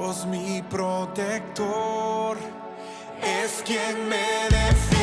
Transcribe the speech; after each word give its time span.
Dios 0.00 0.24
mi 0.24 0.62
protector 0.62 2.38
es 3.22 3.62
quien 3.66 4.08
me 4.08 4.48
defiende 4.48 4.99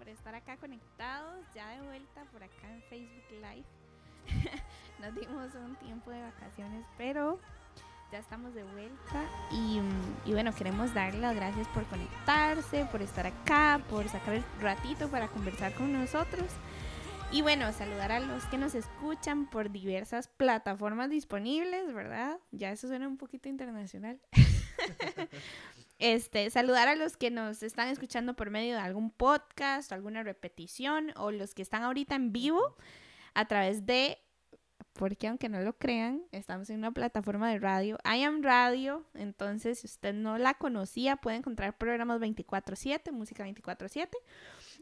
por 0.00 0.08
estar 0.08 0.34
acá 0.34 0.56
conectados. 0.56 1.44
Ya 1.54 1.68
de 1.68 1.82
vuelta 1.82 2.24
por 2.32 2.42
acá 2.42 2.72
en 2.72 2.82
Facebook 2.84 3.24
Live. 3.30 3.66
Nos 4.98 5.14
dimos 5.14 5.54
un 5.54 5.76
tiempo 5.76 6.10
de 6.10 6.22
vacaciones, 6.22 6.86
pero 6.96 7.38
ya 8.10 8.18
estamos 8.18 8.54
de 8.54 8.64
vuelta. 8.64 9.24
Y, 9.52 9.78
mm, 9.78 10.32
bueno, 10.32 10.54
queremos 10.54 10.94
darle 10.94 11.20
las 11.20 11.36
gracias 11.36 11.68
por 11.68 11.84
conectarse, 11.84 12.86
por 12.86 13.02
estar 13.02 13.26
acá, 13.26 13.82
por 13.90 14.08
sacar 14.08 14.36
el 14.36 14.44
ratito 14.58 15.08
para 15.10 15.28
conversar 15.28 15.74
con 15.74 15.92
nosotros. 15.92 16.46
Y 17.30 17.42
bueno, 17.42 17.70
saludar 17.74 18.10
a 18.10 18.20
los 18.20 18.44
que 18.46 18.56
nos 18.56 18.74
escuchan 18.74 19.48
por 19.50 19.70
diversas 19.70 20.28
plataformas 20.28 21.10
disponibles, 21.10 21.92
¿verdad? 21.92 22.38
Ya 22.52 22.72
eso 22.72 22.88
suena 22.88 23.06
un 23.06 23.18
poquito 23.18 23.50
internacional. 23.50 24.18
Este, 26.00 26.48
saludar 26.48 26.88
a 26.88 26.96
los 26.96 27.18
que 27.18 27.30
nos 27.30 27.62
están 27.62 27.88
escuchando 27.88 28.34
por 28.34 28.48
medio 28.48 28.74
de 28.74 28.80
algún 28.80 29.10
podcast 29.10 29.92
o 29.92 29.94
alguna 29.94 30.22
repetición 30.22 31.12
o 31.16 31.30
los 31.30 31.54
que 31.54 31.60
están 31.60 31.82
ahorita 31.82 32.14
en 32.14 32.32
vivo 32.32 32.74
a 33.34 33.46
través 33.46 33.84
de, 33.84 34.16
porque 34.94 35.28
aunque 35.28 35.50
no 35.50 35.60
lo 35.60 35.76
crean, 35.76 36.22
estamos 36.32 36.70
en 36.70 36.78
una 36.78 36.90
plataforma 36.92 37.50
de 37.50 37.58
radio, 37.58 37.98
I 38.02 38.22
Am 38.22 38.42
Radio, 38.42 39.04
entonces 39.12 39.80
si 39.80 39.88
usted 39.88 40.14
no 40.14 40.38
la 40.38 40.54
conocía 40.54 41.16
puede 41.16 41.36
encontrar 41.36 41.76
programas 41.76 42.18
24/7, 42.18 43.12
música 43.12 43.44
24/7. 43.44 44.16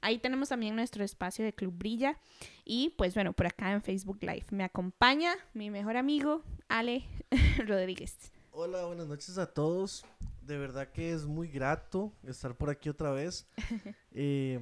Ahí 0.00 0.20
tenemos 0.20 0.50
también 0.50 0.76
nuestro 0.76 1.02
espacio 1.02 1.44
de 1.44 1.52
Club 1.52 1.74
Brilla 1.76 2.16
y 2.64 2.90
pues 2.90 3.14
bueno, 3.14 3.32
por 3.32 3.48
acá 3.48 3.72
en 3.72 3.82
Facebook 3.82 4.18
Live 4.20 4.46
me 4.50 4.62
acompaña 4.62 5.34
mi 5.52 5.68
mejor 5.68 5.96
amigo 5.96 6.44
Ale 6.68 7.04
Rodríguez. 7.66 8.30
Hola, 8.52 8.84
buenas 8.84 9.08
noches 9.08 9.36
a 9.36 9.52
todos. 9.52 10.04
De 10.48 10.56
verdad 10.56 10.88
que 10.88 11.12
es 11.12 11.26
muy 11.26 11.46
grato 11.48 12.10
estar 12.24 12.56
por 12.56 12.70
aquí 12.70 12.88
otra 12.88 13.10
vez. 13.12 13.46
Eh, 14.20 14.58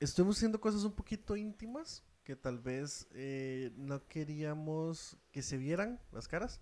estuvimos 0.00 0.36
haciendo 0.36 0.60
cosas 0.60 0.82
un 0.84 0.92
poquito 0.92 1.34
íntimas 1.36 2.02
que 2.24 2.36
tal 2.36 2.58
vez 2.58 3.06
eh, 3.14 3.72
no 3.76 4.04
queríamos 4.06 5.16
que 5.30 5.40
se 5.40 5.56
vieran 5.56 5.98
las 6.12 6.28
caras, 6.28 6.60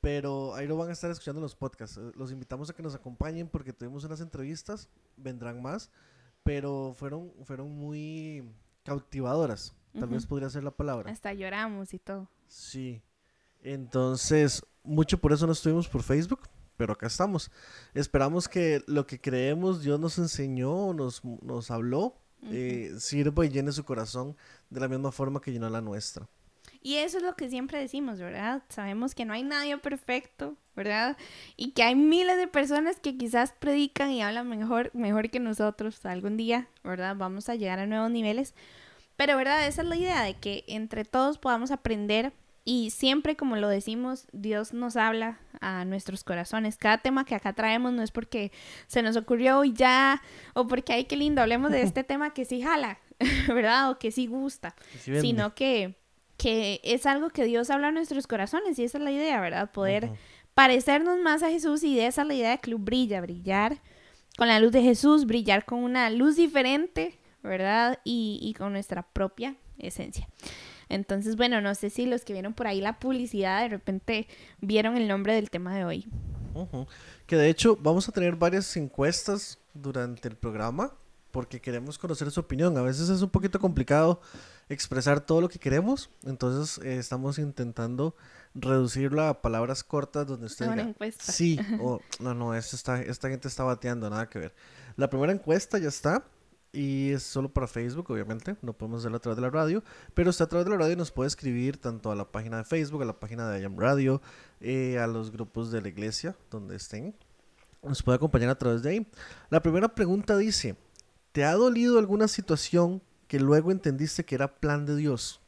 pero 0.00 0.54
ahí 0.54 0.68
lo 0.68 0.76
van 0.76 0.90
a 0.90 0.92
estar 0.92 1.10
escuchando 1.10 1.40
en 1.40 1.44
los 1.44 1.56
podcasts. 1.56 1.96
Eh, 1.96 2.12
Los 2.14 2.30
invitamos 2.30 2.70
a 2.70 2.74
que 2.74 2.82
nos 2.82 2.94
acompañen 2.94 3.48
porque 3.48 3.72
tuvimos 3.72 4.04
unas 4.04 4.20
entrevistas, 4.20 4.88
vendrán 5.16 5.62
más, 5.62 5.90
pero 6.44 6.92
fueron, 6.94 7.32
fueron 7.42 7.70
muy 7.72 8.44
cautivadoras, 8.84 9.74
tal 9.98 10.10
vez 10.10 10.26
podría 10.26 10.50
ser 10.50 10.62
la 10.62 10.70
palabra. 10.70 11.10
Hasta 11.10 11.32
lloramos 11.32 11.92
y 11.94 11.98
todo. 11.98 12.28
Sí. 12.46 13.02
Entonces, 13.62 14.62
mucho 14.84 15.18
por 15.18 15.32
eso 15.32 15.46
no 15.46 15.54
estuvimos 15.54 15.88
por 15.88 16.02
Facebook, 16.02 16.42
pero 16.76 16.92
acá 16.92 17.06
estamos. 17.06 17.50
Esperamos 17.94 18.48
que 18.48 18.82
lo 18.86 19.06
que 19.06 19.20
creemos 19.20 19.82
Dios 19.82 20.00
nos 20.00 20.18
enseñó, 20.18 20.92
nos, 20.92 21.22
nos 21.24 21.70
habló, 21.70 22.16
eh, 22.50 22.94
sirva 22.98 23.46
y 23.46 23.48
llene 23.48 23.72
su 23.72 23.84
corazón 23.84 24.36
de 24.70 24.80
la 24.80 24.88
misma 24.88 25.12
forma 25.12 25.40
que 25.40 25.52
llenó 25.52 25.68
la 25.70 25.80
nuestra. 25.80 26.28
Y 26.82 26.96
eso 26.96 27.16
es 27.16 27.22
lo 27.22 27.34
que 27.34 27.48
siempre 27.48 27.78
decimos, 27.78 28.18
¿verdad? 28.18 28.62
Sabemos 28.68 29.14
que 29.14 29.24
no 29.24 29.32
hay 29.32 29.42
nadie 29.42 29.78
perfecto, 29.78 30.56
¿verdad? 30.76 31.16
Y 31.56 31.70
que 31.70 31.82
hay 31.82 31.94
miles 31.94 32.36
de 32.36 32.46
personas 32.46 33.00
que 33.00 33.16
quizás 33.16 33.54
predican 33.58 34.10
y 34.10 34.22
hablan 34.22 34.48
mejor, 34.48 34.90
mejor 34.92 35.30
que 35.30 35.40
nosotros 35.40 36.04
algún 36.04 36.36
día, 36.36 36.68
¿verdad? 36.82 37.16
Vamos 37.16 37.48
a 37.48 37.54
llegar 37.54 37.78
a 37.78 37.86
nuevos 37.86 38.10
niveles. 38.10 38.54
Pero, 39.16 39.36
¿verdad? 39.36 39.66
Esa 39.66 39.80
es 39.80 39.88
la 39.88 39.96
idea 39.96 40.22
de 40.22 40.34
que 40.34 40.64
entre 40.66 41.06
todos 41.06 41.38
podamos 41.38 41.70
aprender 41.70 42.34
y 42.64 42.90
siempre, 42.90 43.36
como 43.36 43.56
lo 43.56 43.68
decimos, 43.68 44.26
Dios 44.32 44.74
nos 44.74 44.96
habla 44.96 45.38
a 45.60 45.84
nuestros 45.84 46.24
corazones. 46.24 46.76
Cada 46.76 46.98
tema 46.98 47.24
que 47.24 47.34
acá 47.34 47.52
traemos 47.52 47.92
no 47.92 48.02
es 48.02 48.10
porque 48.10 48.52
se 48.86 49.02
nos 49.02 49.16
ocurrió 49.16 49.64
y 49.64 49.72
ya, 49.72 50.22
o 50.54 50.66
porque, 50.66 50.92
ay, 50.92 51.04
qué 51.04 51.16
lindo, 51.16 51.42
hablemos 51.42 51.70
de 51.70 51.82
este 51.82 52.04
tema 52.04 52.34
que 52.34 52.44
sí 52.44 52.62
jala, 52.62 52.98
¿verdad? 53.48 53.90
O 53.90 53.98
que 53.98 54.10
sí 54.10 54.26
gusta 54.26 54.74
sino 55.02 55.54
que, 55.54 55.96
que 56.36 56.80
es 56.84 57.06
algo 57.06 57.30
que 57.30 57.44
Dios 57.44 57.70
habla 57.70 57.88
a 57.88 57.92
nuestros 57.92 58.26
corazones 58.26 58.78
y 58.78 58.84
esa 58.84 58.98
es 58.98 59.04
la 59.04 59.12
idea, 59.12 59.40
¿verdad? 59.40 59.70
Poder 59.70 60.10
parecernos 60.54 61.18
más 61.18 61.42
a 61.42 61.50
Jesús 61.50 61.82
y 61.82 61.96
de 61.96 62.06
esa 62.06 62.22
es 62.22 62.28
la 62.28 62.34
idea 62.34 62.50
de 62.50 62.58
Club 62.58 62.80
Brilla, 62.80 63.20
brillar 63.20 63.80
con 64.36 64.48
la 64.48 64.58
luz 64.60 64.72
de 64.72 64.82
Jesús, 64.82 65.26
brillar 65.26 65.64
con 65.64 65.80
una 65.80 66.10
luz 66.10 66.36
diferente, 66.36 67.18
¿verdad? 67.42 68.00
Y, 68.04 68.40
y 68.42 68.54
con 68.54 68.72
nuestra 68.72 69.02
propia 69.02 69.56
esencia. 69.78 70.28
Entonces, 70.88 71.36
bueno, 71.36 71.60
no 71.60 71.74
sé 71.74 71.90
si 71.90 72.06
los 72.06 72.24
que 72.24 72.32
vieron 72.32 72.54
por 72.54 72.66
ahí 72.66 72.80
la 72.80 72.98
publicidad 72.98 73.62
de 73.62 73.68
repente 73.68 74.26
vieron 74.60 74.96
el 74.96 75.08
nombre 75.08 75.34
del 75.34 75.50
tema 75.50 75.74
de 75.74 75.84
hoy. 75.84 76.08
Ujú. 76.54 76.86
Que 77.26 77.36
de 77.36 77.48
hecho 77.48 77.76
vamos 77.80 78.08
a 78.08 78.12
tener 78.12 78.36
varias 78.36 78.76
encuestas 78.76 79.58
durante 79.74 80.28
el 80.28 80.36
programa 80.36 80.92
porque 81.30 81.60
queremos 81.60 81.98
conocer 81.98 82.30
su 82.30 82.40
opinión. 82.40 82.76
A 82.78 82.82
veces 82.82 83.08
es 83.08 83.20
un 83.20 83.30
poquito 83.30 83.58
complicado 83.58 84.20
expresar 84.68 85.20
todo 85.20 85.40
lo 85.40 85.48
que 85.48 85.58
queremos, 85.58 86.08
entonces 86.24 86.82
eh, 86.84 86.96
estamos 86.96 87.38
intentando 87.38 88.14
reducirlo 88.54 89.22
a 89.24 89.42
palabras 89.42 89.82
cortas 89.82 90.26
donde 90.26 90.46
usted 90.46 90.66
Una 90.66 90.76
diga, 90.76 90.88
encuesta. 90.90 91.32
sí 91.32 91.58
o 91.80 92.00
no, 92.20 92.34
no, 92.34 92.54
esto 92.54 92.76
está, 92.76 93.02
esta 93.02 93.28
gente 93.28 93.48
está 93.48 93.64
bateando, 93.64 94.08
nada 94.08 94.28
que 94.28 94.38
ver. 94.38 94.54
La 94.96 95.10
primera 95.10 95.32
encuesta 95.32 95.78
ya 95.78 95.88
está 95.88 96.24
y 96.74 97.12
es 97.12 97.22
solo 97.22 97.48
para 97.48 97.66
Facebook, 97.66 98.10
obviamente, 98.10 98.56
no 98.60 98.72
podemos 98.72 99.00
hacerlo 99.00 99.18
a 99.18 99.20
través 99.20 99.36
de 99.36 99.42
la 99.42 99.50
radio, 99.50 99.82
pero 100.12 100.30
usted 100.30 100.44
a 100.44 100.48
través 100.48 100.64
de 100.64 100.72
la 100.72 100.78
radio 100.78 100.96
nos 100.96 101.12
puede 101.12 101.28
escribir 101.28 101.78
tanto 101.78 102.10
a 102.10 102.16
la 102.16 102.30
página 102.30 102.58
de 102.58 102.64
Facebook, 102.64 103.02
a 103.02 103.06
la 103.06 103.18
página 103.20 103.48
de 103.48 103.60
IAM 103.60 103.78
Radio, 103.78 104.20
eh, 104.60 104.98
a 104.98 105.06
los 105.06 105.30
grupos 105.30 105.70
de 105.70 105.80
la 105.80 105.88
iglesia 105.88 106.36
donde 106.50 106.76
estén. 106.76 107.14
Nos 107.82 108.02
puede 108.02 108.16
acompañar 108.16 108.50
a 108.50 108.58
través 108.58 108.82
de 108.82 108.90
ahí. 108.90 109.06
La 109.50 109.62
primera 109.62 109.88
pregunta 109.88 110.36
dice, 110.36 110.76
¿te 111.32 111.44
ha 111.44 111.52
dolido 111.52 111.98
alguna 111.98 112.28
situación 112.28 113.02
que 113.28 113.38
luego 113.38 113.70
entendiste 113.70 114.24
que 114.24 114.34
era 114.34 114.56
plan 114.56 114.84
de 114.84 114.96
Dios? 114.96 115.40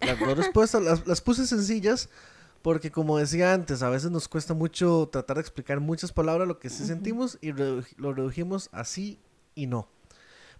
Las 0.00 0.18
dos 0.18 0.36
respuestas 0.36 0.82
las, 0.82 1.06
las 1.06 1.20
puse 1.20 1.46
sencillas 1.46 2.08
porque 2.62 2.90
como 2.90 3.18
decía 3.18 3.52
antes, 3.54 3.82
a 3.82 3.88
veces 3.90 4.10
nos 4.10 4.28
cuesta 4.28 4.54
mucho 4.54 5.08
tratar 5.10 5.36
de 5.36 5.42
explicar 5.42 5.80
muchas 5.80 6.12
palabras 6.12 6.46
lo 6.48 6.58
que 6.58 6.70
sí 6.70 6.84
sentimos 6.84 7.38
y 7.40 7.52
redu- 7.52 7.86
lo 7.96 8.12
redujimos 8.12 8.68
así 8.72 9.18
y 9.54 9.66
no. 9.66 9.88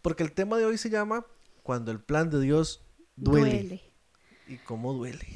Porque 0.02 0.22
el 0.22 0.32
tema 0.32 0.56
de 0.58 0.64
hoy 0.64 0.78
se 0.78 0.90
llama 0.90 1.26
Cuando 1.62 1.90
el 1.90 2.00
plan 2.00 2.30
de 2.30 2.40
Dios 2.40 2.82
duele. 3.16 3.50
duele. 3.50 3.82
¿Y 4.46 4.56
cómo 4.58 4.94
duele? 4.94 5.26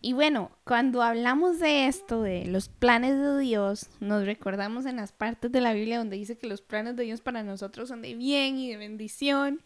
Y 0.00 0.12
bueno, 0.12 0.52
cuando 0.62 1.02
hablamos 1.02 1.58
de 1.58 1.88
esto, 1.88 2.22
de 2.22 2.44
los 2.46 2.68
planes 2.68 3.18
de 3.18 3.38
Dios, 3.40 3.88
nos 3.98 4.24
recordamos 4.24 4.86
en 4.86 4.96
las 4.96 5.10
partes 5.10 5.50
de 5.50 5.60
la 5.60 5.72
Biblia 5.72 5.98
donde 5.98 6.16
dice 6.16 6.38
que 6.38 6.46
los 6.46 6.60
planes 6.62 6.94
de 6.94 7.02
Dios 7.02 7.20
para 7.20 7.42
nosotros 7.42 7.88
son 7.88 8.02
de 8.02 8.14
bien 8.14 8.58
y 8.58 8.70
de 8.70 8.76
bendición. 8.76 9.60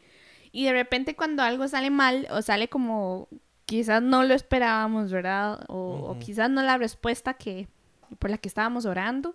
Y 0.52 0.64
de 0.64 0.72
repente 0.72 1.16
cuando 1.16 1.42
algo 1.42 1.68
sale 1.68 1.90
mal 1.90 2.26
o 2.30 2.40
sale 2.40 2.68
como 2.68 3.28
quizás 3.72 4.02
no 4.02 4.22
lo 4.22 4.34
esperábamos, 4.34 5.10
¿verdad? 5.10 5.64
O, 5.68 5.76
o 5.76 6.10
Ujú. 6.10 6.18
quizás 6.18 6.50
no 6.50 6.62
la 6.62 6.76
respuesta 6.76 7.32
que 7.32 7.68
por 8.18 8.28
la 8.28 8.36
que 8.36 8.46
estábamos 8.46 8.84
orando, 8.84 9.34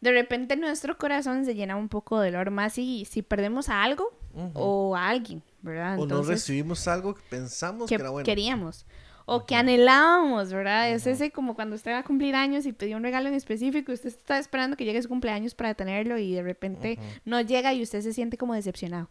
de 0.00 0.10
repente 0.10 0.56
nuestro 0.56 0.96
corazón 0.96 1.44
se 1.44 1.54
llena 1.54 1.76
un 1.76 1.90
poco 1.90 2.18
de 2.18 2.30
dolor 2.30 2.50
más 2.50 2.72
si, 2.72 3.04
si 3.04 3.20
perdemos 3.20 3.68
a 3.68 3.82
algo 3.82 4.10
o 4.54 4.96
a 4.96 5.10
alguien, 5.10 5.42
¿verdad? 5.60 5.98
o 5.98 6.06
no 6.06 6.22
recibimos 6.22 6.88
algo 6.88 7.14
que 7.14 7.20
pensamos 7.28 7.90
que, 7.90 7.96
que 7.96 8.00
era 8.00 8.08
bueno. 8.08 8.24
queríamos 8.24 8.86
o 9.26 9.44
que 9.44 9.54
anhelábamos, 9.54 10.50
¿verdad? 10.50 10.90
Es 10.90 11.06
ese 11.06 11.30
como 11.30 11.54
cuando 11.54 11.76
usted 11.76 11.92
va 11.92 11.98
a 11.98 12.04
cumplir 12.04 12.34
años 12.34 12.64
y 12.64 12.72
pidió 12.72 12.96
un 12.96 13.02
regalo 13.02 13.28
en 13.28 13.34
específico 13.34 13.92
y 13.92 13.94
usted 13.96 14.08
está 14.08 14.38
esperando 14.38 14.78
que 14.78 14.86
llegue 14.86 15.02
su 15.02 15.10
cumpleaños 15.10 15.54
para 15.54 15.74
tenerlo 15.74 16.16
y 16.16 16.32
de 16.32 16.42
repente 16.42 16.98
no 17.26 17.42
llega 17.42 17.74
y 17.74 17.82
usted 17.82 18.00
se 18.00 18.14
siente 18.14 18.38
como 18.38 18.54
decepcionado. 18.54 19.10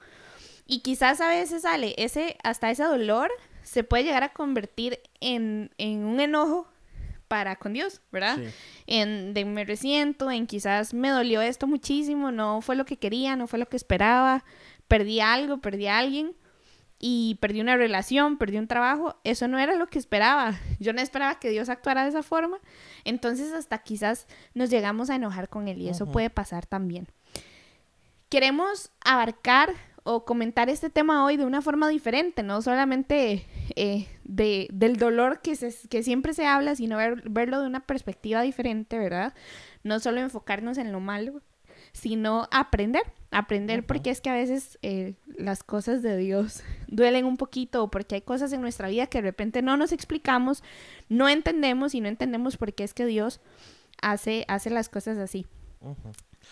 Y 0.66 0.80
quizás 0.80 1.22
a 1.22 1.30
veces 1.30 1.62
sale 1.62 1.94
ese, 1.98 2.38
hasta 2.44 2.72
ese 2.72 2.84
dolor 2.84 3.30
se 3.64 3.84
puede 3.84 4.04
llegar 4.04 4.24
a 4.24 4.30
convertir 4.30 5.00
en, 5.20 5.72
en 5.78 6.06
un 6.06 6.20
enojo 6.20 6.68
para 7.32 7.56
con 7.56 7.72
Dios, 7.72 8.02
¿verdad? 8.12 8.36
Sí. 8.36 8.44
En 8.88 9.34
de 9.34 9.46
me 9.46 9.64
resiento, 9.64 10.30
en 10.30 10.48
quizás 10.48 10.94
me 10.94 11.10
dolió 11.10 11.42
esto 11.42 11.66
muchísimo, 11.66 12.30
no 12.30 12.60
fue 12.60 12.76
lo 12.76 12.84
que 12.84 12.98
quería, 12.98 13.38
no 13.38 13.48
fue 13.48 13.58
lo 13.58 13.70
que 13.70 13.78
esperaba, 13.78 14.44
perdí 14.90 15.22
algo, 15.22 15.60
perdí 15.60 15.88
a 15.88 15.98
alguien. 15.98 16.36
y 17.04 17.40
perdí 17.42 17.62
una 17.62 17.78
relación, 17.78 18.38
perdí 18.38 18.58
un 18.58 18.68
trabajo, 18.68 19.16
eso 19.24 19.48
no 19.48 19.58
era 19.58 19.76
lo 19.76 19.88
que 19.88 19.98
esperaba. 19.98 20.60
Yo 20.80 20.92
no 20.92 21.02
esperaba 21.02 21.40
que 21.40 21.50
Dios 21.50 21.70
actuara 21.70 22.04
de 22.04 22.10
esa 22.10 22.22
forma. 22.22 22.60
Entonces 23.06 23.54
hasta 23.54 23.78
quizás 23.80 24.28
nos 24.54 24.70
llegamos 24.70 25.10
a 25.10 25.16
enojar 25.16 25.48
con 25.48 25.70
Él 25.70 25.82
y 25.82 25.88
eso 25.88 26.12
puede 26.12 26.30
pasar 26.30 26.66
también. 26.66 27.08
Queremos 28.30 28.92
abarcar 29.04 29.74
o 30.04 30.26
comentar 30.26 30.70
este 30.70 30.90
tema 30.90 31.24
hoy 31.26 31.38
de 31.38 31.46
una 31.46 31.62
forma 31.62 31.88
diferente, 31.90 32.42
no 32.44 32.62
solamente 32.62 33.46
eh, 33.76 34.08
de, 34.24 34.68
del 34.72 34.98
dolor 34.98 35.42
que, 35.42 35.56
se- 35.56 35.88
que 35.90 36.02
siempre 36.04 36.34
se 36.34 36.46
habla, 36.48 36.76
sino 36.76 36.98
ver- 36.98 37.24
verlo 37.30 37.62
de 37.62 37.68
una 37.68 37.82
perspectiva 37.82 38.42
diferente, 38.42 38.98
¿verdad? 38.98 39.34
No 39.84 40.00
solo 40.00 40.20
enfocarnos 40.20 40.78
en 40.78 40.92
lo 40.92 41.00
malo, 41.00 41.42
sino 41.94 42.48
aprender, 42.52 43.02
aprender 43.32 43.86
porque 43.86 44.10
es 44.12 44.22
que 44.22 44.30
a 44.30 44.34
veces 44.34 44.80
eh, 44.82 45.16
las 45.38 45.64
cosas 45.64 46.02
de 46.02 46.18
Dios 46.18 46.64
duelen 46.88 47.26
un 47.26 47.38
poquito 47.38 47.84
o 47.84 47.92
porque 47.92 48.16
hay 48.16 48.22
cosas 48.22 48.54
en 48.54 48.62
nuestra 48.62 48.88
vida 48.88 49.08
que 49.08 49.20
de 49.20 49.24
repente 49.24 49.62
no 49.62 49.78
nos 49.78 49.92
explicamos, 49.92 50.64
no 51.10 51.28
entendemos 51.30 51.94
y 51.94 52.02
no 52.02 52.08
entendemos 52.08 52.58
por 52.58 52.74
qué 52.74 52.84
es 52.84 52.94
que 52.94 53.06
Dios 53.06 53.40
hace, 54.02 54.46
hace 54.48 54.70
las 54.70 54.90
cosas 54.90 55.18
así. 55.18 55.46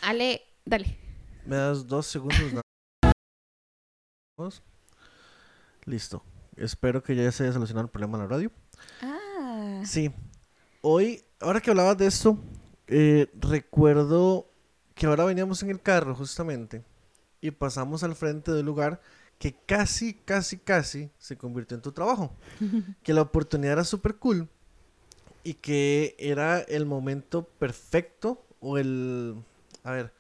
Ale, 0.02 0.42
dale. 0.66 0.98
Me 1.46 1.56
das 1.56 1.88
dos 1.88 2.06
segundos. 2.06 2.62
Listo. 5.86 6.24
Espero 6.56 7.04
que 7.04 7.16
ya 7.16 7.32
se 7.32 7.44
haya 7.44 7.54
solucionado 7.54 7.86
el 7.86 7.92
problema 7.92 8.18
en 8.18 8.24
la 8.24 8.30
radio. 8.30 8.52
Ah, 9.02 9.82
Sí. 9.86 10.12
Hoy, 10.82 11.24
ahora 11.42 11.60
que 11.60 11.72
hablabas 11.72 11.98
de 11.98 12.08
esto, 12.08 12.38
eh, 12.88 13.30
recuerdo 13.34 14.50
que 14.96 15.06
ahora 15.06 15.26
veníamos 15.26 15.62
en 15.64 15.70
el 15.70 15.82
carro 15.82 16.16
justamente 16.16 16.84
y 17.42 17.52
pasamos 17.52 18.04
al 18.04 18.16
frente 18.16 18.52
del 18.52 18.66
lugar 18.66 19.02
que 19.38 19.56
casi, 19.66 20.14
casi, 20.14 20.58
casi 20.58 21.10
se 21.18 21.38
convirtió 21.38 21.76
en 21.76 21.82
tu 21.82 21.92
trabajo. 21.92 22.34
que 23.04 23.14
la 23.14 23.22
oportunidad 23.22 23.74
era 23.74 23.84
súper 23.84 24.16
cool 24.16 24.48
y 25.44 25.56
que 25.56 26.16
era 26.20 26.60
el 26.60 26.86
momento 26.86 27.44
perfecto 27.44 28.46
o 28.60 28.78
el... 28.78 29.36
A 29.84 29.92
ver, 29.92 30.14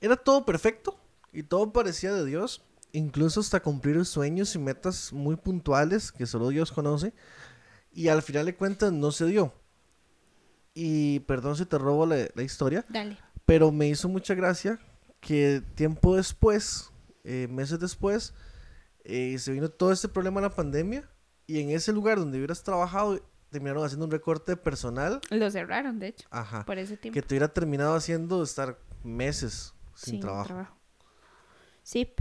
era 0.00 0.16
todo 0.16 0.44
perfecto 0.44 0.98
y 1.32 1.44
todo 1.44 1.72
parecía 1.72 2.12
de 2.12 2.24
Dios, 2.24 2.62
incluso 2.94 3.40
hasta 3.40 3.60
cumplir 3.60 4.04
sueños 4.04 4.54
y 4.54 4.58
metas 4.58 5.12
muy 5.12 5.36
puntuales 5.36 6.12
que 6.12 6.26
solo 6.26 6.48
Dios 6.48 6.72
conoce. 6.72 7.12
Y 7.92 8.08
al 8.08 8.22
final 8.22 8.46
de 8.46 8.54
cuentas 8.54 8.92
no 8.92 9.12
se 9.12 9.26
dio. 9.26 9.52
Y 10.74 11.20
perdón 11.20 11.56
si 11.56 11.66
te 11.66 11.76
robo 11.78 12.06
la, 12.06 12.28
la 12.34 12.42
historia, 12.42 12.84
dale. 12.88 13.18
pero 13.44 13.70
me 13.70 13.88
hizo 13.88 14.08
mucha 14.08 14.34
gracia 14.34 14.80
que 15.20 15.62
tiempo 15.74 16.16
después, 16.16 16.90
eh, 17.24 17.46
meses 17.50 17.78
después, 17.80 18.34
eh, 19.04 19.36
se 19.38 19.52
vino 19.52 19.68
todo 19.68 19.92
este 19.92 20.08
problema 20.08 20.40
de 20.40 20.48
la 20.48 20.54
pandemia 20.54 21.08
y 21.46 21.60
en 21.60 21.70
ese 21.70 21.92
lugar 21.92 22.18
donde 22.18 22.38
hubieras 22.38 22.62
trabajado 22.62 23.20
terminaron 23.50 23.84
haciendo 23.84 24.06
un 24.06 24.10
recorte 24.10 24.56
personal, 24.56 25.20
Lo 25.30 25.48
cerraron, 25.50 26.00
de 26.00 26.08
hecho, 26.08 26.26
ajá, 26.30 26.64
por 26.64 26.78
ese 26.78 26.96
tiempo. 26.96 27.14
que 27.14 27.22
te 27.22 27.34
hubiera 27.34 27.48
terminado 27.48 27.94
haciendo 27.94 28.42
estar 28.42 28.78
meses 29.04 29.72
sin, 29.94 30.18
trabajo. 30.20 30.66
Sí. 31.84 32.12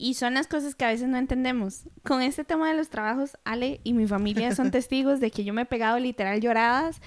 Y 0.00 0.14
son 0.14 0.34
las 0.34 0.46
cosas 0.46 0.76
que 0.76 0.84
a 0.84 0.88
veces 0.88 1.08
no 1.08 1.18
entendemos. 1.18 1.82
Con 2.04 2.22
este 2.22 2.44
tema 2.44 2.68
de 2.70 2.76
los 2.76 2.88
trabajos, 2.88 3.36
Ale 3.44 3.80
y 3.82 3.94
mi 3.94 4.06
familia 4.06 4.54
son 4.54 4.70
testigos 4.70 5.18
de 5.18 5.32
que 5.32 5.42
yo 5.42 5.52
me 5.52 5.62
he 5.62 5.66
pegado 5.66 5.98
literal 5.98 6.40
lloradas 6.40 7.00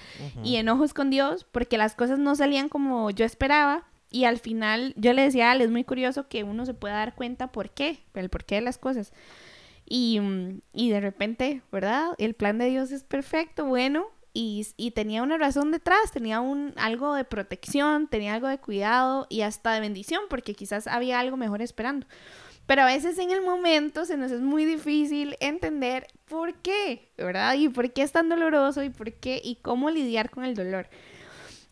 y 0.44 0.56
enojos 0.56 0.92
con 0.92 1.08
Dios 1.08 1.46
porque 1.50 1.78
las 1.78 1.94
cosas 1.94 2.18
no 2.18 2.36
salían 2.36 2.68
como 2.68 3.10
yo 3.10 3.24
esperaba. 3.24 3.84
Y 4.10 4.24
al 4.24 4.38
final 4.38 4.92
yo 4.98 5.14
le 5.14 5.22
decía 5.22 5.48
a 5.48 5.52
Ale, 5.52 5.64
es 5.64 5.70
muy 5.70 5.84
curioso 5.84 6.28
que 6.28 6.44
uno 6.44 6.66
se 6.66 6.74
pueda 6.74 6.96
dar 6.96 7.14
cuenta 7.14 7.50
por 7.50 7.70
qué, 7.70 8.00
el 8.12 8.28
porqué 8.28 8.56
de 8.56 8.60
las 8.60 8.76
cosas. 8.76 9.10
Y, 9.86 10.20
mm, 10.20 10.60
y 10.74 10.90
de 10.90 11.00
repente, 11.00 11.62
¿verdad? 11.72 12.10
El 12.18 12.34
plan 12.34 12.58
de 12.58 12.66
Dios 12.66 12.92
es 12.92 13.04
perfecto, 13.04 13.64
bueno, 13.64 14.04
y, 14.34 14.66
y 14.76 14.90
tenía 14.90 15.22
una 15.22 15.38
razón 15.38 15.70
detrás, 15.70 16.12
tenía 16.12 16.40
un, 16.40 16.74
algo 16.76 17.14
de 17.14 17.24
protección, 17.24 18.06
tenía 18.06 18.34
algo 18.34 18.48
de 18.48 18.58
cuidado 18.58 19.26
y 19.30 19.42
hasta 19.42 19.72
de 19.72 19.80
bendición, 19.80 20.22
porque 20.28 20.54
quizás 20.54 20.86
había 20.86 21.18
algo 21.18 21.38
mejor 21.38 21.62
esperando. 21.62 22.06
Pero 22.66 22.82
a 22.82 22.86
veces 22.86 23.18
en 23.18 23.30
el 23.30 23.42
momento 23.42 24.04
se 24.04 24.16
nos 24.16 24.30
es 24.30 24.40
muy 24.40 24.64
difícil 24.64 25.36
entender 25.40 26.06
por 26.28 26.54
qué, 26.54 27.10
¿verdad? 27.18 27.54
Y 27.54 27.68
por 27.68 27.92
qué 27.92 28.02
es 28.02 28.12
tan 28.12 28.28
doloroso 28.28 28.82
y 28.82 28.90
por 28.90 29.12
qué 29.12 29.40
y 29.42 29.56
cómo 29.56 29.90
lidiar 29.90 30.30
con 30.30 30.44
el 30.44 30.54
dolor. 30.54 30.88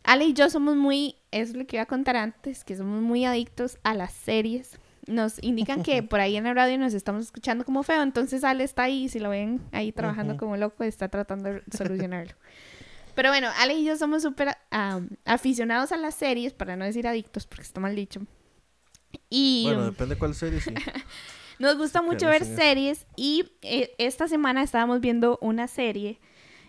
Ale 0.03 0.25
y 0.25 0.33
yo 0.33 0.49
somos 0.49 0.75
muy, 0.75 1.15
es 1.31 1.55
lo 1.55 1.65
que 1.65 1.77
iba 1.77 1.83
a 1.83 1.87
contar 1.87 2.17
antes, 2.17 2.63
que 2.63 2.75
somos 2.75 3.01
muy 3.01 3.25
adictos 3.25 3.77
a 3.83 3.93
las 3.93 4.13
series. 4.13 4.79
Nos 5.07 5.41
indican 5.43 5.83
que 5.83 6.03
por 6.03 6.19
ahí 6.19 6.37
en 6.37 6.43
la 6.43 6.53
radio 6.53 6.77
nos 6.77 6.93
estamos 6.93 7.25
escuchando 7.25 7.65
como 7.65 7.83
feo, 7.83 8.01
entonces 8.01 8.43
Ale 8.43 8.63
está 8.63 8.83
ahí, 8.83 9.09
si 9.09 9.19
lo 9.19 9.29
ven 9.29 9.61
ahí 9.71 9.91
trabajando 9.91 10.37
como 10.37 10.57
loco, 10.57 10.83
está 10.83 11.07
tratando 11.07 11.53
de 11.53 11.63
solucionarlo. 11.71 12.33
Pero 13.15 13.29
bueno, 13.29 13.49
Ale 13.59 13.75
y 13.75 13.83
yo 13.83 13.97
somos 13.97 14.23
súper 14.23 14.57
am, 14.69 15.09
aficionados 15.25 15.91
a 15.91 15.97
las 15.97 16.15
series, 16.15 16.53
para 16.53 16.75
no 16.75 16.85
decir 16.85 17.07
adictos, 17.07 17.45
porque 17.45 17.63
está 17.63 17.79
mal 17.79 17.95
dicho. 17.95 18.21
Y 19.29 19.63
Bueno, 19.65 19.81
um, 19.81 19.85
depende 19.87 20.17
cuál 20.17 20.35
serie, 20.35 20.61
sí. 20.61 20.73
nos 21.59 21.77
gusta 21.77 22.01
mucho 22.01 22.27
Claro, 22.27 22.45
ver 22.45 22.45
series 22.45 23.05
y 23.15 23.45
eh, 23.61 23.93
esta 23.97 24.27
semana 24.27 24.63
estábamos 24.63 24.99
viendo 24.99 25.37
una 25.41 25.67
serie 25.67 26.19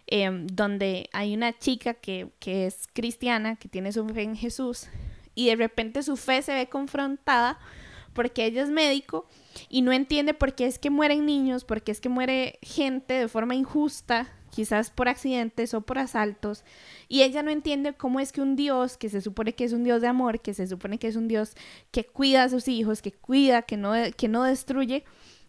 em, 0.07 0.47
donde 0.47 1.09
hay 1.13 1.35
una 1.35 1.57
chica 1.59 1.95
que, 1.95 2.29
que 2.39 2.67
es 2.67 2.89
cristiana, 2.93 3.57
que 3.57 3.69
tiene 3.69 3.93
su 3.93 4.07
fe 4.09 4.23
en 4.23 4.37
Jesús 4.37 4.89
y 5.35 5.47
de 5.47 5.57
repente 5.57 6.03
su 6.03 6.17
fe 6.17 6.43
se 6.43 6.55
ve 6.55 6.69
confrontada 6.69 7.59
porque 8.13 8.45
ella 8.45 8.63
es 8.63 8.71
médico 8.71 9.27
y 9.69 9.83
no 9.83 9.93
entiende 9.93 10.35
por 10.35 10.55
qué 10.55 10.67
es 10.67 10.79
que 10.79 10.91
mueren 10.91 11.27
niños, 11.27 11.65
por 11.65 11.83
qué 11.83 11.93
es 11.93 12.01
que 12.01 12.09
muere 12.09 12.59
gente 12.63 13.15
de 13.15 13.29
forma 13.29 13.55
injusta, 13.55 14.29
quizás 14.53 14.91
por 14.91 15.09
accidentes 15.09 15.73
o 15.73 15.81
por 15.81 15.99
asaltos, 15.99 16.63
y 17.09 17.23
ella 17.23 17.43
no 17.43 17.51
entiende 17.51 17.95
cómo 17.95 18.21
es 18.21 18.33
que 18.33 18.43
un 18.43 18.55
Dios, 18.55 18.99
que 18.99 19.09
se 19.09 19.23
supone 19.23 19.55
que 19.55 19.65
es 19.65 19.73
un 19.73 19.83
Dios 19.83 20.03
de 20.03 20.09
amor, 20.09 20.41
que 20.41 20.53
se 20.53 20.67
supone 20.67 20.99
que 20.99 21.09
es 21.09 21.17
un 21.17 21.27
Dios 21.27 21.55
que 21.91 22.05
cuida 22.05 22.45
a 22.45 22.49
sus 22.49 22.69
hijos, 22.69 23.01
que 23.01 23.13
cuida, 23.13 23.63
que 23.63 23.79
no, 23.79 23.95
que 24.17 24.29
no 24.29 24.45
destruye, 24.45 25.05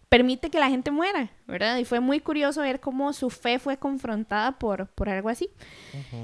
permite 0.07 0.49
que 0.49 0.59
la 0.59 0.69
gente 0.69 0.89
muera, 0.91 1.31
¿verdad? 1.47 1.77
Y 1.77 1.85
fue 1.85 1.99
muy 1.99 2.19
curioso 2.19 2.61
ver 2.61 2.79
cómo 2.79 3.11
su 3.13 3.29
fe 3.29 3.59
fue 3.59 3.77
confrontada 3.77 4.59
por, 4.59 4.87
por 4.87 5.09
algo 5.09 5.27
así. 5.27 5.49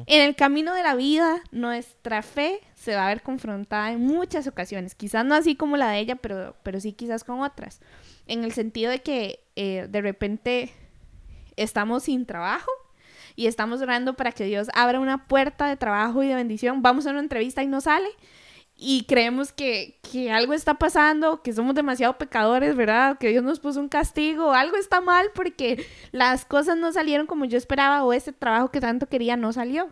En 0.05 0.21
el 0.21 0.36
camino 0.36 0.74
de 0.74 0.83
la 0.83 0.95
vida, 0.95 1.41
nuestra 1.51 2.21
fe 2.21 2.62
se 2.75 2.95
va 2.95 3.07
a 3.07 3.09
ver 3.09 3.24
confrontada 3.24 3.91
en 3.91 4.01
muchas 4.01 4.48
ocasiones, 4.48 4.95
quizás 4.95 5.25
no 5.25 5.36
así 5.36 5.55
como 5.55 5.75
la 5.75 5.89
de 5.89 6.00
ella, 6.00 6.15
pero, 6.15 6.55
pero 6.63 6.79
sí 6.79 6.93
quizás 6.93 7.24
con 7.25 7.41
otras, 7.41 7.81
en 8.27 8.43
el 8.43 8.53
sentido 8.53 8.89
de 8.89 9.00
que 9.00 9.39
eh, 9.55 9.88
de 9.89 10.01
repente 10.01 10.71
estamos 11.63 12.04
sin 12.04 12.25
trabajo 12.25 12.72
y 13.36 13.48
estamos 13.48 13.82
orando 13.82 14.16
para 14.16 14.32
que 14.32 14.46
Dios 14.46 14.68
abra 14.74 15.00
una 15.00 15.28
puerta 15.28 15.68
de 15.68 15.78
trabajo 15.78 16.24
y 16.24 16.28
de 16.28 16.36
bendición, 16.36 16.82
vamos 16.82 17.08
a 17.08 17.12
una 17.12 17.20
entrevista 17.20 17.63
y 17.63 17.68
no 17.68 17.82
sale. 17.82 18.10
Y 18.82 19.04
creemos 19.06 19.51
que, 19.51 20.00
que 20.10 20.32
algo 20.32 20.54
está 20.54 20.75
pasando, 20.75 21.42
que 21.42 21.51
somos 21.51 21.75
demasiado 21.75 22.18
pecadores, 22.18 22.75
¿verdad? 22.78 23.18
Que 23.18 23.30
Dios 23.30 23.44
nos 23.44 23.60
puso 23.60 23.82
un 23.82 23.89
castigo, 23.89 24.54
algo 24.54 24.78
está 24.78 25.01
mal 25.01 25.28
porque 25.36 25.86
las 26.12 26.46
cosas 26.46 26.78
no 26.78 26.94
salieron 26.94 27.28
como 27.28 27.44
yo 27.44 27.58
esperaba 27.58 28.04
o 28.04 28.13
ese 28.13 28.32
trabajo 28.32 28.72
que 28.72 28.80
tanto 28.80 29.08
quería 29.08 29.36
no 29.36 29.51
salió, 29.51 29.89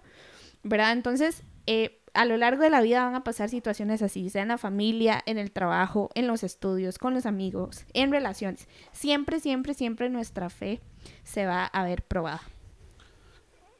¿verdad? 0.63 0.93
Entonces, 0.93 1.43
eh, 1.65 2.01
a 2.13 2.25
lo 2.25 2.35
largo 2.35 2.63
de 2.63 2.69
la 2.69 2.81
vida 2.81 3.03
van 3.03 3.15
a 3.15 3.23
pasar 3.23 3.49
situaciones 3.49 4.01
así, 4.01 4.29
sea 4.29 4.41
en 4.41 4.47
la 4.47 4.57
familia, 4.57 5.21
en 5.25 5.37
el 5.37 5.51
trabajo, 5.51 6.09
en 6.15 6.27
los 6.27 6.43
estudios, 6.43 6.97
con 6.97 7.13
los 7.13 7.25
amigos, 7.25 7.85
en 7.93 8.11
relaciones. 8.11 8.67
Siempre, 8.91 9.39
siempre, 9.39 9.73
siempre 9.73 10.09
nuestra 10.09 10.49
fe 10.49 10.81
se 11.23 11.45
va 11.45 11.65
a 11.65 11.83
ver 11.83 12.03
probada. 12.03 12.41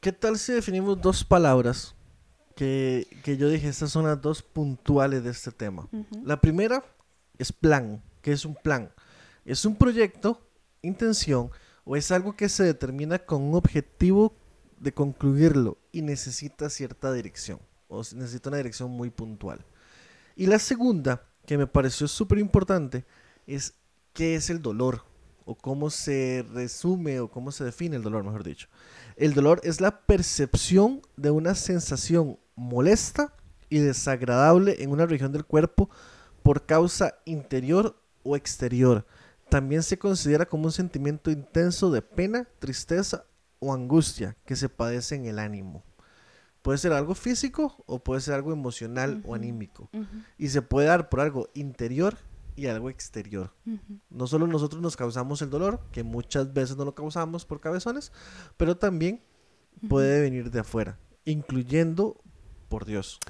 ¿Qué 0.00 0.12
tal 0.12 0.38
si 0.38 0.52
definimos 0.52 1.00
dos 1.00 1.24
palabras 1.24 1.94
que, 2.54 3.06
que 3.24 3.36
yo 3.36 3.48
dije, 3.48 3.68
estas 3.68 3.90
son 3.90 4.04
las 4.04 4.20
dos 4.20 4.42
puntuales 4.42 5.24
de 5.24 5.30
este 5.30 5.50
tema? 5.50 5.88
La 6.24 6.40
primera 6.40 6.84
es 7.38 7.52
plan. 7.52 8.02
¿Qué 8.22 8.32
es 8.32 8.44
un 8.44 8.54
plan? 8.54 8.90
Es 9.44 9.64
un 9.64 9.76
proyecto, 9.76 10.40
intención, 10.82 11.50
o 11.84 11.96
es 11.96 12.10
algo 12.10 12.36
que 12.36 12.48
se 12.48 12.64
determina 12.64 13.18
con 13.18 13.42
un 13.42 13.54
objetivo 13.54 14.34
de 14.78 14.92
concluirlo 14.92 15.78
y 15.90 16.02
necesita 16.02 16.68
cierta 16.70 17.12
dirección, 17.12 17.58
o 17.88 17.98
necesita 18.14 18.50
una 18.50 18.58
dirección 18.58 18.90
muy 18.90 19.10
puntual. 19.10 19.64
Y 20.36 20.46
la 20.46 20.58
segunda, 20.58 21.22
que 21.46 21.58
me 21.58 21.66
pareció 21.66 22.06
súper 22.06 22.38
importante, 22.38 23.04
es 23.46 23.74
qué 24.12 24.34
es 24.34 24.50
el 24.50 24.60
dolor, 24.60 25.04
o 25.48 25.54
cómo 25.54 25.88
se 25.88 26.44
resume, 26.52 27.20
o 27.20 27.30
cómo 27.30 27.52
se 27.52 27.64
define 27.64 27.96
el 27.96 28.02
dolor, 28.02 28.22
mejor 28.22 28.44
dicho. 28.44 28.68
El 29.16 29.32
dolor 29.32 29.62
es 29.64 29.80
la 29.80 30.02
percepción 30.02 31.00
de 31.16 31.30
una 31.30 31.54
sensación 31.54 32.38
molesta 32.54 33.32
y 33.70 33.78
desagradable 33.78 34.82
en 34.82 34.90
una 34.90 35.06
región 35.06 35.32
del 35.32 35.46
cuerpo 35.46 35.88
por 36.42 36.66
causa 36.66 37.14
interior 37.24 37.98
o 38.24 38.36
exterior. 38.36 39.06
También 39.48 39.82
se 39.82 39.98
considera 39.98 40.44
como 40.44 40.66
un 40.66 40.72
sentimiento 40.72 41.30
intenso 41.30 41.90
de 41.90 42.02
pena, 42.02 42.46
tristeza 42.58 43.24
o 43.58 43.72
angustia 43.72 44.36
que 44.44 44.54
se 44.54 44.68
padece 44.68 45.14
en 45.14 45.24
el 45.24 45.38
ánimo. 45.38 45.82
Puede 46.60 46.76
ser 46.76 46.92
algo 46.92 47.14
físico 47.14 47.82
o 47.86 48.04
puede 48.04 48.20
ser 48.20 48.34
algo 48.34 48.52
emocional 48.52 49.22
o 49.24 49.34
anímico. 49.34 49.88
Y 50.36 50.48
se 50.48 50.60
puede 50.60 50.88
dar 50.88 51.08
por 51.08 51.20
algo 51.20 51.48
interior 51.54 52.18
y 52.58 52.66
algo 52.66 52.90
exterior. 52.90 53.54
No 54.10 54.26
solo 54.26 54.48
nosotros 54.48 54.82
nos 54.82 54.96
causamos 54.96 55.40
el 55.42 55.50
dolor, 55.50 55.80
que 55.92 56.02
muchas 56.02 56.52
veces 56.52 56.76
no 56.76 56.84
lo 56.84 56.94
causamos 56.94 57.44
por 57.44 57.60
cabezones, 57.60 58.12
pero 58.56 58.76
también 58.76 59.22
puede 59.88 60.20
venir 60.20 60.50
de 60.50 60.60
afuera, 60.60 60.98
incluyendo 61.24 62.20
por 62.68 62.84
Dios. 62.84 63.20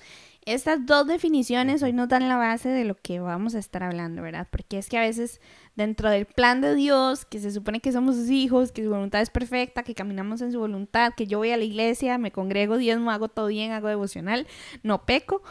Estas 0.46 0.86
dos 0.86 1.06
definiciones 1.06 1.82
hoy 1.82 1.92
nos 1.92 2.08
dan 2.08 2.26
la 2.26 2.38
base 2.38 2.70
de 2.70 2.86
lo 2.86 2.94
que 2.94 3.20
vamos 3.20 3.54
a 3.54 3.58
estar 3.58 3.82
hablando, 3.82 4.22
¿verdad? 4.22 4.48
Porque 4.50 4.78
es 4.78 4.88
que 4.88 4.96
a 4.96 5.02
veces 5.02 5.42
dentro 5.76 6.08
del 6.08 6.24
plan 6.24 6.62
de 6.62 6.74
Dios, 6.74 7.26
que 7.26 7.38
se 7.38 7.50
supone 7.50 7.80
que 7.80 7.92
somos 7.92 8.16
sus 8.16 8.30
hijos, 8.30 8.72
que 8.72 8.82
su 8.82 8.88
voluntad 8.88 9.20
es 9.20 9.28
perfecta, 9.28 9.82
que 9.82 9.94
caminamos 9.94 10.40
en 10.40 10.52
su 10.52 10.58
voluntad, 10.58 11.12
que 11.14 11.26
yo 11.26 11.36
voy 11.36 11.50
a 11.50 11.58
la 11.58 11.64
iglesia, 11.64 12.16
me 12.16 12.32
congrego, 12.32 12.78
diezmo, 12.78 13.10
hago 13.10 13.28
todo 13.28 13.48
bien, 13.48 13.72
hago 13.72 13.88
devocional, 13.88 14.46
no 14.82 15.04
peco, 15.04 15.42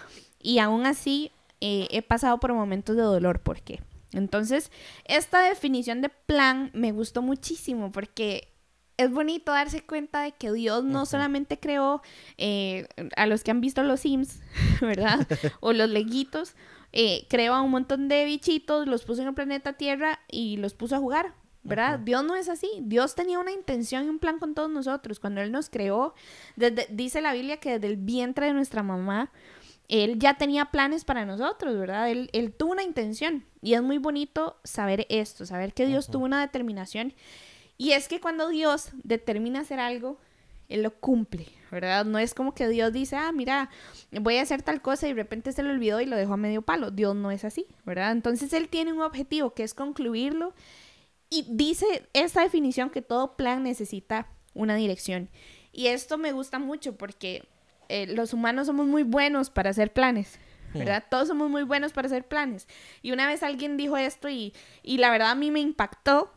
y 0.41 0.57
aún 0.57 0.87
así 0.87 1.31
eh, 1.61 1.87
he 1.91 2.01
pasado 2.01 2.39
por 2.39 2.53
momentos 2.53 2.95
de 2.95 3.03
dolor. 3.03 3.39
¿Por 3.41 3.61
qué? 3.61 3.81
Entonces, 4.13 4.71
esta 5.05 5.41
definición 5.41 6.01
de 6.01 6.09
plan 6.09 6.71
me 6.73 6.91
gustó 6.91 7.21
muchísimo 7.21 7.91
porque 7.91 8.53
es 8.97 9.11
bonito 9.11 9.51
darse 9.51 9.81
cuenta 9.81 10.21
de 10.23 10.31
que 10.31 10.51
Dios 10.51 10.83
no 10.83 11.05
solamente 11.05 11.59
creó 11.59 12.01
eh, 12.37 12.87
a 13.15 13.27
los 13.27 13.43
que 13.43 13.51
han 13.51 13.61
visto 13.61 13.83
los 13.83 14.01
Sims, 14.01 14.41
¿verdad? 14.81 15.27
o 15.59 15.71
los 15.71 15.89
leguitos, 15.89 16.55
eh, 16.93 17.27
creó 17.29 17.53
a 17.53 17.61
un 17.61 17.71
montón 17.71 18.07
de 18.07 18.25
bichitos, 18.25 18.87
los 18.87 19.03
puso 19.03 19.21
en 19.21 19.27
el 19.29 19.33
planeta 19.33 19.73
Tierra 19.73 20.19
y 20.27 20.57
los 20.57 20.73
puso 20.73 20.95
a 20.95 20.99
jugar. 20.99 21.33
¿Verdad? 21.63 21.99
Dios 21.99 22.23
no 22.23 22.35
es 22.35 22.47
así. 22.47 22.69
Dios 22.79 23.13
tenía 23.13 23.39
una 23.39 23.51
intención 23.51 24.05
y 24.05 24.09
un 24.09 24.19
plan 24.19 24.39
con 24.39 24.53
todos 24.53 24.69
nosotros. 24.69 25.19
Cuando 25.19 25.41
Él 25.41 25.51
nos 25.51 25.69
creó, 25.69 26.13
desde, 26.55 26.87
dice 26.89 27.19
la 27.19 27.33
Biblia 27.33 27.57
que 27.57 27.71
desde 27.71 27.87
el 27.87 27.97
vientre 27.97 28.45
de 28.45 28.53
nuestra 28.53 28.83
mamá, 28.83 29.33
Él 29.87 30.19
ya 30.19 30.33
tenía 30.35 30.65
planes 30.65 31.05
para 31.05 31.25
nosotros, 31.25 31.77
¿verdad? 31.77 32.09
Él, 32.09 32.29
él 32.33 32.53
tuvo 32.53 32.73
una 32.73 32.83
intención. 32.83 33.45
Y 33.61 33.73
es 33.73 33.81
muy 33.81 33.97
bonito 33.97 34.59
saber 34.63 35.05
esto, 35.09 35.45
saber 35.45 35.73
que 35.73 35.85
Dios 35.85 36.07
tuvo 36.07 36.25
una 36.25 36.41
determinación 36.41 37.13
y 37.77 37.91
es 37.91 38.07
que 38.07 38.19
cuando 38.19 38.49
Dios 38.49 38.89
determina 39.03 39.61
hacer 39.61 39.79
algo, 39.79 40.17
Él 40.67 40.81
lo 40.81 40.91
cumple, 40.95 41.47
¿verdad? 41.71 42.05
No 42.05 42.17
es 42.17 42.33
como 42.33 42.53
que 42.53 42.67
Dios 42.67 42.91
dice, 42.91 43.15
ah, 43.15 43.31
mira, 43.31 43.69
voy 44.11 44.37
a 44.37 44.41
hacer 44.41 44.63
tal 44.63 44.81
cosa 44.81 45.07
y 45.07 45.11
de 45.11 45.21
repente 45.21 45.51
se 45.51 45.63
lo 45.63 45.69
olvidó 45.69 46.01
y 46.01 46.07
lo 46.07 46.17
dejó 46.17 46.33
a 46.33 46.37
medio 46.37 46.63
palo. 46.63 46.91
Dios 46.91 47.15
no 47.15 47.29
es 47.31 47.45
así, 47.45 47.67
¿verdad? 47.85 48.11
Entonces 48.11 48.51
Él 48.53 48.67
tiene 48.67 48.93
un 48.93 49.01
objetivo 49.01 49.53
que 49.53 49.63
es 49.63 49.73
concluirlo 49.73 50.53
y 51.29 51.45
dice 51.49 51.85
esta 52.13 52.41
definición 52.41 52.89
que 52.89 53.01
todo 53.01 53.37
plan 53.37 53.63
necesita 53.63 54.27
una 54.53 54.75
dirección. 54.75 55.29
Y 55.71 55.87
esto 55.87 56.17
me 56.17 56.31
gusta 56.31 56.57
mucho 56.57 56.97
porque 56.97 57.47
eh, 57.89 58.07
los 58.07 58.33
humanos 58.33 58.67
somos 58.67 58.87
muy 58.87 59.03
buenos 59.03 59.49
para 59.49 59.69
hacer 59.69 59.93
planes. 59.93 60.39
¿verdad? 60.73 61.03
Todos 61.09 61.27
somos 61.27 61.49
muy 61.49 61.63
buenos 61.63 61.91
para 61.91 62.05
hacer 62.07 62.27
planes. 62.27 62.67
Y 63.01 63.11
una 63.11 63.25
vez 63.25 63.41
alguien 63.41 63.77
dijo 63.77 63.97
esto 63.97 64.29
y, 64.29 64.53
y 64.83 64.97
la 64.97 65.09
verdad 65.09 65.31
a 65.31 65.35
mí 65.35 65.49
me 65.49 65.59
impactó 65.59 66.31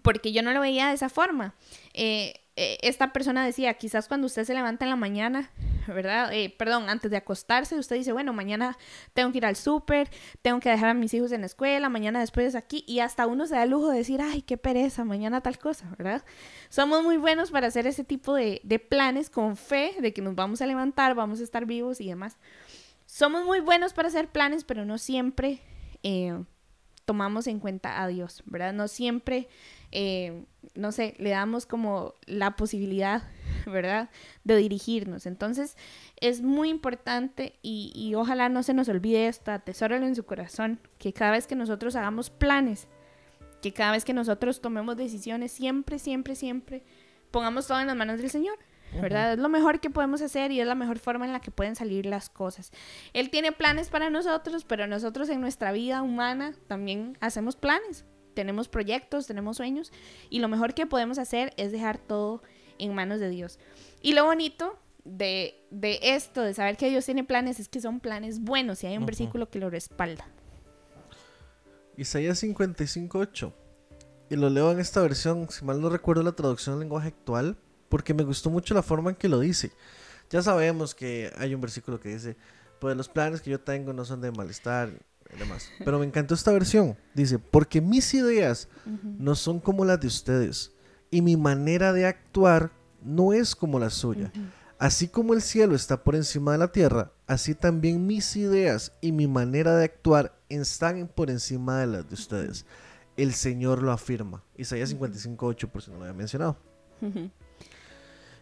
porque 0.00 0.32
yo 0.32 0.42
no 0.42 0.52
lo 0.52 0.60
veía 0.60 0.88
de 0.88 0.94
esa 0.94 1.08
forma. 1.08 1.54
Eh, 1.92 2.41
eh, 2.54 2.78
esta 2.82 3.12
persona 3.12 3.46
decía, 3.46 3.74
quizás 3.74 4.08
cuando 4.08 4.26
usted 4.26 4.44
se 4.44 4.52
levanta 4.52 4.84
en 4.84 4.90
la 4.90 4.96
mañana, 4.96 5.50
¿verdad? 5.88 6.32
Eh, 6.32 6.54
perdón, 6.56 6.90
antes 6.90 7.10
de 7.10 7.16
acostarse, 7.16 7.78
usted 7.78 7.96
dice, 7.96 8.12
bueno, 8.12 8.34
mañana 8.34 8.76
tengo 9.14 9.32
que 9.32 9.38
ir 9.38 9.46
al 9.46 9.56
súper, 9.56 10.10
tengo 10.42 10.60
que 10.60 10.68
dejar 10.68 10.90
a 10.90 10.94
mis 10.94 11.14
hijos 11.14 11.32
en 11.32 11.40
la 11.40 11.46
escuela, 11.46 11.88
mañana 11.88 12.20
después 12.20 12.46
es 12.46 12.54
aquí, 12.54 12.84
y 12.86 13.00
hasta 13.00 13.26
uno 13.26 13.46
se 13.46 13.54
da 13.54 13.62
el 13.62 13.70
lujo 13.70 13.90
de 13.90 13.98
decir, 13.98 14.20
ay, 14.20 14.42
qué 14.42 14.58
pereza, 14.58 15.04
mañana 15.04 15.40
tal 15.40 15.58
cosa, 15.58 15.88
¿verdad? 15.96 16.24
Somos 16.68 17.02
muy 17.02 17.16
buenos 17.16 17.50
para 17.50 17.68
hacer 17.68 17.86
ese 17.86 18.04
tipo 18.04 18.34
de, 18.34 18.60
de 18.64 18.78
planes 18.78 19.30
con 19.30 19.56
fe 19.56 19.94
de 20.00 20.12
que 20.12 20.20
nos 20.20 20.34
vamos 20.34 20.60
a 20.60 20.66
levantar, 20.66 21.14
vamos 21.14 21.40
a 21.40 21.44
estar 21.44 21.64
vivos 21.64 22.02
y 22.02 22.08
demás. 22.08 22.36
Somos 23.06 23.46
muy 23.46 23.60
buenos 23.60 23.94
para 23.94 24.08
hacer 24.08 24.28
planes, 24.28 24.64
pero 24.64 24.84
no 24.84 24.98
siempre 24.98 25.60
tomamos 27.04 27.46
en 27.46 27.60
cuenta 27.60 28.02
a 28.02 28.08
Dios, 28.08 28.42
¿verdad? 28.46 28.72
No 28.72 28.88
siempre 28.88 29.48
eh, 29.92 30.44
no 30.74 30.90
sé, 30.90 31.14
le 31.18 31.30
damos 31.30 31.66
como 31.66 32.14
la 32.26 32.56
posibilidad, 32.56 33.22
¿verdad?, 33.66 34.10
de 34.44 34.56
dirigirnos. 34.56 35.26
Entonces, 35.26 35.76
es 36.20 36.42
muy 36.42 36.70
importante 36.70 37.58
y, 37.62 38.14
ojalá 38.16 38.48
no 38.48 38.62
se 38.62 38.74
nos 38.74 38.88
olvide 38.88 39.28
esto, 39.28 39.52
atesóralo 39.52 40.06
en 40.06 40.16
su 40.16 40.24
corazón, 40.24 40.80
que 40.98 41.12
cada 41.12 41.32
vez 41.32 41.46
que 41.46 41.54
nosotros 41.54 41.94
hagamos 41.94 42.30
planes, 42.30 42.88
que 43.60 43.72
cada 43.72 43.92
vez 43.92 44.04
que 44.04 44.14
nosotros 44.14 44.60
tomemos 44.60 44.96
decisiones, 44.96 45.52
siempre, 45.52 45.98
siempre, 45.98 46.34
siempre 46.34 46.82
pongamos 47.30 47.66
todo 47.66 47.80
en 47.80 47.86
las 47.86 47.96
manos 47.96 48.20
del 48.20 48.30
Señor. 48.30 48.58
¿verdad? 49.00 49.32
Es 49.32 49.38
lo 49.38 49.48
mejor 49.48 49.80
que 49.80 49.88
podemos 49.88 50.20
hacer 50.20 50.52
y 50.52 50.60
es 50.60 50.66
la 50.66 50.74
mejor 50.74 50.98
forma 50.98 51.24
en 51.24 51.32
la 51.32 51.40
que 51.40 51.50
pueden 51.50 51.76
salir 51.76 52.04
las 52.04 52.28
cosas. 52.28 52.72
Él 53.14 53.30
tiene 53.30 53.50
planes 53.50 53.88
para 53.88 54.10
nosotros, 54.10 54.64
pero 54.64 54.86
nosotros 54.86 55.30
en 55.30 55.40
nuestra 55.40 55.72
vida 55.72 56.02
humana 56.02 56.52
también 56.68 57.16
hacemos 57.22 57.56
planes 57.56 58.04
tenemos 58.34 58.68
proyectos, 58.68 59.26
tenemos 59.26 59.56
sueños 59.56 59.92
y 60.30 60.40
lo 60.40 60.48
mejor 60.48 60.74
que 60.74 60.86
podemos 60.86 61.18
hacer 61.18 61.52
es 61.56 61.72
dejar 61.72 61.98
todo 61.98 62.42
en 62.78 62.94
manos 62.94 63.20
de 63.20 63.30
Dios. 63.30 63.58
Y 64.00 64.14
lo 64.14 64.24
bonito 64.24 64.78
de, 65.04 65.54
esto, 66.02 66.42
de 66.42 66.54
saber 66.54 66.76
que 66.76 66.88
Dios 66.88 67.04
tiene 67.04 67.24
planes, 67.24 67.60
es 67.60 67.68
que 67.68 67.80
son 67.80 68.00
planes 68.00 68.40
buenos 68.40 68.82
y 68.84 68.86
hay 68.86 68.96
un 68.96 69.06
versículo 69.06 69.50
que 69.50 69.58
lo 69.58 69.70
respalda. 69.70 70.26
Isaías 71.96 72.42
55.8. 72.42 73.52
Y 74.30 74.36
lo 74.36 74.48
leo 74.48 74.72
en 74.72 74.80
esta 74.80 75.02
versión, 75.02 75.48
si 75.50 75.64
mal 75.64 75.80
no 75.80 75.90
recuerdo 75.90 76.22
la 76.22 76.32
traducción 76.32 76.74
en 76.74 76.80
lenguaje 76.80 77.08
actual, 77.08 77.58
porque 77.88 78.14
me 78.14 78.24
gustó 78.24 78.48
mucho 78.48 78.72
la 78.72 78.82
forma 78.82 79.10
en 79.10 79.16
que 79.16 79.28
lo 79.28 79.40
dice. 79.40 79.72
Ya 80.30 80.40
sabemos 80.40 80.94
que 80.94 81.30
hay 81.36 81.54
un 81.54 81.60
versículo 81.60 82.00
que 82.00 82.08
dice, 82.08 82.36
pues 82.80 82.96
los 82.96 83.10
planes 83.10 83.42
que 83.42 83.50
yo 83.50 83.60
tengo 83.60 83.92
no 83.92 84.06
son 84.06 84.22
de 84.22 84.32
malestar 84.32 84.90
pero 85.84 85.98
me 85.98 86.06
encantó 86.06 86.34
esta 86.34 86.52
versión. 86.52 86.96
Dice, 87.14 87.38
porque 87.38 87.80
mis 87.80 88.12
ideas 88.14 88.68
no 89.18 89.34
son 89.34 89.60
como 89.60 89.84
las 89.84 90.00
de 90.00 90.06
ustedes 90.06 90.72
y 91.10 91.22
mi 91.22 91.36
manera 91.36 91.92
de 91.92 92.06
actuar 92.06 92.70
no 93.02 93.32
es 93.32 93.54
como 93.54 93.78
la 93.78 93.90
suya. 93.90 94.32
Así 94.78 95.06
como 95.08 95.34
el 95.34 95.42
cielo 95.42 95.76
está 95.76 96.02
por 96.02 96.16
encima 96.16 96.52
de 96.52 96.58
la 96.58 96.72
tierra, 96.72 97.12
así 97.26 97.54
también 97.54 98.06
mis 98.06 98.34
ideas 98.34 98.92
y 99.00 99.12
mi 99.12 99.28
manera 99.28 99.76
de 99.76 99.84
actuar 99.84 100.36
están 100.48 101.06
por 101.08 101.30
encima 101.30 101.78
de 101.80 101.86
las 101.86 102.08
de 102.08 102.14
ustedes. 102.14 102.66
El 103.16 103.32
Señor 103.34 103.82
lo 103.82 103.92
afirma. 103.92 104.42
Isaías 104.56 104.92
55.8, 104.94 105.68
por 105.70 105.82
si 105.82 105.90
no 105.90 105.98
lo 105.98 106.04
había 106.04 106.14
mencionado. 106.14 106.56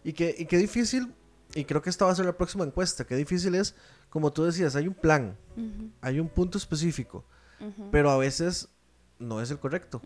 y, 0.03 0.09
y 0.09 0.13
qué 0.13 0.57
difícil, 0.57 1.13
y 1.53 1.65
creo 1.65 1.81
que 1.81 1.89
esta 1.89 2.05
va 2.05 2.11
a 2.11 2.15
ser 2.15 2.25
la 2.25 2.37
próxima 2.37 2.63
encuesta, 2.63 3.05
qué 3.05 3.15
difícil 3.15 3.55
es 3.55 3.75
como 4.11 4.31
tú 4.33 4.43
decías, 4.43 4.75
hay 4.75 4.87
un 4.87 4.93
plan, 4.93 5.37
hay 6.01 6.19
un 6.19 6.27
punto 6.27 6.57
específico, 6.57 7.23
pero 7.91 8.11
a 8.11 8.17
veces 8.17 8.69
no 9.17 9.41
es 9.41 9.49
el 9.51 9.57
correcto, 9.57 10.01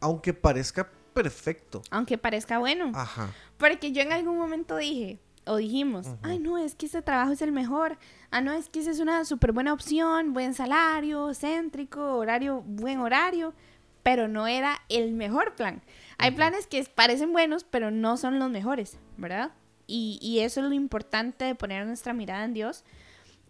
aunque 0.00 0.34
parezca 0.34 0.90
perfecto. 1.14 1.82
Aunque 1.90 2.18
parezca 2.18 2.58
bueno. 2.58 2.90
Ajá. 2.92 3.30
Porque 3.56 3.92
yo 3.92 4.02
en 4.02 4.12
algún 4.12 4.36
momento 4.36 4.76
dije, 4.76 5.20
o 5.46 5.56
dijimos, 5.56 6.08
ay 6.22 6.40
no, 6.40 6.58
es 6.58 6.74
que 6.74 6.86
ese 6.86 7.00
trabajo 7.00 7.30
es 7.30 7.42
el 7.42 7.52
mejor, 7.52 7.96
ah 8.32 8.40
no, 8.40 8.52
es 8.52 8.68
que 8.68 8.80
esa 8.80 8.90
es 8.90 8.98
una 8.98 9.24
súper 9.24 9.52
buena 9.52 9.72
opción, 9.72 10.32
buen 10.32 10.52
salario, 10.52 11.32
céntrico, 11.32 12.16
horario, 12.16 12.62
buen 12.66 12.98
horario, 12.98 13.54
pero 14.02 14.26
no 14.26 14.48
era 14.48 14.80
el 14.88 15.12
mejor 15.12 15.54
plan. 15.54 15.80
Hay 16.18 16.32
planes 16.32 16.66
que 16.66 16.82
parecen 16.92 17.32
buenos, 17.32 17.62
pero 17.62 17.92
no 17.92 18.16
son 18.16 18.40
los 18.40 18.50
mejores, 18.50 18.98
¿verdad? 19.16 19.52
Y, 19.86 20.18
y 20.20 20.40
eso 20.40 20.60
es 20.60 20.66
lo 20.66 20.74
importante 20.74 21.44
de 21.44 21.54
poner 21.54 21.86
nuestra 21.86 22.14
mirada 22.14 22.44
en 22.44 22.54
Dios, 22.54 22.84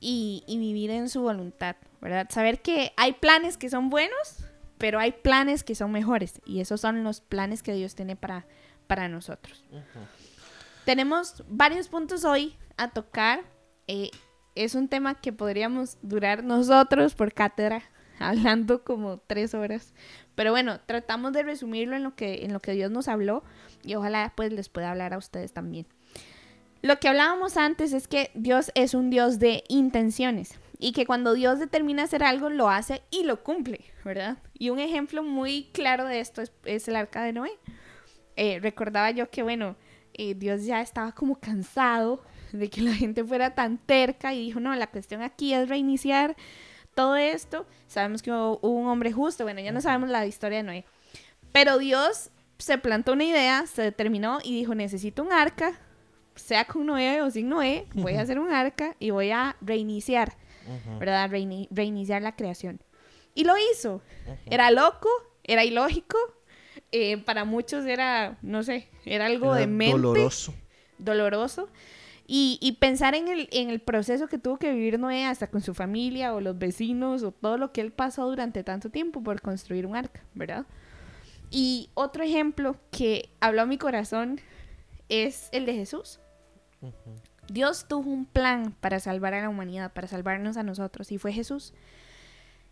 y, 0.05 0.59
vivir 0.59 0.91
en 0.91 1.09
su 1.09 1.23
voluntad, 1.23 1.77
¿verdad? 2.01 2.27
Saber 2.31 2.61
que 2.61 2.93
hay 2.97 3.15
planes 3.15 3.57
que 3.57 3.71
son 3.71 3.89
buenos, 3.89 4.45
pero 4.77 4.99
hay 4.99 5.13
planes 5.13 5.65
que 5.65 5.75
son 5.75 5.93
mejores 5.93 6.43
y 6.45 6.61
esos 6.61 6.83
son 6.83 7.05
los 7.05 7.23
planes 7.23 7.63
que 7.63 7.73
Dios 7.73 7.95
tiene 7.95 8.15
para, 8.15 8.47
para 8.87 9.09
nosotros. 9.09 9.65
Tenemos 10.85 11.43
varios 11.49 11.89
puntos 11.89 12.25
hoy 12.25 12.55
a 12.77 12.91
tocar. 12.91 13.45
Eh, 13.87 14.11
es 14.55 14.75
un 14.75 14.89
tema 14.89 15.15
que 15.15 15.33
podríamos 15.33 15.97
durar 16.03 16.45
nosotros 16.45 17.15
por 17.15 17.33
cátedra, 17.33 17.83
hablando 18.19 18.85
como 18.85 19.17
tres 19.17 19.55
horas. 19.55 19.95
Pero 20.35 20.51
bueno, 20.51 20.81
tratamos 20.85 21.33
de 21.33 21.45
resumirlo 21.45 21.97
en 21.97 22.03
lo 22.03 22.15
que, 22.15 22.45
en 22.45 22.53
lo 22.53 22.61
que 22.61 22.73
Dios 22.73 22.91
nos 22.91 23.09
habló 23.09 23.43
y 23.83 23.95
ojalá 23.95 24.35
pues 24.37 24.53
les 24.53 24.69
pueda 24.69 24.91
hablar 24.91 25.15
a 25.15 25.19
ustedes 25.19 25.55
también. 25.55 25.87
Lo 26.85 27.01
que 27.01 27.09
hablábamos 27.09 27.57
antes 27.57 27.95
es 27.95 28.09
que 28.09 28.31
Dios 28.35 28.71
es 28.75 28.93
un 28.93 29.09
Dios 29.09 29.39
de 29.39 29.65
intenciones 29.69 30.59
y 30.79 30.93
que 30.93 31.07
cuando 31.07 31.33
Dios 31.33 31.59
determina 31.59 32.03
hacer 32.03 32.23
algo, 32.23 32.51
lo 32.51 32.69
hace 32.69 33.01
y 33.11 33.25
lo 33.25 33.43
cumple, 33.43 33.87
¿verdad? 34.05 34.37
Y 34.53 34.69
un 34.69 34.79
ejemplo 34.79 35.23
muy 35.23 35.71
claro 35.73 36.05
de 36.05 36.21
esto 36.21 36.43
es, 36.67 36.87
el 36.87 36.97
arca 36.97 37.23
de 37.23 37.33
Noé. 37.33 37.53
Eh, 38.37 38.59
recordaba 38.61 39.11
yo 39.13 39.31
que, 39.31 39.43
bueno, 39.43 39.77
eh, 40.13 40.35
Dios 40.35 40.67
ya 40.67 40.83
estaba 40.83 41.13
como 41.13 41.41
cansado 41.41 42.23
de 42.53 42.69
que 42.69 42.83
la 42.83 42.93
gente 42.93 43.25
fuera 43.25 43.55
tan 43.55 43.79
terca 43.79 44.35
y 44.35 44.45
dijo, 44.45 44.61
no, 44.61 44.75
la 44.75 44.89
cuestión 44.89 45.23
aquí 45.23 45.55
es 45.55 45.71
reiniciar 45.71 46.37
todo 46.95 47.17
esto. 47.17 47.67
Sabemos 47.87 48.21
que 48.21 48.31
hubo 48.31 48.59
un 48.61 48.89
hombre 48.89 49.11
justo, 49.11 49.45
bueno, 49.45 49.63
ya 49.63 49.73
no 49.73 49.81
sabemos 49.81 50.11
la 50.11 50.27
historia 50.27 50.59
de 50.59 50.65
Noé. 50.65 50.85
Pero 51.51 51.79
Dios 51.79 52.31
se 52.59 52.77
plantó 52.77 53.15
una 53.15 53.25
idea, 53.25 53.67
se 53.67 53.81
determinó 53.81 54.41
y 54.45 54.55
dijo, 54.55 54.75
necesito 54.75 55.23
un 55.23 55.33
arca 55.33 55.81
sea 56.35 56.65
con 56.65 56.87
Noé 56.87 57.23
o 57.23 57.31
sin 57.31 57.49
Noé, 57.49 57.87
voy 57.95 58.15
a 58.15 58.23
hacer 58.23 58.39
un 58.39 58.53
arca 58.53 58.97
y 58.99 59.11
voy 59.11 59.31
a 59.31 59.57
reiniciar, 59.61 60.37
¿verdad? 60.99 61.31
reiniciar 61.71 62.23
la 62.23 62.35
creación. 62.37 62.81
Y 63.35 63.45
lo 63.45 63.55
hizo. 63.73 64.01
Era 64.47 64.71
loco, 64.71 65.09
era 65.43 65.65
ilógico. 65.65 66.19
eh, 66.93 67.19
para 67.19 67.45
muchos 67.45 67.85
era, 67.87 68.39
no 68.43 68.63
sé, 68.63 68.89
era 69.05 69.27
algo 69.27 69.55
de 69.55 69.67
mente 69.67 69.97
doloroso. 69.97 70.55
doloroso. 70.99 71.69
Y, 72.27 72.59
y 72.63 72.73
pensar 72.73 73.15
en 73.15 73.29
el, 73.29 73.49
en 73.53 73.69
el 73.69 73.81
proceso 73.81 74.29
que 74.29 74.39
tuvo 74.39 74.57
que 74.57 74.73
vivir 74.73 74.99
Noé 74.99 75.27
hasta 75.27 75.49
con 75.49 75.61
su 75.61 75.75
familia 75.75 76.33
o 76.35 76.41
los 76.41 76.59
vecinos 76.59 77.23
o 77.23 77.33
todo 77.33 77.59
lo 77.59 77.71
que 77.73 77.81
él 77.83 77.93
pasó 77.93 78.27
durante 78.31 78.65
tanto 78.65 78.89
tiempo 78.91 79.23
por 79.23 79.43
construir 79.43 79.87
un 79.87 79.95
arca, 79.95 80.23
¿verdad? 80.35 80.65
Y 81.51 81.91
otro 81.95 82.25
ejemplo 82.25 82.77
que 82.91 83.29
habló 83.41 83.63
a 83.63 83.67
mi 83.67 83.77
corazón 83.77 84.41
es 85.11 85.51
el 85.53 85.67
de 85.67 85.75
Jesús. 85.75 86.19
Dios 87.49 87.87
tuvo 87.89 88.11
un 88.11 88.27
plan 88.27 88.75
para 88.81 89.01
salvar 89.01 89.35
a 89.35 89.43
la 89.43 89.49
humanidad, 89.49 89.93
para 89.93 90.09
salvarnos 90.09 90.57
a 90.57 90.63
nosotros, 90.63 91.13
y 91.13 91.19
fue 91.19 91.33
Jesús. 91.33 91.75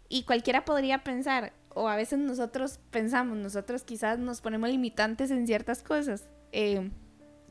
Y 0.09 0.25
cualquiera 0.25 0.65
podría 0.65 1.05
pensar, 1.05 1.53
o 1.71 1.89
a 1.89 1.97
veces 1.97 2.19
nosotros 2.19 2.81
pensamos, 2.91 3.37
nosotros 3.39 3.83
quizás 3.85 4.19
nos 4.19 4.41
ponemos 4.41 4.69
limitantes 4.71 5.31
en 5.31 5.47
ciertas 5.47 5.83
cosas. 5.83 6.29
Eh, 6.53 6.91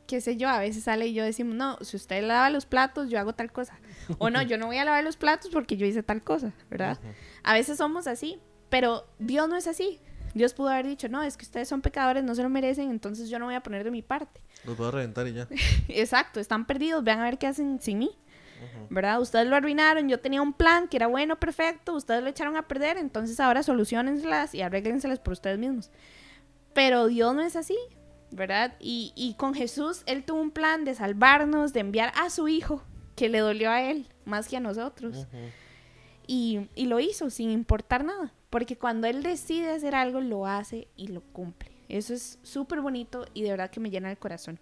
qué 0.06 0.20
sé 0.20 0.36
yo, 0.36 0.48
a 0.48 0.58
veces 0.58 0.84
sale 0.84 1.06
y 1.06 1.14
yo 1.14 1.24
decimos, 1.24 1.54
no, 1.54 1.78
si 1.80 1.96
usted 1.96 2.22
lava 2.22 2.50
los 2.50 2.66
platos, 2.66 3.08
yo 3.08 3.18
hago 3.18 3.34
tal 3.34 3.50
cosa. 3.52 3.78
O 4.18 4.30
no, 4.30 4.42
yo 4.42 4.58
no 4.58 4.66
voy 4.66 4.78
a 4.78 4.84
lavar 4.84 5.04
los 5.04 5.16
platos 5.16 5.50
porque 5.50 5.76
yo 5.76 5.86
hice 5.86 6.02
tal 6.02 6.22
cosa, 6.22 6.52
¿verdad? 6.70 6.98
A 7.42 7.54
veces 7.54 7.78
somos 7.78 8.06
así, 8.06 8.38
pero 8.68 9.06
Dios 9.18 9.48
no 9.48 9.56
es 9.56 9.66
así. 9.66 10.00
Dios 10.34 10.54
pudo 10.54 10.68
haber 10.68 10.86
dicho, 10.86 11.08
no, 11.08 11.22
es 11.22 11.36
que 11.36 11.44
ustedes 11.44 11.68
son 11.68 11.82
pecadores, 11.82 12.24
no 12.24 12.34
se 12.34 12.42
lo 12.42 12.48
merecen, 12.48 12.90
entonces 12.90 13.28
yo 13.28 13.38
no 13.38 13.46
voy 13.46 13.54
a 13.54 13.62
poner 13.62 13.84
de 13.84 13.90
mi 13.90 14.02
parte. 14.02 14.40
Los 14.64 14.76
voy 14.76 14.88
a 14.88 14.90
reventar 14.92 15.26
y 15.26 15.34
ya. 15.34 15.48
Exacto, 15.88 16.40
están 16.40 16.66
perdidos, 16.66 17.02
vean 17.04 17.20
a 17.20 17.24
ver 17.24 17.38
qué 17.38 17.46
hacen 17.46 17.80
sin 17.80 17.98
mí. 17.98 18.10
¿Verdad? 18.90 19.20
Ustedes 19.20 19.48
lo 19.48 19.56
arruinaron, 19.56 20.08
yo 20.08 20.20
tenía 20.20 20.40
un 20.40 20.52
plan 20.52 20.86
que 20.86 20.96
era 20.96 21.08
bueno, 21.08 21.34
perfecto, 21.34 21.94
ustedes 21.94 22.22
lo 22.22 22.28
echaron 22.28 22.56
a 22.56 22.68
perder, 22.68 22.96
entonces 22.96 23.40
ahora 23.40 23.64
solucionenselas 23.64 24.54
y 24.54 24.62
arréglenselas 24.62 25.18
por 25.18 25.32
ustedes 25.32 25.58
mismos. 25.58 25.90
Pero 26.72 27.08
Dios 27.08 27.34
no 27.34 27.42
es 27.42 27.56
así, 27.56 27.76
¿verdad? 28.30 28.74
Y, 28.78 29.12
y 29.16 29.34
con 29.34 29.54
Jesús, 29.54 30.04
Él 30.06 30.22
tuvo 30.22 30.40
un 30.40 30.52
plan 30.52 30.84
de 30.84 30.94
salvarnos, 30.94 31.72
de 31.72 31.80
enviar 31.80 32.12
a 32.14 32.30
su 32.30 32.46
Hijo, 32.46 32.84
que 33.16 33.28
le 33.28 33.40
dolió 33.40 33.68
a 33.68 33.82
Él 33.82 34.06
más 34.24 34.46
que 34.46 34.58
a 34.58 34.60
nosotros. 34.60 35.26
y, 36.28 36.68
y 36.76 36.86
lo 36.86 37.00
hizo 37.00 37.30
sin 37.30 37.50
importar 37.50 38.04
nada, 38.04 38.32
porque 38.48 38.78
cuando 38.78 39.08
Él 39.08 39.24
decide 39.24 39.72
hacer 39.72 39.96
algo, 39.96 40.20
lo 40.20 40.46
hace 40.46 40.86
y 40.96 41.08
lo 41.08 41.20
cumple. 41.20 41.71
Eso 41.88 42.14
es 42.14 42.38
súper 42.42 42.80
bonito 42.80 43.26
y 43.34 43.42
de 43.42 43.50
verdad 43.50 43.70
que 43.70 43.80
me 43.80 43.90
llena 43.90 44.10
el 44.10 44.18
corazón. 44.18 44.58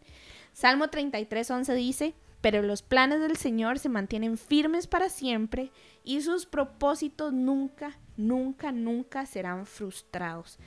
Salmo 0.52 0.88
33, 0.88 1.50
11 1.50 1.74
dice, 1.74 2.14
pero 2.40 2.62
los 2.62 2.82
planes 2.82 3.20
del 3.20 3.36
Señor 3.36 3.78
se 3.78 3.88
mantienen 3.88 4.38
firmes 4.38 4.86
para 4.86 5.08
siempre 5.08 5.70
y 6.04 6.22
sus 6.22 6.46
propósitos 6.46 7.32
nunca, 7.32 7.98
nunca, 8.16 8.72
nunca 8.72 9.26
serán 9.26 9.66
frustrados. 9.66 10.58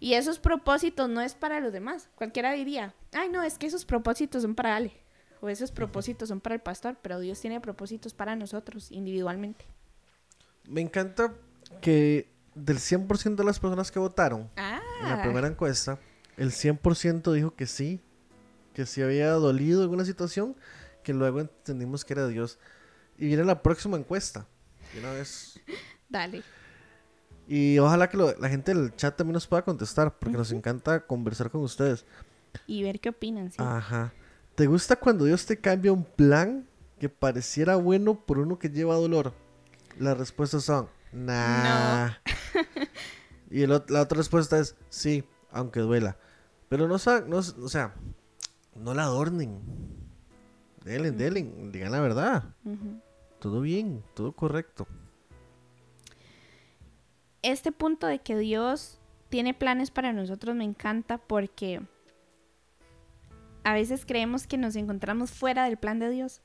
Y 0.00 0.14
esos 0.14 0.38
propósitos 0.38 1.08
no 1.08 1.20
es 1.20 1.34
para 1.34 1.60
los 1.60 1.72
demás. 1.72 2.08
Cualquiera 2.14 2.52
diría, 2.52 2.94
ay 3.12 3.28
no, 3.28 3.42
es 3.42 3.58
que 3.58 3.66
esos 3.66 3.84
propósitos 3.84 4.42
son 4.42 4.54
para 4.54 4.76
Ale. 4.76 4.92
O 5.40 5.48
esos 5.48 5.72
propósitos 5.72 6.28
son 6.28 6.40
para 6.40 6.54
el 6.54 6.60
pastor, 6.60 6.96
pero 7.02 7.18
Dios 7.18 7.40
tiene 7.40 7.60
propósitos 7.60 8.14
para 8.14 8.36
nosotros 8.36 8.90
individualmente. 8.92 9.64
Me 10.68 10.80
encanta 10.80 11.34
que 11.80 12.31
del 12.54 12.78
100% 12.78 13.36
de 13.36 13.44
las 13.44 13.58
personas 13.60 13.90
que 13.90 13.98
votaron 13.98 14.50
Ah, 14.56 14.80
en 15.02 15.08
la 15.08 15.22
primera 15.22 15.46
encuesta, 15.48 15.98
el 16.36 16.50
100% 16.50 17.32
dijo 17.32 17.54
que 17.54 17.66
sí, 17.66 18.00
que 18.74 18.86
sí 18.86 19.02
había 19.02 19.30
dolido 19.32 19.82
alguna 19.82 20.04
situación, 20.04 20.56
que 21.02 21.12
luego 21.14 21.40
entendimos 21.40 22.04
que 22.04 22.14
era 22.14 22.26
Dios. 22.28 22.58
Y 23.18 23.26
viene 23.26 23.44
la 23.44 23.62
próxima 23.62 23.96
encuesta. 23.96 24.46
de 24.94 25.00
una 25.00 25.12
vez. 25.12 25.58
dale. 26.08 26.42
Y 27.48 27.78
ojalá 27.78 28.08
que 28.08 28.16
lo- 28.16 28.34
la 28.38 28.48
gente 28.48 28.72
del 28.74 28.94
chat 28.96 29.16
también 29.16 29.34
nos 29.34 29.46
pueda 29.46 29.62
contestar, 29.62 30.16
porque 30.18 30.36
nos 30.36 30.52
encanta 30.52 31.06
conversar 31.06 31.50
con 31.50 31.62
ustedes. 31.62 32.04
Y 32.66 32.82
ver 32.82 33.00
qué 33.00 33.08
opinan. 33.10 33.50
sí. 33.50 33.56
Ajá. 33.58 34.12
¿Te 34.54 34.66
gusta 34.66 34.96
cuando 34.96 35.24
Dios 35.24 35.46
te 35.46 35.58
cambia 35.58 35.92
un 35.92 36.04
plan 36.04 36.66
que 37.00 37.08
pareciera 37.08 37.76
bueno 37.76 38.14
por 38.24 38.38
uno 38.38 38.58
que 38.58 38.68
lleva 38.68 38.94
dolor? 38.94 39.32
Las 39.98 40.16
respuestas 40.16 40.64
son, 40.64 40.88
nah. 41.12 42.10
y 43.50 43.62
el 43.62 43.70
ot- 43.70 43.88
la 43.90 44.02
otra 44.02 44.16
respuesta 44.18 44.58
es, 44.58 44.76
sí, 44.88 45.24
aunque 45.50 45.80
duela. 45.80 46.16
Pero 46.68 46.88
no, 46.88 46.96
no 47.26 47.36
o 47.36 47.68
sea, 47.68 47.94
no 48.74 48.94
la 48.94 49.04
adornen. 49.04 49.60
Delen, 50.84 51.16
delen, 51.16 51.70
digan 51.70 51.92
la 51.92 52.00
verdad. 52.00 52.44
Todo 53.38 53.60
bien, 53.60 54.02
todo 54.14 54.32
correcto. 54.32 54.86
este 57.42 57.72
punto 57.72 58.06
de 58.06 58.20
que 58.20 58.36
Dios 58.38 58.98
tiene 59.28 59.54
planes 59.54 59.90
para 59.90 60.12
nosotros 60.12 60.54
me 60.54 60.64
encanta 60.64 61.18
porque 61.18 61.82
a 63.64 63.74
veces 63.74 64.04
creemos 64.06 64.46
que 64.46 64.58
nos 64.58 64.76
encontramos 64.76 65.30
fuera 65.30 65.64
del 65.64 65.76
plan 65.76 65.98
de 65.98 66.10
Dios 66.10 66.40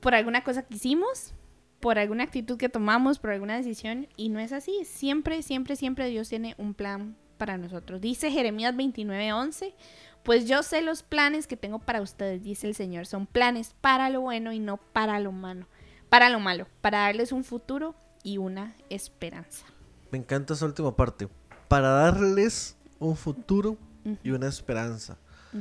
por 0.00 0.14
alguna 0.14 0.44
cosa 0.44 0.62
que 0.62 0.74
hicimos, 0.74 1.34
por 1.82 1.98
alguna 1.98 2.22
actitud 2.22 2.56
que 2.56 2.68
tomamos, 2.68 3.18
por 3.18 3.30
alguna 3.30 3.56
decisión 3.56 4.06
y 4.16 4.28
no 4.28 4.38
es 4.38 4.52
así. 4.52 4.72
Siempre, 4.84 5.42
siempre, 5.42 5.74
siempre 5.74 6.08
Dios 6.08 6.28
tiene 6.28 6.54
un 6.56 6.74
plan 6.74 7.16
para 7.38 7.58
nosotros. 7.58 8.00
Dice 8.00 8.30
Jeremías 8.30 8.76
29:11, 8.76 9.74
pues 10.22 10.46
yo 10.46 10.62
sé 10.62 10.80
los 10.80 11.02
planes 11.02 11.48
que 11.48 11.56
tengo 11.56 11.80
para 11.80 12.00
ustedes, 12.00 12.44
dice 12.44 12.68
el 12.68 12.76
Señor, 12.76 13.06
son 13.06 13.26
planes 13.26 13.74
para 13.80 14.10
lo 14.10 14.20
bueno 14.20 14.52
y 14.52 14.60
no 14.60 14.76
para 14.76 15.18
lo 15.18 15.32
malo, 15.32 15.66
para 16.08 16.30
lo 16.30 16.38
malo, 16.38 16.68
para 16.82 17.00
darles 17.00 17.32
un 17.32 17.42
futuro 17.42 17.96
y 18.22 18.38
una 18.38 18.76
esperanza. 18.88 19.66
Me 20.12 20.18
encanta 20.18 20.54
esa 20.54 20.66
última 20.66 20.94
parte. 20.94 21.28
Para 21.66 21.88
darles 21.88 22.76
un 23.00 23.16
futuro 23.16 23.76
y 24.22 24.30
una 24.30 24.46
esperanza. 24.46 25.18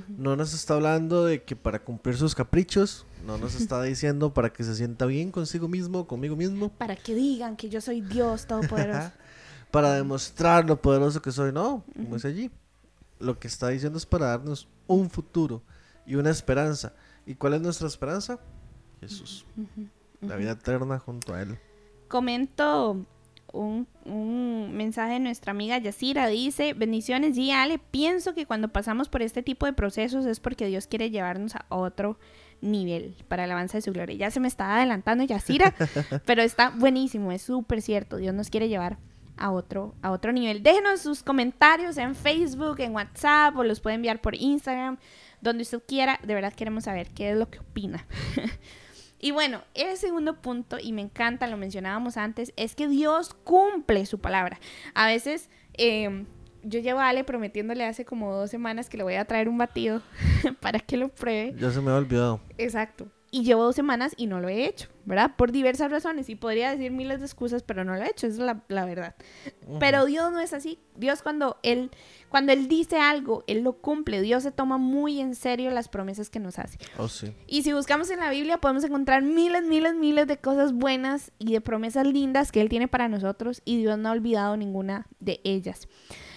No 0.07 0.35
nos 0.35 0.53
está 0.53 0.75
hablando 0.75 1.25
de 1.25 1.43
que 1.43 1.55
para 1.55 1.83
cumplir 1.83 2.15
sus 2.15 2.33
caprichos, 2.33 3.05
no 3.25 3.37
nos 3.37 3.55
está 3.55 3.81
diciendo 3.83 4.33
para 4.33 4.53
que 4.53 4.63
se 4.63 4.75
sienta 4.75 5.05
bien 5.05 5.31
consigo 5.31 5.67
mismo, 5.67 6.07
conmigo 6.07 6.35
mismo, 6.35 6.69
para 6.69 6.95
que 6.95 7.13
digan 7.13 7.57
que 7.57 7.69
yo 7.69 7.81
soy 7.81 8.01
Dios 8.01 8.45
Todopoderoso. 8.45 9.11
para 9.71 9.93
demostrar 9.93 10.65
lo 10.65 10.81
poderoso 10.81 11.21
que 11.21 11.31
soy. 11.31 11.51
No, 11.51 11.83
como 11.95 12.17
es 12.17 12.25
allí. 12.25 12.51
Lo 13.19 13.39
que 13.39 13.47
está 13.47 13.69
diciendo 13.69 13.97
es 13.97 14.05
para 14.05 14.27
darnos 14.27 14.67
un 14.87 15.09
futuro 15.09 15.61
y 16.05 16.15
una 16.15 16.29
esperanza. 16.29 16.93
¿Y 17.25 17.35
cuál 17.35 17.53
es 17.53 17.61
nuestra 17.61 17.87
esperanza? 17.87 18.39
Jesús. 18.99 19.45
La 20.21 20.35
vida 20.35 20.51
eterna 20.51 20.99
junto 20.99 21.33
a 21.33 21.41
Él. 21.41 21.57
Comento 22.07 23.05
un, 23.53 23.87
un 24.05 24.71
mensaje 24.73 25.13
de 25.13 25.19
nuestra 25.19 25.51
amiga 25.51 25.77
Yasira. 25.77 26.27
Dice, 26.27 26.73
bendiciones, 26.73 27.37
y 27.37 27.51
Ale, 27.51 27.79
pienso 27.79 28.33
que 28.33 28.45
cuando 28.45 28.69
pasamos 28.69 29.09
por 29.09 29.21
este 29.21 29.43
tipo 29.43 29.65
de 29.65 29.73
procesos 29.73 30.25
es 30.25 30.39
porque 30.39 30.67
Dios 30.67 30.87
quiere 30.87 31.09
llevarnos 31.09 31.55
a 31.55 31.65
otro 31.69 32.17
nivel 32.61 33.15
para 33.27 33.45
el 33.45 33.51
avance 33.51 33.77
de 33.77 33.81
su 33.81 33.91
gloria. 33.91 34.15
Ya 34.15 34.31
se 34.31 34.39
me 34.39 34.47
está 34.47 34.75
adelantando 34.75 35.23
Yasira, 35.23 35.73
pero 36.25 36.41
está 36.41 36.69
buenísimo, 36.69 37.31
es 37.31 37.41
súper 37.41 37.81
cierto. 37.81 38.17
Dios 38.17 38.33
nos 38.33 38.49
quiere 38.49 38.69
llevar 38.69 38.97
a 39.37 39.51
otro, 39.51 39.95
a 40.01 40.11
otro 40.11 40.31
nivel. 40.31 40.63
Déjenos 40.63 41.01
sus 41.01 41.23
comentarios 41.23 41.97
en 41.97 42.15
Facebook, 42.15 42.79
en 42.79 42.93
WhatsApp 42.93 43.55
o 43.57 43.63
los 43.63 43.79
puede 43.79 43.95
enviar 43.95 44.21
por 44.21 44.35
Instagram, 44.35 44.97
donde 45.41 45.63
usted 45.63 45.81
quiera. 45.87 46.19
De 46.23 46.33
verdad 46.33 46.53
queremos 46.53 46.83
saber 46.85 47.09
qué 47.09 47.31
es 47.31 47.37
lo 47.37 47.49
que 47.49 47.59
opina. 47.59 48.05
Y 49.21 49.31
bueno, 49.31 49.61
el 49.75 49.97
segundo 49.97 50.41
punto, 50.41 50.77
y 50.81 50.93
me 50.93 51.01
encanta, 51.01 51.45
lo 51.45 51.55
mencionábamos 51.55 52.17
antes, 52.17 52.53
es 52.57 52.75
que 52.75 52.87
Dios 52.87 53.35
cumple 53.43 54.05
su 54.07 54.19
palabra. 54.19 54.59
A 54.95 55.05
veces 55.05 55.49
eh, 55.75 56.25
yo 56.63 56.79
llevo 56.79 56.99
a 56.99 57.09
Ale 57.09 57.23
prometiéndole 57.23 57.85
hace 57.85 58.03
como 58.03 58.33
dos 58.33 58.49
semanas 58.49 58.89
que 58.89 58.97
le 58.97 59.03
voy 59.03 59.15
a 59.15 59.25
traer 59.25 59.47
un 59.47 59.57
batido 59.57 60.01
para 60.59 60.79
que 60.79 60.97
lo 60.97 61.09
pruebe. 61.09 61.53
Ya 61.57 61.71
se 61.71 61.79
me 61.81 61.91
había 61.91 61.99
olvidado. 61.99 62.41
Exacto. 62.57 63.07
Y 63.33 63.43
llevo 63.43 63.63
dos 63.63 63.75
semanas 63.77 64.13
y 64.17 64.27
no 64.27 64.41
lo 64.41 64.49
he 64.49 64.65
hecho, 64.65 64.89
¿verdad? 65.05 65.37
Por 65.37 65.53
diversas 65.53 65.89
razones. 65.89 66.27
Y 66.27 66.35
podría 66.35 66.69
decir 66.71 66.91
miles 66.91 67.21
de 67.21 67.25
excusas, 67.27 67.63
pero 67.63 67.85
no 67.85 67.95
lo 67.95 68.01
he 68.03 68.09
hecho, 68.09 68.27
esa 68.27 68.35
es 68.35 68.39
la, 68.39 68.61
la 68.67 68.83
verdad. 68.85 69.15
Pero 69.79 70.03
Dios 70.03 70.33
no 70.33 70.41
es 70.41 70.51
así. 70.51 70.79
Dios 70.97 71.21
cuando 71.21 71.57
él, 71.63 71.91
cuando 72.27 72.51
él 72.51 72.67
dice 72.67 72.97
algo, 72.99 73.45
Él 73.47 73.61
lo 73.61 73.73
cumple. 73.77 74.21
Dios 74.21 74.43
se 74.43 74.51
toma 74.51 74.77
muy 74.77 75.21
en 75.21 75.33
serio 75.35 75.71
las 75.71 75.87
promesas 75.87 76.29
que 76.29 76.39
nos 76.39 76.59
hace. 76.59 76.77
Oh, 76.97 77.07
sí. 77.07 77.33
Y 77.47 77.63
si 77.63 77.71
buscamos 77.71 78.09
en 78.11 78.19
la 78.19 78.29
Biblia 78.31 78.57
podemos 78.57 78.83
encontrar 78.83 79.21
miles, 79.23 79.63
miles, 79.63 79.95
miles 79.95 80.27
de 80.27 80.35
cosas 80.37 80.73
buenas 80.73 81.31
y 81.39 81.53
de 81.53 81.61
promesas 81.61 82.05
lindas 82.05 82.51
que 82.51 82.59
Él 82.59 82.67
tiene 82.67 82.89
para 82.89 83.07
nosotros 83.07 83.61
y 83.63 83.77
Dios 83.77 83.97
no 83.97 84.09
ha 84.09 84.11
olvidado 84.11 84.57
ninguna 84.57 85.07
de 85.21 85.39
ellas. 85.45 85.87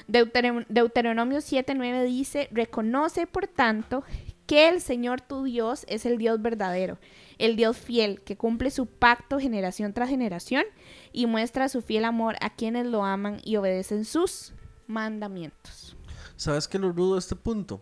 Deuteron- 0.07 0.67
Deuteronomio 0.69 1.39
7:9 1.39 2.05
dice, 2.05 2.49
reconoce 2.53 3.27
por 3.27 3.47
tanto 3.49 4.05
que 4.47 4.69
el 4.69 4.81
Señor 4.81 5.21
tu 5.21 5.45
Dios 5.45 5.85
es 5.89 6.07
el 6.07 6.19
Dios 6.19 6.41
verdadero, 6.43 6.99
el 7.39 7.57
Dios 7.57 7.77
fiel, 7.77 8.23
que 8.23 8.37
cumple 8.37 8.71
su 8.71 8.87
pacto 8.87 9.39
generación 9.39 9.93
tras 9.93 10.09
generación 10.09 10.65
y 11.13 11.27
muestra 11.27 11.69
su 11.69 11.83
fiel 11.83 12.05
amor 12.05 12.37
a 12.41 12.55
quienes 12.55 12.87
lo 12.87 13.05
aman 13.05 13.41
y 13.45 13.57
obedecen 13.57 14.05
sus 14.05 14.53
mandamientos. 14.87 15.97
¿Sabes 16.37 16.69
qué 16.69 16.79
lo 16.79 16.93
rudo 16.93 17.15
de 17.15 17.21
este 17.21 17.37
punto? 17.37 17.81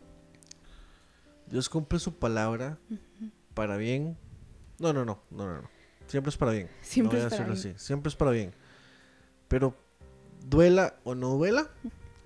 Dios 1.46 1.68
cumple 1.68 1.98
su 1.98 2.14
palabra 2.14 2.79
para 3.55 3.77
bien. 3.77 4.16
No, 4.79 4.92
no, 4.92 5.05
no, 5.05 5.22
no, 5.31 5.46
no, 5.46 5.62
no. 5.62 5.70
Siempre 6.07 6.31
es 6.31 6.37
para 6.37 6.53
bien. 6.53 6.68
Siempre 6.81 7.18
no 7.18 7.25
voy 7.25 7.33
es 7.33 7.40
para 7.40 7.53
así. 7.53 7.75
Siempre 7.77 8.09
es 8.09 8.16
para 8.16 8.31
bien. 8.31 8.55
Pero 9.48 9.77
duela 10.46 10.96
o 11.05 11.14
no 11.14 11.31
duela, 11.31 11.70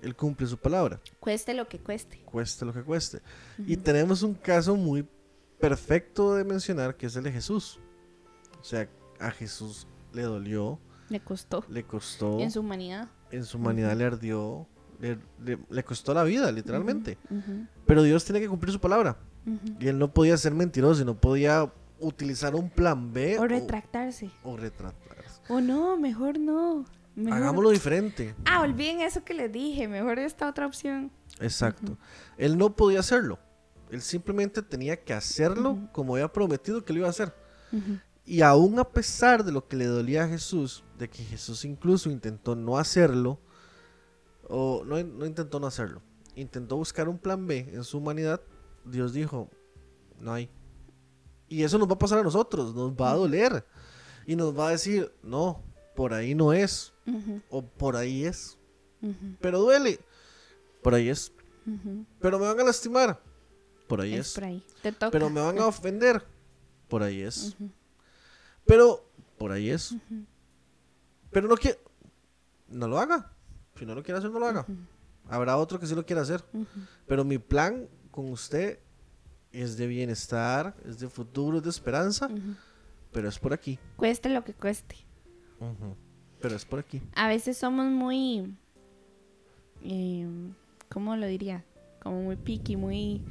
Él 0.01 0.15
cumple 0.15 0.45
su 0.47 0.57
palabra, 0.57 0.99
Cueste 1.19 1.53
lo 1.53 1.67
que 1.67 1.79
cueste. 1.79 2.21
cueste 2.25 2.65
lo 2.65 2.73
que 2.73 2.83
cueste. 2.83 3.21
Y 3.65 3.77
tenemos 3.77 4.21
un 4.23 4.33
caso 4.35 4.75
muy 4.75 5.07
perfecto 5.59 6.35
de 6.35 6.43
mencionar 6.43 6.95
que 6.95 7.07
es 7.07 7.15
el 7.15 7.23
de 7.23 7.31
Jesús. 7.31 7.79
O 8.61 8.63
sea, 8.63 8.87
a 9.19 9.31
Jesús 9.31 9.87
le 10.13 10.21
dolió, 10.23 10.79
Le 11.09 11.19
costó. 11.19 11.63
le 11.69 11.83
costó, 11.83 12.39
En 12.39 12.51
su 12.51 12.59
humanidad. 12.59 13.09
en 13.31 13.43
su 13.43 13.57
humanidad 13.57 13.95
le 13.97 14.05
ardió, 14.05 14.67
le, 14.99 15.17
le- 15.43 15.57
le 15.69 15.83
costó 15.83 16.13
la 16.13 16.23
vida, 16.23 16.51
literalmente. 16.51 17.17
Pero 17.87 18.03
Dios 18.03 18.23
tiene 18.23 18.39
que 18.39 18.47
cumplir 18.49 18.71
su 18.73 18.79
palabra. 18.79 19.17
Y 19.79 19.87
él 19.87 19.97
no 19.97 20.13
podía 20.13 20.35
ser 20.37 20.53
mentiroso 20.53 21.01
y 21.01 21.05
no 21.05 21.19
podía 21.19 21.71
utilizar 21.99 22.53
un 22.53 22.69
plan 22.69 23.11
B 23.13 23.39
O 23.39 23.47
retractarse. 23.47 24.29
o, 24.43 24.51
o 24.51 24.57
retratarse. 24.57 25.41
O 25.49 25.61
no, 25.61 25.97
mejor 25.97 26.37
no. 26.37 26.85
Mejor- 27.17 27.37
Hagámoslo 27.39 27.69
diferente. 27.71 28.35
Ah, 28.45 28.61
olviden 28.61 29.01
eso 29.01 29.23
que 29.25 29.33
les 29.33 29.51
dije. 29.51 29.87
Mejor 29.87 30.19
esta 30.19 30.47
otra 30.47 30.67
opción. 30.67 31.11
Exacto. 31.39 31.97
Él 32.37 32.57
no 32.57 32.75
podía 32.75 32.99
hacerlo. 32.99 33.39
Él 33.89 34.01
simplemente 34.01 34.61
tenía 34.61 35.03
que 35.03 35.13
hacerlo 35.13 35.79
como 35.93 36.13
había 36.15 36.31
prometido 36.31 36.85
que 36.85 36.93
lo 36.93 36.99
iba 36.99 37.07
a 37.07 37.11
hacer. 37.11 37.33
Y 38.23 38.41
aún 38.41 38.77
a 38.77 38.83
pesar 38.83 39.43
de 39.43 39.51
lo 39.51 39.67
que 39.67 39.75
le 39.77 39.85
dolía 39.85 40.25
a 40.25 40.27
Jesús, 40.27 40.83
de 40.99 41.09
que 41.09 41.23
Jesús 41.23 41.65
incluso 41.65 42.11
intentó 42.11 42.55
no 42.55 42.77
hacerlo, 42.77 43.39
o 44.47 44.83
no, 44.85 45.01
no 45.03 45.25
intentó 45.25 45.59
no 45.59 45.67
hacerlo, 45.67 46.01
intentó 46.35 46.77
buscar 46.77 47.09
un 47.09 47.17
plan 47.17 47.47
B 47.47 47.69
en 47.73 47.83
su 47.83 47.97
humanidad, 47.97 48.41
Dios 48.85 49.11
dijo, 49.13 49.49
no 50.19 50.33
hay. 50.33 50.49
Y 51.49 51.63
eso 51.63 51.77
nos 51.77 51.89
va 51.89 51.93
a 51.93 51.99
pasar 51.99 52.19
a 52.19 52.23
nosotros, 52.23 52.75
nos 52.75 52.91
va 52.91 53.11
a 53.11 53.15
doler. 53.15 53.65
Y 54.25 54.35
nos 54.35 54.57
va 54.57 54.67
a 54.67 54.71
decir, 54.71 55.11
no, 55.23 55.63
por 55.95 56.13
ahí 56.13 56.35
no 56.35 56.51
es, 56.53 56.93
o 57.49 57.61
por 57.61 57.95
ahí 57.95 58.25
es, 58.25 58.57
pero 59.41 59.59
duele, 59.59 59.99
por 60.81 60.93
ahí 60.93 61.09
es, 61.09 61.31
pero 62.19 62.39
me 62.39 62.45
van 62.47 62.59
a 62.59 62.63
lastimar, 62.63 63.19
por 63.87 64.01
ahí 64.01 64.13
Es 64.15 64.27
es, 64.27 64.33
por 64.33 64.43
ahí. 64.43 64.63
Te 64.81 64.91
toca. 64.91 65.11
pero 65.11 65.29
me 65.29 65.41
van 65.41 65.57
a 65.59 65.67
ofender, 65.67 66.25
por 66.87 67.03
ahí 67.03 67.21
es. 67.21 67.55
Pero 68.65 69.09
por 69.37 69.51
ahí 69.51 69.69
es. 69.69 69.95
Pero 71.31 71.47
no 71.47 71.55
quiere. 71.55 71.79
No 72.67 72.87
lo 72.87 72.99
haga. 72.99 73.31
Si 73.77 73.85
no 73.85 73.95
lo 73.95 74.03
quiere 74.03 74.17
hacer, 74.19 74.31
no 74.31 74.39
lo 74.39 74.47
haga. 74.47 74.65
Habrá 75.29 75.57
otro 75.57 75.79
que 75.79 75.87
sí 75.87 75.95
lo 75.95 76.05
quiera 76.05 76.21
hacer. 76.21 76.43
Pero 77.05 77.23
mi 77.23 77.37
plan 77.37 77.87
con 78.11 78.29
usted 78.31 78.79
es 79.51 79.77
de 79.77 79.87
bienestar, 79.87 80.75
es 80.85 80.99
de 80.99 81.07
futuro, 81.09 81.57
es 81.57 81.63
de 81.63 81.69
esperanza. 81.69 82.29
Pero 83.11 83.29
es 83.29 83.39
por 83.39 83.53
aquí. 83.53 83.79
Cueste 83.95 84.29
lo 84.29 84.43
que 84.43 84.53
cueste. 84.53 84.95
Pero 86.39 86.55
es 86.55 86.65
por 86.65 86.79
aquí. 86.79 87.01
A 87.15 87.27
veces 87.27 87.57
somos 87.57 87.87
muy. 87.87 88.53
eh, 89.83 90.27
¿Cómo 90.89 91.15
lo 91.15 91.27
diría? 91.27 91.63
Como 92.01 92.21
muy 92.21 92.35
picky, 92.35 92.75
muy 92.75 93.21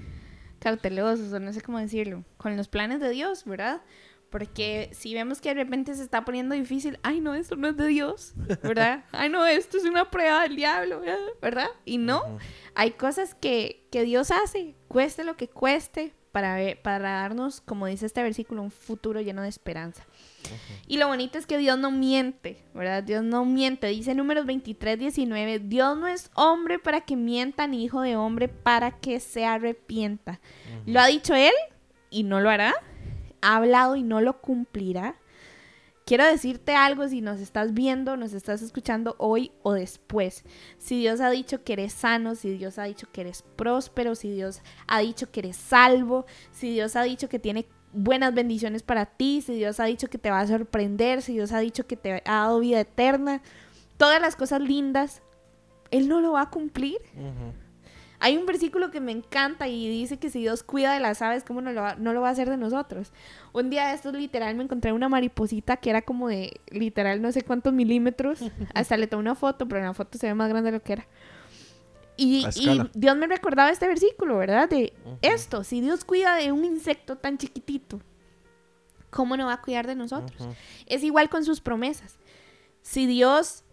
cautelosos, 0.59 1.33
o 1.33 1.41
no 1.41 1.53
sé 1.53 1.61
cómo 1.61 1.79
decirlo. 1.79 2.25
Con 2.37 2.57
los 2.57 2.69
planes 2.69 3.01
de 3.01 3.11
Dios, 3.11 3.45
¿verdad? 3.45 3.83
Porque 4.31 4.91
si 4.93 5.15
vemos 5.15 5.41
que 5.41 5.51
de 5.51 5.55
repente 5.55 5.95
se 5.95 6.03
está 6.03 6.25
poniendo 6.25 6.55
difícil, 6.55 6.99
ay 7.03 7.21
no, 7.21 7.35
esto 7.35 7.55
no 7.57 7.69
es 7.69 7.77
de 7.77 7.87
Dios, 7.87 8.35
¿verdad? 8.63 9.05
Ay 9.13 9.31
no, 9.31 9.47
esto 9.47 9.77
es 9.77 9.85
una 9.85 10.11
prueba 10.11 10.43
del 10.43 10.57
diablo, 10.57 11.01
¿verdad? 11.41 11.69
Y 11.85 11.99
no, 11.99 12.39
hay 12.75 12.91
cosas 12.91 13.35
que, 13.37 13.87
que 13.93 14.03
Dios 14.03 14.33
hace, 14.33 14.75
cueste 14.89 15.23
lo 15.23 15.37
que 15.37 15.49
cueste, 15.49 16.13
para, 16.37 16.55
ver- 16.55 16.83
para 16.83 16.99
darnos, 17.23 17.63
como 17.63 17.87
dice 17.87 18.05
este 18.05 18.23
versículo, 18.23 18.61
un 18.61 18.71
futuro 18.71 19.23
lleno 19.23 19.41
de 19.41 19.49
esperanza. 19.49 20.05
Y 20.87 20.99
lo 20.99 21.09
bonito 21.09 21.39
es 21.39 21.47
que 21.47 21.57
Dios 21.57 21.79
no 21.79 21.91
miente, 21.91 22.63
¿verdad? 22.75 23.03
Dios 23.03 23.25
no 23.25 23.47
miente. 23.47 23.87
Dice 23.87 24.15
números 24.15 24.45
23, 24.45 24.99
19, 24.99 25.61
Dios 25.61 25.97
no 25.97 26.07
es 26.07 26.31
hombre 26.35 26.79
para 26.79 27.01
que 27.01 27.17
mienta, 27.17 27.67
ni 27.67 27.83
hijo 27.83 28.03
de 28.03 28.17
hombre 28.17 28.49
para 28.49 28.91
que 28.91 29.19
se 29.19 29.47
arrepienta. 29.47 30.39
Lo 30.85 31.01
ha 31.01 31.07
dicho 31.07 31.35
Él 31.35 31.55
y 32.11 32.23
no 32.25 32.41
lo 32.41 32.51
hará. 32.51 32.75
Ha 33.41 33.57
hablado 33.57 33.97
y 33.97 34.03
no 34.03 34.21
lo 34.21 34.43
cumplirá. 34.43 35.17
Quiero 36.07 36.25
decirte 36.25 36.77
algo 36.77 37.09
si 37.09 37.21
nos 37.21 37.41
estás 37.41 37.75
viendo, 37.75 38.17
nos 38.17 38.33
estás 38.33 38.63
escuchando 38.63 39.17
hoy 39.19 39.51
o 39.65 39.73
después. 39.73 40.45
Si 40.79 41.01
Dios 41.01 41.21
ha 41.21 41.31
dicho 41.31 41.65
que 41.65 41.73
eres 41.73 41.93
sano, 41.93 42.37
si 42.37 42.57
Dios 42.57 42.79
ha 42.79 42.85
dicho 42.85 43.09
que 43.11 43.23
eres 43.23 43.43
próspero, 43.43 44.15
si 44.15 44.31
Dios 44.31 44.63
ha 44.87 45.01
dicho 45.01 45.33
que 45.33 45.41
eres 45.41 45.57
salvo, 45.57 46.25
si 46.53 46.73
Dios 46.73 46.95
ha 46.95 47.03
dicho 47.03 47.29
que 47.29 47.41
tiene 47.41 47.67
buenas 47.93 48.33
bendiciones 48.35 48.85
para 48.85 49.07
ti, 49.07 49.43
si 49.45 49.55
Dios 49.55 49.81
ha 49.81 49.87
dicho 49.87 50.07
que 50.07 50.19
te 50.19 50.31
va 50.31 50.39
a 50.39 50.47
sorprender, 50.47 51.23
si 51.23 51.33
Dios 51.33 51.51
ha 51.51 51.59
dicho 51.59 51.89
que 51.89 51.97
te 51.97 52.23
ha 52.25 52.33
dado 52.33 52.61
vida 52.61 52.79
eterna, 52.79 53.43
todas 53.97 54.21
las 54.21 54.37
cosas 54.37 54.61
lindas, 54.61 55.23
Él 55.91 56.07
no 56.07 56.21
lo 56.21 56.35
va 56.35 56.43
a 56.43 56.51
cumplir. 56.51 56.99
Hay 58.19 58.37
un 58.37 58.47
versículo 58.47 58.91
que 58.91 59.01
me 59.01 59.13
encanta 59.13 59.69
y 59.69 59.89
dice 59.89 60.19
que 60.19 60.31
si 60.31 60.41
Dios 60.41 60.63
cuida 60.63 60.95
de 60.95 61.01
las 61.01 61.23
aves, 61.23 61.45
¿cómo 61.45 61.61
no 61.61 61.73
lo 61.73 61.83
va, 61.83 61.97
no 61.97 62.13
lo 62.13 62.21
va 62.21 62.29
a 62.29 62.33
hacer 62.33 62.49
de 62.49 62.57
nosotros? 62.57 63.13
Un 63.53 63.71
día 63.71 63.89
de 63.89 63.95
estos 63.95 64.15
literal 64.15 64.55
me 64.57 64.65
encontré 64.65 64.93
una 64.93 65.09
mariposita 65.09 65.77
que 65.77 65.91
era 65.91 66.03
como 66.03 66.29
de 66.29 66.61
literal 66.71 67.21
no 67.23 67.33
sé 67.33 67.43
cuántos 67.43 67.73
milímetros. 67.73 68.41
Hasta 68.75 68.97
le 68.97 69.07
tomé 69.07 69.21
una 69.23 69.35
foto, 69.35 69.67
pero 69.69 69.81
en 69.81 69.87
la 69.87 69.95
foto 69.95 70.19
se 70.19 70.27
ve 70.27 70.35
más 70.35 70.49
grande 70.49 70.71
de 70.71 70.79
lo 70.79 70.83
que 70.83 70.95
era. 70.95 71.07
Y. 72.17 72.47
Dios 72.95 73.17
me 73.17 73.27
recordaba 73.27 73.71
este 73.71 73.87
versículo, 73.87 74.39
¿verdad? 74.39 74.69
De 74.69 74.93
esto, 75.23 75.65
si 75.65 75.81
Dios 75.81 76.05
cuida 76.05 76.37
de 76.37 76.53
un 76.53 76.65
insecto 76.65 77.17
tan 77.17 77.37
chiquitito, 77.37 78.01
¿cómo 79.11 79.37
no 79.37 79.47
va 79.47 79.55
a 79.55 79.63
cuidar 79.63 79.87
de 79.87 79.95
nosotros? 79.95 80.49
Es 80.87 81.05
igual 81.05 81.29
con 81.29 81.45
sus 81.45 81.61
promesas. 81.61 82.19
Si 82.83 83.07
Dios 83.07 83.65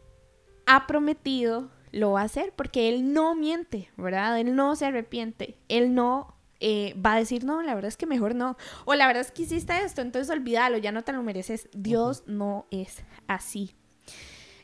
ha 0.66 0.88
prometido, 0.88 1.70
lo 1.94 2.12
va 2.12 2.22
a 2.22 2.26
hacer 2.26 2.52
porque 2.56 2.90
Él 2.90 3.14
no 3.14 3.36
miente, 3.36 3.90
¿verdad? 3.96 4.38
Él 4.40 4.56
no 4.56 4.76
se 4.76 4.88
arrepiente. 4.88 5.58
Él 5.70 5.94
no 5.94 6.36
eh, 6.60 6.96
va 7.00 7.14
a 7.14 7.20
decir, 7.20 7.46
no, 7.46 7.62
la 7.62 7.76
verdad 7.76 7.88
es 7.88 7.98
que 7.98 8.08
mejor 8.08 8.36
no. 8.36 8.58
O 8.86 8.96
la 8.96 9.08
verdad 9.08 9.22
es 9.22 9.32
que 9.32 9.44
hiciste 9.44 9.78
esto, 9.84 10.02
entonces 10.02 10.30
olvídalo, 10.30 10.78
ya 10.78 10.92
no 10.92 11.04
te 11.04 11.14
lo 11.14 11.22
mereces. 11.24 11.70
Dios 11.72 12.24
no 12.26 12.66
es 12.72 13.04
así. 13.28 13.76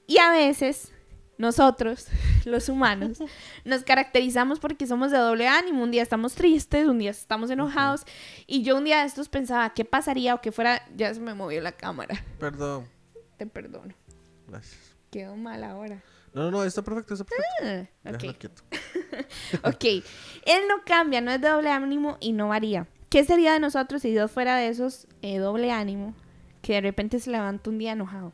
Y 0.07 0.17
a 0.17 0.31
veces 0.31 0.91
nosotros, 1.37 2.07
los 2.45 2.67
humanos, 2.67 3.19
nos 3.63 3.83
caracterizamos 3.83 4.59
porque 4.59 4.87
somos 4.87 5.11
de 5.11 5.19
doble 5.19 5.47
ánimo. 5.47 5.83
Un 5.83 5.91
día 5.91 6.01
estamos 6.01 6.33
tristes, 6.33 6.87
un 6.87 6.97
día 6.97 7.11
estamos 7.11 7.51
enojados. 7.51 8.05
Y 8.47 8.63
yo 8.63 8.75
un 8.75 8.85
día 8.85 9.01
de 9.01 9.05
estos 9.05 9.29
pensaba, 9.29 9.69
¿qué 9.75 9.85
pasaría 9.85 10.33
o 10.33 10.41
que 10.41 10.51
fuera? 10.51 10.81
Ya 10.95 11.13
se 11.13 11.19
me 11.19 11.35
movió 11.35 11.61
la 11.61 11.73
cámara. 11.73 12.25
Perdón. 12.39 12.87
Te 13.37 13.45
perdono. 13.45 13.93
Gracias. 14.47 14.95
Quedó 15.11 15.35
mal 15.35 15.63
ahora. 15.63 16.01
No, 16.33 16.43
no, 16.43 16.51
no, 16.51 16.63
está 16.63 16.81
perfecto, 16.81 17.13
está 17.13 17.25
perfecto. 17.25 17.91
Ah, 18.03 18.11
Déjalo 18.11 18.31
ok. 18.31 18.37
quieto. 18.37 18.63
ok. 19.63 19.85
Él 20.45 20.63
no 20.67 20.83
cambia, 20.85 21.21
no 21.21 21.31
es 21.31 21.41
de 21.41 21.49
doble 21.49 21.69
ánimo 21.69 22.17
y 22.19 22.33
no 22.33 22.49
varía. 22.49 22.87
¿Qué 23.09 23.23
sería 23.23 23.53
de 23.53 23.59
nosotros 23.59 24.01
si 24.01 24.11
Dios 24.11 24.29
fuera 24.29 24.55
de 24.55 24.67
esos 24.67 25.07
eh, 25.21 25.39
doble 25.39 25.71
ánimo 25.71 26.13
que 26.61 26.73
de 26.73 26.81
repente 26.81 27.19
se 27.19 27.31
levanta 27.31 27.69
un 27.69 27.79
día 27.79 27.93
enojado? 27.93 28.33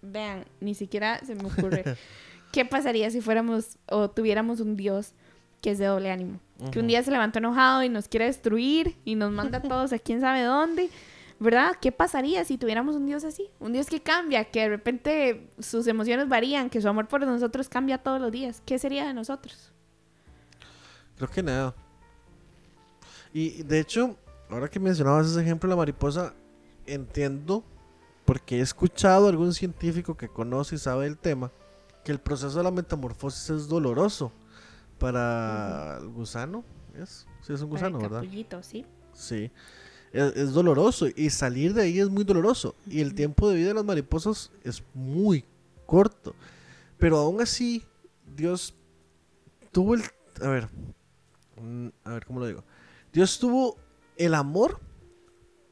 Vean, 0.00 0.46
ni 0.60 0.74
siquiera 0.74 1.20
se 1.24 1.34
me 1.34 1.46
ocurre. 1.46 1.84
¿Qué 2.52 2.64
pasaría 2.64 3.10
si 3.10 3.20
fuéramos 3.20 3.76
o 3.90 4.08
tuviéramos 4.08 4.60
un 4.60 4.76
Dios 4.76 5.12
que 5.60 5.72
es 5.72 5.78
de 5.78 5.86
doble 5.86 6.10
ánimo? 6.10 6.40
Que 6.72 6.80
un 6.80 6.86
día 6.86 7.02
se 7.02 7.10
levantó 7.10 7.38
enojado 7.38 7.82
y 7.82 7.88
nos 7.88 8.08
quiere 8.08 8.24
destruir 8.26 8.96
y 9.04 9.14
nos 9.14 9.30
manda 9.30 9.58
a 9.58 9.62
todos 9.62 9.92
a 9.92 9.98
quién 9.98 10.20
sabe 10.20 10.42
dónde. 10.42 10.88
¿Verdad? 11.40 11.76
¿Qué 11.80 11.92
pasaría 11.92 12.44
si 12.44 12.58
tuviéramos 12.58 12.96
un 12.96 13.06
Dios 13.06 13.22
así? 13.24 13.48
Un 13.60 13.72
Dios 13.72 13.86
que 13.86 14.00
cambia, 14.00 14.44
que 14.44 14.60
de 14.60 14.68
repente 14.68 15.50
sus 15.60 15.86
emociones 15.86 16.28
varían, 16.28 16.68
que 16.68 16.80
su 16.80 16.88
amor 16.88 17.06
por 17.06 17.24
nosotros 17.24 17.68
cambia 17.68 17.98
todos 17.98 18.20
los 18.20 18.32
días. 18.32 18.60
¿Qué 18.66 18.78
sería 18.78 19.06
de 19.06 19.14
nosotros? 19.14 19.72
Creo 21.16 21.30
que 21.30 21.42
nada. 21.42 21.74
Y 23.32 23.62
de 23.62 23.78
hecho, 23.78 24.16
ahora 24.50 24.68
que 24.68 24.80
mencionabas 24.80 25.28
ese 25.28 25.40
ejemplo 25.40 25.68
de 25.68 25.74
la 25.74 25.76
mariposa, 25.76 26.34
entiendo, 26.86 27.62
porque 28.24 28.58
he 28.58 28.60
escuchado 28.60 29.26
a 29.26 29.30
algún 29.30 29.54
científico 29.54 30.16
que 30.16 30.28
conoce 30.28 30.74
y 30.74 30.78
sabe 30.78 31.04
del 31.04 31.18
tema, 31.18 31.52
que 32.04 32.10
el 32.10 32.18
proceso 32.18 32.58
de 32.58 32.64
la 32.64 32.70
metamorfosis 32.72 33.50
es 33.50 33.68
doloroso 33.68 34.32
para 34.98 35.98
el 36.00 36.08
gusano. 36.08 36.64
¿Es? 37.00 37.26
Sí, 37.42 37.52
es 37.52 37.60
un 37.60 37.70
Para 37.70 37.86
el 37.86 37.92
gusano, 37.92 38.22
¿verdad? 38.22 38.62
¿sí? 38.62 38.84
Sí. 39.12 39.50
Es, 40.12 40.36
es 40.36 40.52
doloroso 40.52 41.06
y 41.14 41.30
salir 41.30 41.74
de 41.74 41.82
ahí 41.82 42.00
es 42.00 42.08
muy 42.08 42.24
doloroso. 42.24 42.74
Y 42.86 43.00
el 43.00 43.14
tiempo 43.14 43.48
de 43.48 43.56
vida 43.56 43.68
de 43.68 43.74
las 43.74 43.84
mariposas 43.84 44.50
es 44.64 44.82
muy 44.94 45.44
corto. 45.86 46.34
Pero 46.98 47.18
aún 47.18 47.40
así, 47.40 47.84
Dios 48.36 48.74
tuvo 49.72 49.94
el... 49.94 50.02
A 50.42 50.48
ver. 50.48 50.68
mm, 51.60 51.88
A 52.04 52.12
ver, 52.12 52.26
¿cómo 52.26 52.40
lo 52.40 52.46
digo? 52.46 52.64
Dios 53.12 53.38
tuvo 53.38 53.76
el 54.16 54.34
amor 54.34 54.80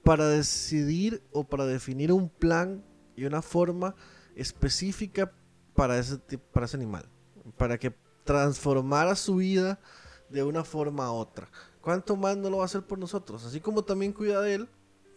para 0.03 0.29
decidir 0.29 1.23
o 1.33 1.45
para 1.45 1.67
definir 1.67 2.13
un 2.13 2.29
plan 2.29 2.85
y 3.17 3.25
una 3.25 3.43
forma 3.43 3.95
específica 4.37 5.33
para 5.75 5.99
ese, 5.99 6.19
para 6.39 6.67
ese 6.67 6.77
animal. 6.77 7.09
Para 7.57 7.79
que 7.79 7.95
transformara 8.25 9.15
su 9.17 9.37
vida 9.37 9.81
de 10.29 10.43
una 10.43 10.65
forma 10.65 11.07
a 11.07 11.13
otra. 11.13 11.49
¿Cuánto 11.87 12.17
más 12.17 12.37
no 12.37 12.51
lo 12.51 12.57
va 12.57 12.65
a 12.65 12.67
hacer 12.67 12.83
por 12.83 12.99
nosotros? 12.99 13.45
Así 13.45 13.61
como 13.61 13.85
también 13.85 14.13
cuida 14.13 14.41
de 14.41 14.55
él, 14.57 14.69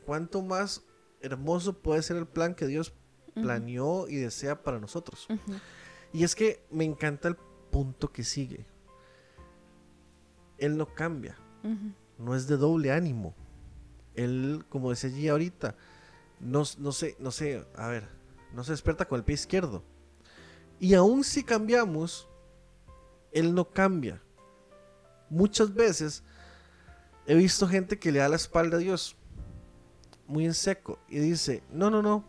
¿cuánto 0.06 0.44
más 0.44 0.84
hermoso 1.20 1.74
puede 1.74 2.04
ser 2.04 2.18
el 2.18 2.28
plan 2.28 2.54
que 2.54 2.68
Dios 2.68 2.94
planeó 3.34 4.08
y 4.08 4.18
desea 4.18 4.62
para 4.62 4.80
nosotros. 4.80 5.28
Y 6.14 6.24
es 6.24 6.36
que 6.36 6.64
me 6.70 6.86
encanta 6.86 7.28
el 7.28 7.38
punto 7.72 8.12
que 8.12 8.24
sigue. 8.24 8.68
Él 10.60 10.78
no 10.78 10.94
cambia, 10.94 11.40
no 12.20 12.36
es 12.36 12.46
de 12.46 12.56
doble 12.56 12.92
ánimo. 12.92 13.34
Él, 14.14 14.64
como 14.70 14.92
decía 14.92 15.10
allí 15.10 15.28
ahorita, 15.28 15.76
no, 16.40 16.62
no 16.78 16.92
sé, 16.92 17.18
no 17.18 17.32
sé, 17.32 17.66
a 17.76 17.88
ver, 17.88 18.08
no 18.54 18.64
se 18.64 18.74
despierta 18.74 19.06
con 19.06 19.18
el 19.18 19.26
pie 19.26 19.34
izquierdo. 19.34 19.84
Y 20.80 20.94
aún 20.94 21.24
si 21.24 21.44
cambiamos, 21.44 22.30
él 23.32 23.56
no 23.56 23.68
cambia. 23.72 24.22
Muchas 25.32 25.74
veces 25.74 26.24
he 27.30 27.36
visto 27.36 27.68
gente 27.68 27.98
que 28.00 28.12
le 28.12 28.20
da 28.20 28.28
la 28.30 28.36
espalda 28.36 28.78
a 28.78 28.80
Dios 28.80 29.16
muy 30.28 30.46
en 30.46 30.54
seco 30.54 31.00
y 31.08 31.20
dice, 31.20 31.64
no, 31.72 31.90
no, 31.90 32.02
no, 32.02 32.24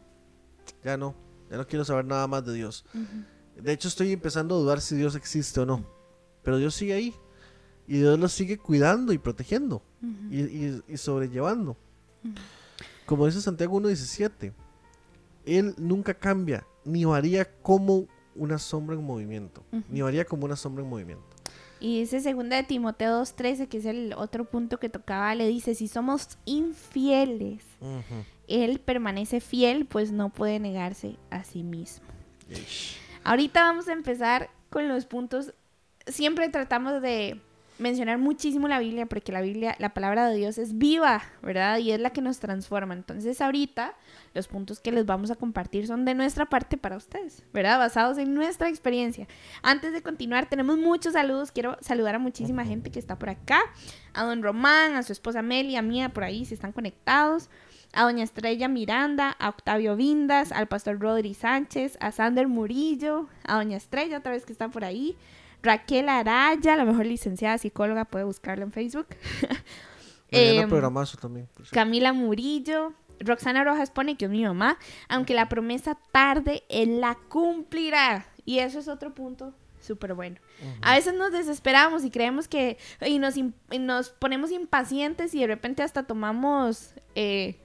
ya 0.85 0.97
no, 0.97 1.15
ya 1.51 1.57
no 1.57 1.67
quiero 1.67 1.85
saber 1.85 2.05
nada 2.05 2.27
más 2.27 2.45
de 2.45 2.55
Dios. 2.55 2.85
De 3.57 3.73
hecho, 3.73 3.89
estoy 3.89 4.13
empezando 4.13 4.55
a 4.55 4.59
dudar 4.59 4.81
si 4.81 4.95
Dios 4.97 5.15
existe 5.17 5.61
o 5.61 5.67
no. 5.67 5.85
Pero 6.43 6.57
Dios 6.59 6.75
sigue 6.75 6.95
ahí. 6.95 7.15
Y 7.87 7.99
Dios 7.99 8.19
lo 8.19 8.29
sigue 8.29 8.57
cuidando 8.57 9.13
y 9.13 9.19
protegiendo. 9.19 9.83
Y, 10.31 10.41
y- 10.41 10.83
y 10.89 10.97
sobrellevando. 10.97 11.77
Como 13.07 13.27
dice 13.27 13.41
Santiago 13.43 13.79
1.17. 13.81 14.53
Él 15.45 15.75
nunca 15.77 16.15
cambia. 16.15 16.67
Ni 16.85 17.05
varía 17.05 17.45
como 17.63 18.07
una 18.35 18.59
sombra 18.59 18.97
en 18.97 19.03
movimiento. 19.05 19.63
Ni 19.91 20.01
varía 20.03 20.25
como 20.25 20.45
una 20.47 20.57
sombra 20.57 20.83
en 20.85 20.89
movimiento. 20.91 21.30
Y 21.81 22.01
dice 22.01 22.21
segunda 22.21 22.57
de 22.57 22.63
Timoteo 22.63 23.23
2.13, 23.23 23.69
que 23.69 23.79
es 23.79 23.87
el 23.87 24.13
otro 24.17 24.45
punto 24.45 24.79
que 24.79 24.89
tocaba, 24.89 25.35
le 25.35 25.49
dice, 25.49 25.75
si 25.75 25.89
somos 25.89 26.39
infieles, 26.45 27.65
él 28.47 28.81
permanece 28.81 29.41
fiel, 29.41 29.87
pues 29.87 30.13
no 30.13 30.29
puede 30.29 30.59
negarse 30.61 31.17
a 31.31 31.43
sí 31.43 31.63
mismo. 31.63 32.07
Ish. 32.51 32.99
Ahorita 33.25 33.63
vamos 33.63 33.89
a 33.89 33.93
empezar 33.93 34.51
con 34.69 34.89
los 34.89 35.07
puntos. 35.07 35.55
Siempre 36.07 36.49
tratamos 36.49 37.01
de 37.01 37.41
mencionar 37.81 38.19
muchísimo 38.19 38.69
la 38.69 38.79
Biblia 38.79 39.07
porque 39.07 39.33
la 39.33 39.41
Biblia, 39.41 39.75
la 39.79 39.95
palabra 39.95 40.29
de 40.29 40.37
Dios 40.37 40.59
es 40.59 40.79
viva, 40.79 41.23
¿verdad? 41.43 41.79
Y 41.79 41.91
es 41.91 42.01
la 42.01 42.11
que 42.11 42.21
nos 42.21 42.39
transforma. 42.39 42.95
Entonces 42.95 43.41
ahorita 43.41 43.95
los 44.35 44.47
puntos 44.49 44.81
que 44.81 44.93
les 44.93 45.07
vamos 45.07 45.31
a 45.31 45.37
compartir 45.37 45.87
son 45.87 46.05
de 46.05 46.15
nuestra 46.15 46.47
parte 46.47 46.77
para 46.77 46.97
ustedes, 46.97 47.43
¿verdad? 47.53 47.79
Basados 47.79 48.19
en 48.19 48.35
nuestra 48.35 48.69
experiencia. 48.69 49.27
Antes 49.63 49.93
de 49.93 50.03
continuar, 50.03 50.49
tenemos 50.49 50.77
muchos 50.77 51.15
saludos. 51.15 51.51
Quiero 51.53 51.77
saludar 51.81 52.15
a 52.15 52.19
muchísima 52.19 52.65
gente 52.65 52.91
que 52.91 52.99
está 52.99 53.19
por 53.19 53.31
acá. 53.31 53.61
A 54.13 54.25
don 54.25 54.43
Román, 54.43 54.95
a 54.95 55.03
su 55.03 55.13
esposa 55.13 55.43
Meli, 55.43 55.77
a 55.77 55.83
Mía 55.83 56.11
por 56.11 56.25
ahí, 56.25 56.45
si 56.45 56.55
están 56.55 56.73
conectados. 56.73 57.49
A 57.93 58.05
doña 58.05 58.23
Estrella 58.23 58.69
Miranda, 58.69 59.35
a 59.41 59.49
Octavio 59.49 59.97
Vindas, 59.97 60.53
al 60.53 60.69
pastor 60.69 61.01
Rodri 61.01 61.35
Sánchez, 61.35 61.97
a 62.01 62.13
Sander 62.13 62.47
Murillo, 62.47 63.27
a 63.45 63.57
doña 63.57 63.77
Estrella 63.77 64.19
otra 64.19 64.31
vez 64.31 64.47
que 64.47 64.53
está 64.53 64.69
por 64.69 64.85
ahí. 64.85 65.17
Raquel 65.63 66.09
Araya, 66.09 66.77
la 66.77 66.85
mejor 66.85 67.07
licenciada 67.07 67.59
psicóloga, 67.59 68.05
puede 68.05 68.25
buscarla 68.25 68.65
en 68.65 68.73
Facebook. 68.73 69.09
Em, 70.33 70.69
programazo 70.69 71.19
también. 71.19 71.49
Camila 71.73 72.13
Murillo. 72.13 72.93
Roxana 73.19 73.65
Rojas 73.65 73.91
pone 73.91 74.17
que 74.17 74.27
es 74.27 74.31
mi 74.31 74.45
mamá, 74.45 74.79
aunque 75.09 75.35
la 75.35 75.49
promesa 75.49 75.99
tarde, 76.13 76.63
él 76.69 77.01
la 77.01 77.19
cumplirá. 77.29 78.27
Y 78.47 78.61
eso 78.61 78.79
es 78.79 78.89
otro 78.89 79.13
punto 79.13 79.53
súper 79.81 80.15
bueno. 80.15 80.37
A 80.83 80.95
veces 80.95 81.15
nos 81.15 81.33
desesperamos 81.33 82.05
y 82.05 82.11
creemos 82.11 82.49
que, 82.49 82.79
y 83.05 83.19
nos, 83.19 83.37
y 83.37 83.53
nos 83.79 84.11
ponemos 84.11 84.51
impacientes 84.51 85.35
y 85.35 85.41
de 85.41 85.47
repente 85.47 85.83
hasta 85.83 86.05
tomamos 86.05 86.95
eh, 87.15 87.59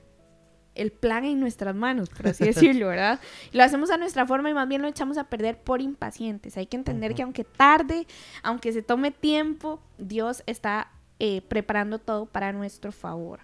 el 0.76 0.92
plan 0.92 1.26
en 1.26 1.40
nuestras 1.40 1.76
manos, 1.76 2.10
por 2.10 2.28
así 2.28 2.44
decirlo, 2.46 2.88
¿verdad? 2.88 3.20
Y 3.52 3.58
lo 3.58 3.64
hacemos 3.64 3.90
a 3.90 3.98
nuestra 3.98 4.28
forma 4.28 4.50
y 4.50 4.54
más 4.54 4.68
bien 4.68 4.82
lo 4.82 4.88
echamos 4.88 5.18
a 5.18 5.26
perder 5.26 5.58
por 5.58 5.82
impacientes. 5.82 6.58
Hay 6.58 6.68
que 6.68 6.78
entender 6.78 7.16
que 7.16 7.24
aunque 7.24 7.44
tarde, 7.44 8.06
aunque 8.44 8.72
se 8.74 8.82
tome 8.82 9.12
tiempo, 9.12 9.82
Dios 9.98 10.44
está 10.46 10.92
eh, 11.20 11.42
preparando 11.48 12.00
todo 12.00 12.26
para 12.26 12.52
nuestro 12.52 12.92
favor. 12.92 13.40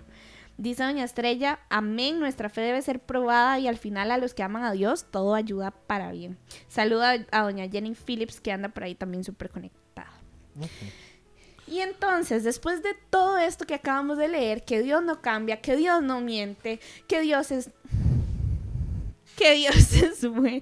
Dice 0.58 0.84
Doña 0.84 1.04
Estrella, 1.04 1.60
amén, 1.70 2.20
nuestra 2.20 2.50
fe 2.50 2.62
debe 2.62 2.82
ser 2.82 3.00
probada 3.00 3.58
y 3.58 3.68
al 3.68 3.78
final 3.78 4.12
a 4.12 4.18
los 4.18 4.34
que 4.34 4.44
aman 4.44 4.64
a 4.64 4.72
Dios 4.72 5.06
todo 5.10 5.34
ayuda 5.34 5.72
para 5.72 6.12
bien. 6.12 6.38
Saluda 6.68 7.26
a 7.32 7.42
Doña 7.42 7.68
Jenny 7.68 7.96
Phillips 7.96 8.42
que 8.42 8.52
anda 8.52 8.70
por 8.70 8.84
ahí 8.84 8.94
también 8.94 9.24
súper 9.24 9.50
conectada. 9.50 10.12
Y 11.72 11.80
entonces, 11.80 12.44
después 12.44 12.84
de 12.84 12.94
todo 13.10 13.38
esto 13.38 13.66
que 13.66 13.76
acabamos 13.76 14.18
de 14.18 14.28
leer, 14.28 14.66
que 14.66 14.82
Dios 14.82 15.02
no 15.04 15.22
cambia, 15.22 15.62
que 15.62 15.78
Dios 15.78 16.04
no 16.04 16.20
miente, 16.20 16.82
que 17.08 17.22
Dios 17.22 17.50
es... 17.52 17.70
Que 19.38 19.56
Dios 19.56 19.94
es 19.94 20.28
bueno. 20.28 20.62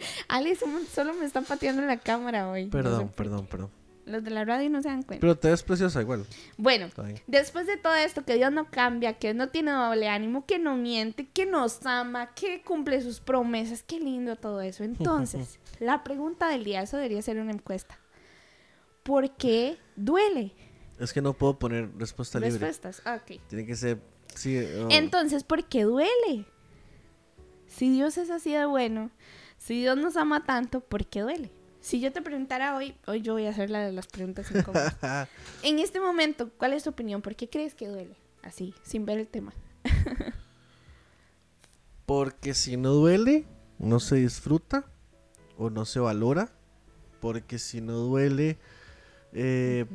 Solo- 0.94 1.16
me 1.16 1.26
están 1.26 1.46
pateando 1.46 1.82
en 1.82 1.88
la 1.88 1.98
cámara 1.98 2.48
hoy. 2.50 2.66
No 2.66 2.72
Perdón, 2.72 3.08
sé 3.08 3.14
perdón, 3.16 3.48
perdón. 3.48 3.70
Los 4.06 4.24
de 4.24 4.30
la 4.30 4.46
radio 4.46 4.70
no 4.70 4.82
se 4.84 4.90
dan 4.90 5.02
cuenta. 5.04 5.22
Pero 5.22 5.36
te 5.36 5.50
ves 5.50 5.64
preciosa 5.64 6.00
igual. 6.02 6.26
Bueno. 6.58 6.90
Después 7.28 7.66
de 7.66 7.78
todo 7.78 7.96
esto, 7.96 8.24
que 8.24 8.36
Dios 8.36 8.52
no 8.52 8.70
cambia, 8.70 9.14
que 9.14 9.34
no 9.34 9.50
tiene 9.50 9.72
doble 9.72 10.08
ánimo, 10.10 10.46
que 10.46 10.60
no 10.60 10.76
miente, 10.78 11.28
que 11.28 11.46
nos 11.48 11.84
ama, 11.88 12.34
que 12.36 12.62
cumple 12.62 13.02
sus 13.02 13.20
promesas, 13.20 13.82
qué 13.84 14.00
lindo 14.00 14.36
todo 14.36 14.62
eso. 14.62 14.84
Entonces, 14.84 15.60
la 15.80 16.04
pregunta 16.04 16.48
del 16.48 16.64
día, 16.64 16.82
eso 16.84 16.98
debería 16.98 17.22
ser 17.24 17.40
una 17.40 17.52
encuesta. 17.52 18.00
¿Por 19.04 19.32
qué 19.38 19.78
duele? 19.96 20.54
Es 21.00 21.14
que 21.14 21.22
no 21.22 21.34
puedo 21.34 21.58
poner 21.58 21.90
respuesta 21.98 22.40
libre. 22.40 22.60
Respuestas. 22.60 23.02
Ah, 23.06 23.22
ok. 23.22 23.40
Tiene 23.48 23.66
que 23.66 23.76
ser. 23.76 24.02
Sí, 24.36 24.58
oh, 24.58 24.88
Entonces, 24.92 25.44
¿por 25.44 25.66
qué 25.66 25.84
duele? 25.84 26.46
Si 27.68 27.90
Dios 27.90 28.18
es 28.18 28.30
así 28.30 28.54
de 28.54 28.66
bueno, 28.66 29.12
si 29.58 29.82
Dios 29.82 29.98
nos 29.98 30.18
ama 30.18 30.46
tanto, 30.46 30.82
¿por 30.82 31.06
qué 31.06 31.22
duele? 31.22 31.52
Si 31.80 32.02
yo 32.02 32.12
te 32.12 32.22
preguntara 32.22 32.76
hoy, 32.76 32.96
hoy 33.08 33.22
yo 33.22 33.34
voy 33.34 33.46
a 33.46 33.52
hacer 33.52 33.70
la 33.70 33.86
de 33.86 33.92
las 33.94 34.08
preguntas 34.08 34.52
incómodas. 34.52 34.98
en 35.64 35.80
este 35.80 36.00
momento, 36.00 36.50
¿cuál 36.58 36.74
es 36.74 36.84
tu 36.84 36.90
opinión? 36.90 37.22
¿Por 37.22 37.36
qué 37.36 37.50
crees 37.50 37.74
que 37.74 37.88
duele? 37.88 38.16
Así, 38.44 38.74
sin 38.84 39.06
ver 39.06 39.20
el 39.20 39.28
tema. 39.28 39.54
Porque 42.06 42.54
si 42.54 42.76
no 42.76 42.92
duele, 42.92 43.46
no 43.78 44.00
se 44.00 44.16
disfruta 44.16 44.86
o 45.58 45.70
no 45.70 45.86
se 45.86 46.00
valora. 46.00 46.52
Porque 47.22 47.60
si 47.60 47.82
no 47.82 47.94
duele, 47.94 48.58
eh, 49.34 49.86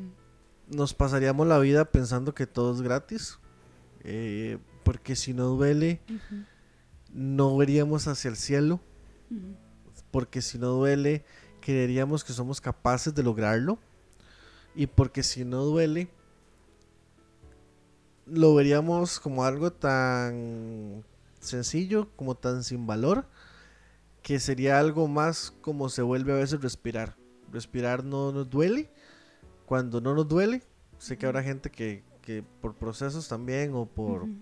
nos 0.69 0.95
pasaríamos 0.95 1.47
la 1.47 1.59
vida 1.59 1.85
pensando 1.85 2.35
que 2.35 2.47
todo 2.47 2.75
es 2.75 2.83
gratis. 2.83 3.39
Eh, 4.03 4.59
porque 4.83 5.17
si 5.17 5.33
no 5.33 5.47
duele, 5.47 6.01
no 7.13 7.57
veríamos 7.57 8.07
hacia 8.07 8.29
el 8.29 8.37
cielo. 8.37 8.81
Porque 10.11 10.43
si 10.43 10.59
no 10.59 10.69
duele, 10.69 11.25
creeríamos 11.61 12.23
que 12.23 12.33
somos 12.33 12.61
capaces 12.61 13.15
de 13.15 13.23
lograrlo. 13.23 13.79
Y 14.75 14.87
porque 14.87 15.23
si 15.23 15.45
no 15.45 15.65
duele, 15.65 16.09
lo 18.27 18.55
veríamos 18.55 19.21
como 19.21 19.45
algo 19.45 19.73
tan 19.73 21.05
sencillo, 21.41 22.09
como 22.17 22.35
tan 22.35 22.65
sin 22.65 22.87
valor, 22.87 23.27
que 24.23 24.41
sería 24.41 24.79
algo 24.79 25.07
más 25.09 25.53
como 25.61 25.89
se 25.89 26.03
vuelve 26.03 26.33
a 26.33 26.37
veces 26.37 26.61
respirar. 26.61 27.17
Respirar 27.53 28.05
no 28.05 28.33
nos 28.33 28.49
duele. 28.51 28.91
Cuando 29.67 30.01
no 30.01 30.15
nos 30.15 30.29
duele, 30.29 30.63
sé 30.99 31.17
que 31.17 31.27
habrá 31.27 31.43
gente 31.43 31.71
que, 31.71 32.05
que 32.23 32.43
por 32.61 32.75
procesos 32.75 33.29
también 33.29 33.75
o 33.75 33.87
por 33.87 34.25
Ujú. 34.25 34.35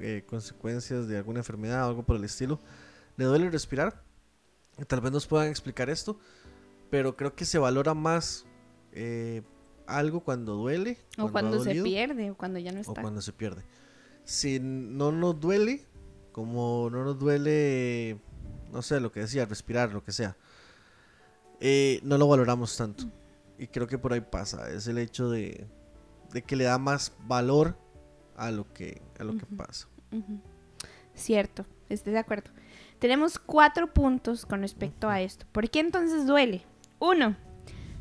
eh, 0.00 0.24
consecuencias 0.26 1.08
de 1.08 1.16
alguna 1.18 1.40
enfermedad 1.40 1.84
o 1.86 1.88
algo 1.88 2.02
por 2.04 2.16
el 2.16 2.24
estilo, 2.24 2.60
le 3.16 3.24
duele 3.24 3.50
respirar. 3.50 4.02
Tal 4.88 5.00
vez 5.00 5.12
nos 5.12 5.26
puedan 5.26 5.48
explicar 5.48 5.88
esto, 5.88 6.18
pero 6.90 7.16
creo 7.16 7.34
que 7.34 7.44
se 7.44 7.58
valora 7.58 7.94
más 7.94 8.44
eh, 8.92 9.42
algo 9.86 10.20
cuando 10.20 10.54
duele 10.54 10.98
O 11.18 11.30
cuando 11.30 11.58
se 11.60 11.68
dolido, 11.70 11.84
pierde, 11.84 12.30
o 12.30 12.36
cuando 12.36 12.58
ya 12.58 12.72
no 12.72 12.78
o 12.78 12.82
está. 12.82 13.00
cuando 13.00 13.22
se 13.22 13.32
pierde. 13.32 13.62
Si 14.24 14.58
no 14.60 15.12
nos 15.12 15.40
duele, 15.40 15.86
como 16.32 16.90
no 16.90 17.04
nos 17.04 17.18
duele, 17.18 18.18
no 18.72 18.82
sé, 18.82 19.00
lo 19.00 19.10
que 19.12 19.20
decía, 19.20 19.46
respirar, 19.46 19.92
lo 19.94 20.02
que 20.04 20.12
sea, 20.12 20.36
eh, 21.60 22.00
no 22.02 22.18
lo 22.18 22.26
valoramos 22.28 22.76
tanto. 22.76 23.04
Y 23.58 23.68
creo 23.68 23.86
que 23.86 23.98
por 23.98 24.12
ahí 24.12 24.20
pasa, 24.20 24.70
es 24.70 24.86
el 24.86 24.98
hecho 24.98 25.30
de, 25.30 25.66
de 26.32 26.42
que 26.42 26.56
le 26.56 26.64
da 26.64 26.78
más 26.78 27.12
valor 27.26 27.78
a 28.36 28.50
lo 28.50 28.72
que, 28.72 29.02
a 29.18 29.24
lo 29.24 29.36
que 29.36 29.46
pasa. 29.46 29.88
Cierto, 31.14 31.64
estoy 31.88 32.12
de 32.12 32.18
acuerdo. 32.18 32.50
Tenemos 32.98 33.38
cuatro 33.38 33.92
puntos 33.92 34.46
con 34.46 34.60
respecto 34.60 35.08
a 35.08 35.20
esto. 35.20 35.46
¿Por 35.52 35.70
qué 35.70 35.80
entonces 35.80 36.26
duele? 36.26 36.62
Uno, 36.98 37.36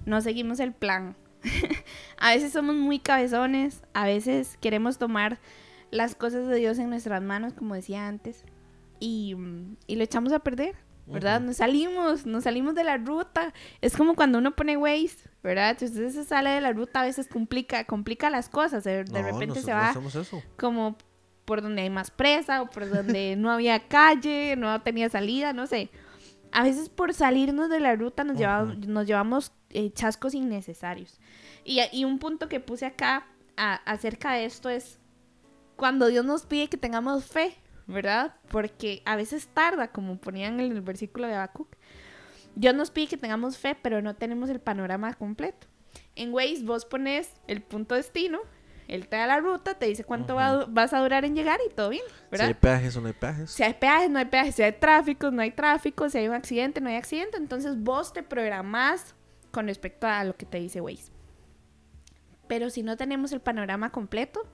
no 0.05 0.21
seguimos 0.21 0.59
el 0.59 0.73
plan. 0.73 1.15
a 2.17 2.31
veces 2.31 2.53
somos 2.53 2.75
muy 2.75 2.99
cabezones, 2.99 3.83
a 3.93 4.05
veces 4.05 4.57
queremos 4.61 4.97
tomar 4.97 5.39
las 5.91 6.15
cosas 6.15 6.47
de 6.47 6.55
Dios 6.57 6.79
en 6.79 6.89
nuestras 6.89 7.21
manos, 7.21 7.53
como 7.53 7.75
decía 7.75 8.07
antes, 8.07 8.43
y, 8.99 9.35
y 9.87 9.95
lo 9.95 10.03
echamos 10.03 10.33
a 10.33 10.39
perder, 10.39 10.75
¿verdad? 11.07 11.37
Ujú. 11.37 11.47
Nos 11.47 11.57
salimos, 11.57 12.25
nos 12.25 12.43
salimos 12.43 12.75
de 12.75 12.83
la 12.83 12.97
ruta. 12.97 13.53
Es 13.81 13.95
como 13.95 14.15
cuando 14.15 14.37
uno 14.39 14.55
pone 14.55 14.77
Waze, 14.77 15.29
¿verdad? 15.43 15.75
Si 15.77 15.85
usted 15.85 16.09
se 16.09 16.23
sale 16.23 16.49
de 16.51 16.61
la 16.61 16.71
ruta, 16.73 17.01
a 17.01 17.05
veces 17.05 17.27
complica, 17.27 17.83
complica 17.85 18.29
las 18.29 18.49
cosas. 18.49 18.83
De, 18.83 19.03
de 19.03 19.21
No, 19.21 19.27
repente 19.31 19.61
se 19.61 19.73
va 19.73 19.91
eso. 19.91 20.41
como 20.57 20.97
por 21.45 21.61
donde 21.61 21.83
hay 21.83 21.89
más 21.91 22.09
presa 22.11 22.61
o 22.63 22.69
por 22.69 22.89
donde 22.89 23.35
no 23.37 23.51
había 23.51 23.87
calle, 23.87 24.55
no 24.57 24.81
tenía 24.81 25.09
salida, 25.09 25.53
no 25.53 25.67
sé. 25.67 25.89
A 26.51 26.63
veces 26.63 26.89
por 26.89 27.13
salirnos 27.13 27.69
de 27.69 27.79
la 27.81 27.95
ruta 27.95 28.23
nos, 28.23 28.37
lleva- 28.37 28.63
nos 28.63 29.05
llevamos 29.05 29.51
eh, 29.71 29.91
chascos 29.91 30.33
innecesarios. 30.33 31.19
Y, 31.63 31.81
y 31.91 32.05
un 32.05 32.17
punto 32.17 32.47
que 32.47 32.59
puse 32.59 32.85
acá 32.85 33.27
a- 33.57 33.75
acerca 33.85 34.33
de 34.33 34.45
esto 34.45 34.69
es 34.69 34.97
cuando 35.75 36.07
Dios 36.07 36.23
nos 36.25 36.45
pide 36.45 36.69
que 36.69 36.77
tengamos 36.77 37.25
fe, 37.25 37.55
¿verdad? 37.87 38.35
Porque 38.49 39.01
a 39.05 39.15
veces 39.15 39.47
tarda, 39.47 39.89
como 39.89 40.17
ponían 40.17 40.59
en 40.59 40.71
el 40.71 40.81
versículo 40.81 41.27
de 41.27 41.35
Habacuc. 41.35 41.75
Dios 42.55 42.73
nos 42.73 42.89
pide 42.91 43.07
que 43.07 43.17
tengamos 43.17 43.57
fe, 43.57 43.75
pero 43.81 44.01
no 44.01 44.15
tenemos 44.15 44.49
el 44.49 44.59
panorama 44.59 45.13
completo. 45.13 45.67
En 46.15 46.33
Waze 46.33 46.63
vos 46.63 46.85
pones 46.85 47.33
el 47.47 47.61
punto 47.61 47.95
destino, 47.95 48.39
él 48.87 49.07
te 49.07 49.15
da 49.17 49.27
la 49.27 49.39
ruta, 49.39 49.73
te 49.73 49.87
dice 49.87 50.03
cuánto 50.03 50.35
vas 50.35 50.93
a 50.93 50.99
durar 51.01 51.25
en 51.25 51.35
llegar 51.35 51.59
y 51.69 51.73
todo 51.73 51.89
bien, 51.89 52.03
Si 52.07 52.23
¿verdad? 52.31 52.47
hay 52.47 52.53
peajes 52.53 52.95
o 52.95 53.01
no 53.01 53.07
hay 53.07 53.13
peajes. 53.13 53.51
Si 53.51 53.63
hay 53.63 53.73
peajes, 53.73 54.09
no 54.09 54.19
hay 54.19 54.25
peajes. 54.25 54.55
Si 54.55 54.63
hay 54.63 54.73
tráfico, 54.73 55.31
no 55.31 55.41
hay 55.41 55.51
tráfico. 55.51 56.09
Si 56.09 56.17
hay 56.17 56.27
un 56.27 56.35
accidente, 56.35 56.81
no 56.81 56.89
hay 56.89 56.95
accidente. 56.95 57.37
Entonces 57.37 57.81
vos 57.81 58.13
te 58.13 58.21
programás 58.23 59.15
con 59.51 59.67
respecto 59.67 60.07
a 60.07 60.23
lo 60.23 60.35
que 60.35 60.45
te 60.45 60.59
dice 60.59 60.81
Waze. 60.81 61.11
Pero 62.47 62.69
si 62.69 62.83
no 62.83 62.95
tenemos 62.95 63.31
el 63.31 63.41
panorama 63.41 63.91
completo, 63.91 64.45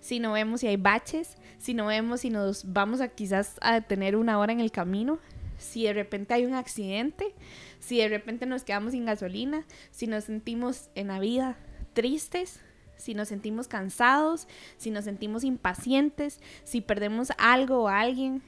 si 0.00 0.20
no 0.20 0.32
vemos 0.32 0.60
si 0.60 0.66
hay 0.66 0.76
baches, 0.76 1.36
si 1.58 1.74
no 1.74 1.86
vemos 1.86 2.20
si 2.20 2.30
nos 2.30 2.72
vamos 2.72 3.00
a 3.00 3.08
quizás 3.08 3.56
a 3.60 3.74
detener 3.74 4.16
una 4.16 4.38
hora 4.38 4.52
en 4.52 4.60
el 4.60 4.70
camino, 4.70 5.18
si 5.58 5.84
de 5.84 5.92
repente 5.92 6.34
hay 6.34 6.46
un 6.46 6.54
accidente, 6.54 7.34
si 7.80 7.98
de 7.98 8.08
repente 8.08 8.46
nos 8.46 8.64
quedamos 8.64 8.92
sin 8.92 9.04
gasolina, 9.04 9.66
si 9.90 10.06
nos 10.06 10.24
sentimos 10.24 10.88
en 10.94 11.08
la 11.08 11.18
vida 11.18 11.56
tristes, 11.92 12.60
si 12.96 13.14
nos 13.14 13.28
sentimos 13.28 13.68
cansados, 13.68 14.48
si 14.76 14.90
nos 14.90 15.04
sentimos 15.04 15.44
impacientes, 15.44 16.40
si 16.64 16.80
perdemos 16.80 17.32
algo 17.38 17.84
o 17.84 17.88
alguien 17.88 18.42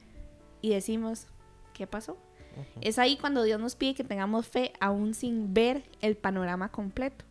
y 0.61 0.69
decimos, 0.69 1.27
¿qué 1.73 1.87
pasó? 1.87 2.17
Es 2.81 2.99
ahí 2.99 3.17
cuando 3.17 3.43
Dios 3.43 3.59
nos 3.59 3.75
pide 3.75 3.95
que 3.95 4.03
tengamos 4.03 4.47
fe 4.47 4.73
aún 4.79 5.13
sin 5.13 5.53
ver 5.53 5.83
el 6.01 6.17
panorama 6.17 6.69
completo. 6.69 7.25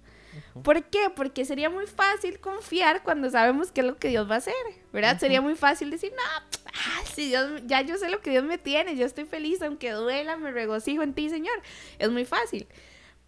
¿Por 0.62 0.84
qué? 0.84 1.10
Porque 1.14 1.44
sería 1.44 1.70
muy 1.70 1.86
fácil 1.86 2.40
confiar 2.40 3.02
cuando 3.02 3.30
sabemos 3.30 3.72
qué 3.72 3.80
es 3.80 3.86
lo 3.86 3.96
que 3.96 4.08
Dios 4.08 4.28
va 4.30 4.36
a 4.36 4.38
hacer, 4.38 4.54
¿verdad? 4.92 5.18
Sería 5.18 5.40
muy 5.40 5.54
fácil 5.54 5.90
decir, 5.90 6.12
no, 6.16 6.22
ah, 6.66 7.02
si 7.12 7.28
Dios, 7.28 7.62
ya 7.66 7.80
yo 7.82 7.96
sé 7.96 8.08
lo 8.10 8.20
que 8.20 8.30
Dios 8.30 8.44
me 8.44 8.58
tiene, 8.58 8.96
yo 8.96 9.06
estoy 9.06 9.24
feliz, 9.24 9.62
aunque 9.62 9.90
duela, 9.92 10.36
me 10.36 10.50
regocijo 10.50 11.02
en 11.02 11.14
ti, 11.14 11.28
Señor. 11.28 11.60
Es 11.98 12.10
muy 12.10 12.24
fácil. 12.24 12.66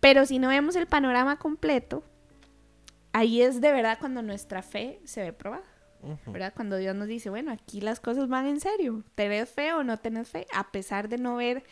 Pero 0.01 0.27
si 0.27 0.39
no 0.39 0.49
vemos 0.49 0.77
el 0.77 0.87
panorama 0.87 1.39
completo, 1.39 2.03
ahí 3.13 3.43
es 3.43 3.61
de 3.61 3.73
verdad 3.73 3.99
cuando 4.01 4.23
nuestra 4.23 4.63
fe 4.63 5.01
se 5.05 5.23
ve 5.23 5.33
probada. 5.33 5.73
¿verdad? 6.27 6.53
Cuando 6.55 6.77
Dios 6.77 6.97
nos 6.97 7.07
dice, 7.07 7.31
bueno, 7.31 7.53
aquí 7.53 7.81
las 7.81 8.01
cosas 8.01 8.29
van 8.29 8.47
en 8.47 8.61
serio, 8.61 9.05
tenés 9.15 9.49
fe 9.49 9.73
o 9.73 9.85
no 9.85 9.99
tenés 9.99 10.29
fe, 10.29 10.47
a 10.53 10.73
pesar 10.73 11.09
de 11.09 11.19
no 11.19 11.37
ver 11.37 11.63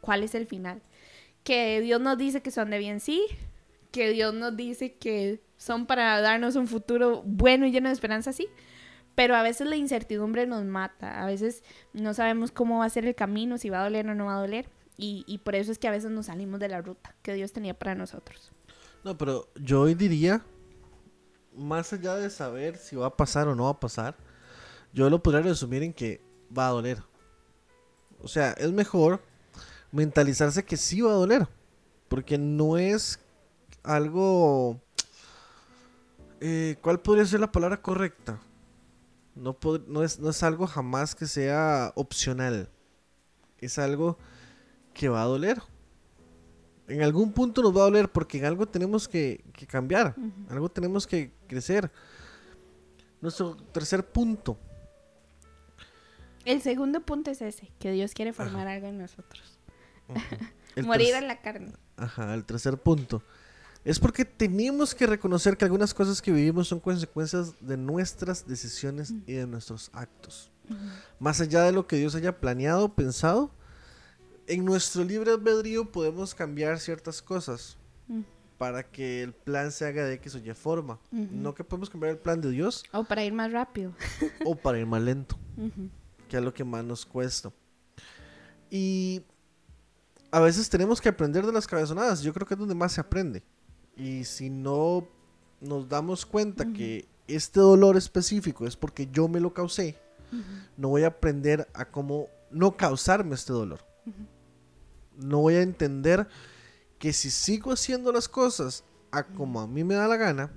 cuál 0.00 0.22
es 0.22 0.34
el 0.34 0.46
final. 0.46 0.80
Que 1.42 1.80
Dios 1.80 2.00
nos 2.00 2.16
dice 2.16 2.40
que 2.40 2.50
son 2.50 2.70
de 2.70 2.78
bien 2.78 3.00
sí, 3.00 3.26
que 3.90 4.10
Dios 4.10 4.34
nos 4.34 4.56
dice 4.56 4.94
que 4.94 5.42
son 5.56 5.86
para 5.86 6.20
darnos 6.20 6.56
un 6.56 6.66
futuro 6.66 7.22
bueno 7.24 7.66
y 7.66 7.72
lleno 7.72 7.88
de 7.88 7.94
esperanza, 7.94 8.32
sí. 8.32 8.48
Pero 9.14 9.36
a 9.36 9.42
veces 9.42 9.66
la 9.66 9.76
incertidumbre 9.76 10.46
nos 10.46 10.64
mata, 10.64 11.22
a 11.22 11.26
veces 11.26 11.62
no 11.92 12.14
sabemos 12.14 12.52
cómo 12.52 12.78
va 12.78 12.86
a 12.86 12.90
ser 12.90 13.04
el 13.04 13.14
camino, 13.14 13.58
si 13.58 13.68
va 13.68 13.80
a 13.80 13.84
doler 13.84 14.08
o 14.08 14.14
no 14.14 14.26
va 14.26 14.36
a 14.36 14.40
doler. 14.40 14.68
Y, 14.96 15.24
y 15.26 15.38
por 15.38 15.54
eso 15.54 15.72
es 15.72 15.78
que 15.78 15.88
a 15.88 15.90
veces 15.90 16.10
nos 16.10 16.26
salimos 16.26 16.60
de 16.60 16.68
la 16.68 16.80
ruta 16.80 17.14
que 17.22 17.34
Dios 17.34 17.52
tenía 17.52 17.74
para 17.78 17.94
nosotros. 17.94 18.52
No, 19.04 19.16
pero 19.16 19.48
yo 19.56 19.82
hoy 19.82 19.94
diría, 19.94 20.42
más 21.56 21.92
allá 21.92 22.16
de 22.16 22.30
saber 22.30 22.76
si 22.76 22.96
va 22.96 23.06
a 23.06 23.16
pasar 23.16 23.48
o 23.48 23.54
no 23.54 23.64
va 23.64 23.70
a 23.70 23.80
pasar, 23.80 24.16
yo 24.92 25.08
lo 25.10 25.22
podría 25.22 25.42
resumir 25.42 25.82
en 25.82 25.92
que 25.92 26.20
va 26.56 26.68
a 26.68 26.70
doler. 26.70 27.02
O 28.22 28.28
sea, 28.28 28.52
es 28.52 28.72
mejor 28.72 29.22
mentalizarse 29.92 30.64
que 30.64 30.76
sí 30.76 31.00
va 31.00 31.10
a 31.10 31.14
doler, 31.14 31.48
porque 32.08 32.38
no 32.38 32.76
es 32.76 33.18
algo... 33.82 34.80
eh, 36.40 36.76
¿Cuál 36.80 37.00
podría 37.00 37.26
ser 37.26 37.40
la 37.40 37.52
palabra 37.52 37.80
correcta? 37.80 38.40
No, 39.34 39.56
es, 40.02 40.18
no 40.18 40.30
es 40.30 40.42
algo 40.42 40.66
jamás 40.66 41.14
que 41.14 41.26
sea 41.26 41.92
opcional. 41.94 42.68
Es 43.58 43.78
algo 43.78 44.18
que 44.92 45.08
va 45.08 45.22
a 45.22 45.26
doler. 45.26 45.62
En 46.88 47.02
algún 47.02 47.32
punto 47.32 47.62
nos 47.62 47.74
va 47.74 47.82
a 47.82 47.84
doler 47.84 48.10
porque 48.10 48.38
en 48.38 48.44
algo 48.44 48.66
tenemos 48.66 49.08
que, 49.08 49.44
que 49.52 49.66
cambiar. 49.66 50.14
Algo 50.48 50.68
tenemos 50.68 51.06
que 51.06 51.32
crecer. 51.46 51.90
Nuestro 53.20 53.56
tercer 53.56 54.04
punto. 54.04 54.58
El 56.44 56.62
segundo 56.62 57.00
punto 57.02 57.30
es 57.30 57.42
ese, 57.42 57.70
que 57.78 57.92
Dios 57.92 58.12
quiere 58.12 58.32
formar 58.32 58.66
algo 58.66 58.88
en 58.88 58.98
nosotros. 58.98 59.58
Morir 60.82 61.14
en 61.14 61.28
la 61.28 61.40
carne. 61.40 61.72
Ajá, 61.96 62.34
el 62.34 62.44
tercer 62.44 62.78
punto. 62.78 63.22
Es 63.84 63.98
porque 63.98 64.24
tenemos 64.24 64.94
que 64.94 65.06
reconocer 65.06 65.56
que 65.56 65.64
algunas 65.64 65.94
cosas 65.94 66.20
que 66.20 66.32
vivimos 66.32 66.68
son 66.68 66.80
consecuencias 66.80 67.54
de 67.60 67.76
nuestras 67.76 68.46
decisiones 68.46 69.14
y 69.26 69.32
de 69.32 69.46
nuestros 69.46 69.90
actos. 69.94 70.50
Más 71.18 71.40
allá 71.40 71.62
de 71.64 71.72
lo 71.72 71.86
que 71.86 71.96
Dios 71.96 72.14
haya 72.14 72.38
planeado, 72.38 72.94
pensado, 72.94 73.50
en 74.46 74.64
nuestro 74.64 75.02
libre 75.04 75.32
albedrío 75.32 75.90
podemos 75.90 76.34
cambiar 76.34 76.78
ciertas 76.78 77.22
cosas 77.22 77.76
para 78.58 78.82
que 78.82 79.22
el 79.22 79.32
plan 79.32 79.72
se 79.72 79.86
haga 79.86 80.04
de 80.04 80.14
X 80.14 80.34
o 80.34 80.38
Y 80.38 80.52
forma. 80.52 81.00
No 81.10 81.54
que 81.54 81.64
podemos 81.64 81.88
cambiar 81.88 82.12
el 82.12 82.18
plan 82.18 82.40
de 82.40 82.50
Dios 82.50 82.84
O 82.92 83.04
para 83.04 83.24
ir 83.24 83.32
más 83.32 83.50
rápido. 83.50 83.92
o 84.44 84.54
para 84.54 84.78
ir 84.78 84.86
más 84.86 85.00
lento, 85.00 85.38
que 86.28 86.36
es 86.36 86.42
lo 86.42 86.52
que 86.52 86.64
más 86.64 86.84
nos 86.84 87.06
cuesta. 87.06 87.50
Y 88.70 89.22
a 90.30 90.40
veces 90.40 90.68
tenemos 90.68 91.00
que 91.00 91.08
aprender 91.08 91.46
de 91.46 91.52
las 91.52 91.66
cabezonadas. 91.66 92.22
Yo 92.22 92.32
creo 92.34 92.46
que 92.46 92.54
es 92.54 92.60
donde 92.60 92.74
más 92.74 92.92
se 92.92 93.00
aprende. 93.00 93.42
Y 93.96 94.24
si 94.24 94.50
no 94.50 95.06
nos 95.60 95.88
damos 95.88 96.24
cuenta 96.24 96.72
que 96.72 97.06
este 97.28 97.60
dolor 97.60 97.96
específico 97.96 98.66
es 98.66 98.76
porque 98.76 99.08
yo 99.12 99.28
me 99.28 99.40
lo 99.40 99.52
causé, 99.52 99.96
no 100.76 100.88
voy 100.88 101.02
a 101.02 101.08
aprender 101.08 101.68
a 101.74 101.84
cómo 101.84 102.28
no 102.50 102.76
causarme 102.76 103.34
este 103.34 103.52
dolor. 103.52 103.84
No 105.16 105.38
voy 105.40 105.54
a 105.54 105.62
entender 105.62 106.28
que 106.98 107.12
si 107.12 107.30
sigo 107.30 107.72
haciendo 107.72 108.12
las 108.12 108.28
cosas 108.28 108.84
a 109.10 109.24
como 109.24 109.60
a 109.60 109.66
mí 109.66 109.84
me 109.84 109.94
da 109.94 110.08
la 110.08 110.16
gana, 110.16 110.50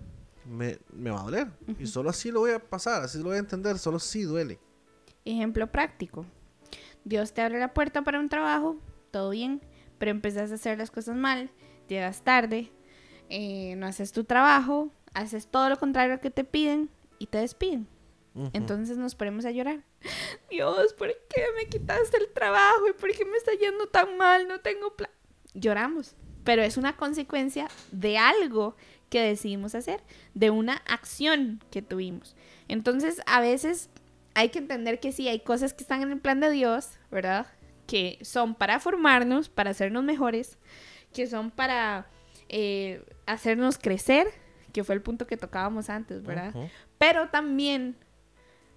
me, 0.46 0.80
me 0.92 1.10
va 1.10 1.22
a 1.22 1.24
doler. 1.24 1.48
Y 1.80 1.88
solo 1.88 2.10
así 2.10 2.32
lo 2.32 2.42
voy 2.42 2.52
a 2.52 2.60
pasar, 2.60 3.04
así 3.04 3.18
lo 3.18 3.26
voy 3.26 3.36
a 3.36 3.40
entender, 3.40 3.78
solo 3.78 3.98
así 3.98 4.24
duele. 4.24 4.60
Ejemplo 5.26 5.72
práctico. 5.72 6.26
Dios 7.06 7.34
te 7.34 7.42
abre 7.42 7.60
la 7.60 7.74
puerta 7.74 8.04
para 8.04 8.20
un 8.20 8.30
trabajo, 8.30 8.78
todo 9.12 9.32
bien, 9.32 9.62
pero 9.98 10.12
empezás 10.12 10.52
a 10.52 10.56
hacer 10.56 10.78
las 10.78 10.92
cosas 10.92 11.16
mal, 11.16 11.52
llegas 11.88 12.24
tarde, 12.24 12.72
eh, 13.36 13.76
no 13.78 13.88
haces 13.88 14.12
tu 14.12 14.26
trabajo, 14.26 14.92
haces 15.16 15.48
todo 15.48 15.68
lo 15.68 15.80
contrario 15.80 16.22
que 16.22 16.30
te 16.30 16.44
piden 16.44 16.92
y 17.18 17.26
te 17.26 17.40
despiden. 17.40 17.88
Entonces 18.54 18.96
nos 18.96 19.16
ponemos 19.16 19.44
a 19.46 19.52
llorar. 19.52 19.84
Dios, 20.52 20.94
¿por 20.94 21.08
qué 21.08 21.42
me 21.56 21.66
quitaste 21.66 22.18
el 22.18 22.32
trabajo? 22.32 22.88
¿Y 22.88 22.94
por 22.94 23.12
qué 23.12 23.26
me 23.26 23.36
está 23.38 23.54
yendo 23.54 23.88
tan 23.88 24.18
mal? 24.18 24.48
No 24.48 24.60
tengo 24.60 24.96
plan. 24.96 25.10
Lloramos. 25.56 26.16
Pero 26.44 26.62
es 26.62 26.78
una 26.78 26.96
consecuencia 26.96 27.70
de 27.92 28.20
algo 28.20 28.76
que 29.10 29.22
decidimos 29.22 29.74
hacer, 29.74 30.04
de 30.36 30.52
una 30.52 30.84
acción 30.88 31.64
que 31.72 31.82
tuvimos. 31.82 32.36
Entonces, 32.68 33.20
a 33.26 33.42
veces 33.42 33.90
hay 34.36 34.50
que 34.50 34.60
entender 34.60 35.00
que 35.00 35.12
sí, 35.12 35.28
hay 35.28 35.40
cosas 35.40 35.74
que 35.74 35.82
están 35.82 36.04
en 36.04 36.12
el 36.12 36.20
plan 36.20 36.40
de 36.40 36.52
Dios, 36.52 37.00
¿verdad? 37.10 37.48
Que 37.88 38.20
son 38.22 38.54
para 38.54 38.80
formarnos, 38.80 39.50
para 39.50 39.72
hacernos 39.72 40.04
mejores, 40.04 40.60
que 41.14 41.26
son 41.26 41.50
para 41.50 42.08
eh, 42.56 43.04
hacernos 43.26 43.80
crecer, 43.80 44.28
que 44.74 44.84
fue 44.84 44.94
el 44.94 45.02
punto 45.02 45.26
que 45.26 45.38
tocábamos 45.38 45.90
antes, 45.90 46.22
¿verdad? 46.22 46.56
Ujú. 46.56 46.70
Pero 47.00 47.30
también 47.30 47.96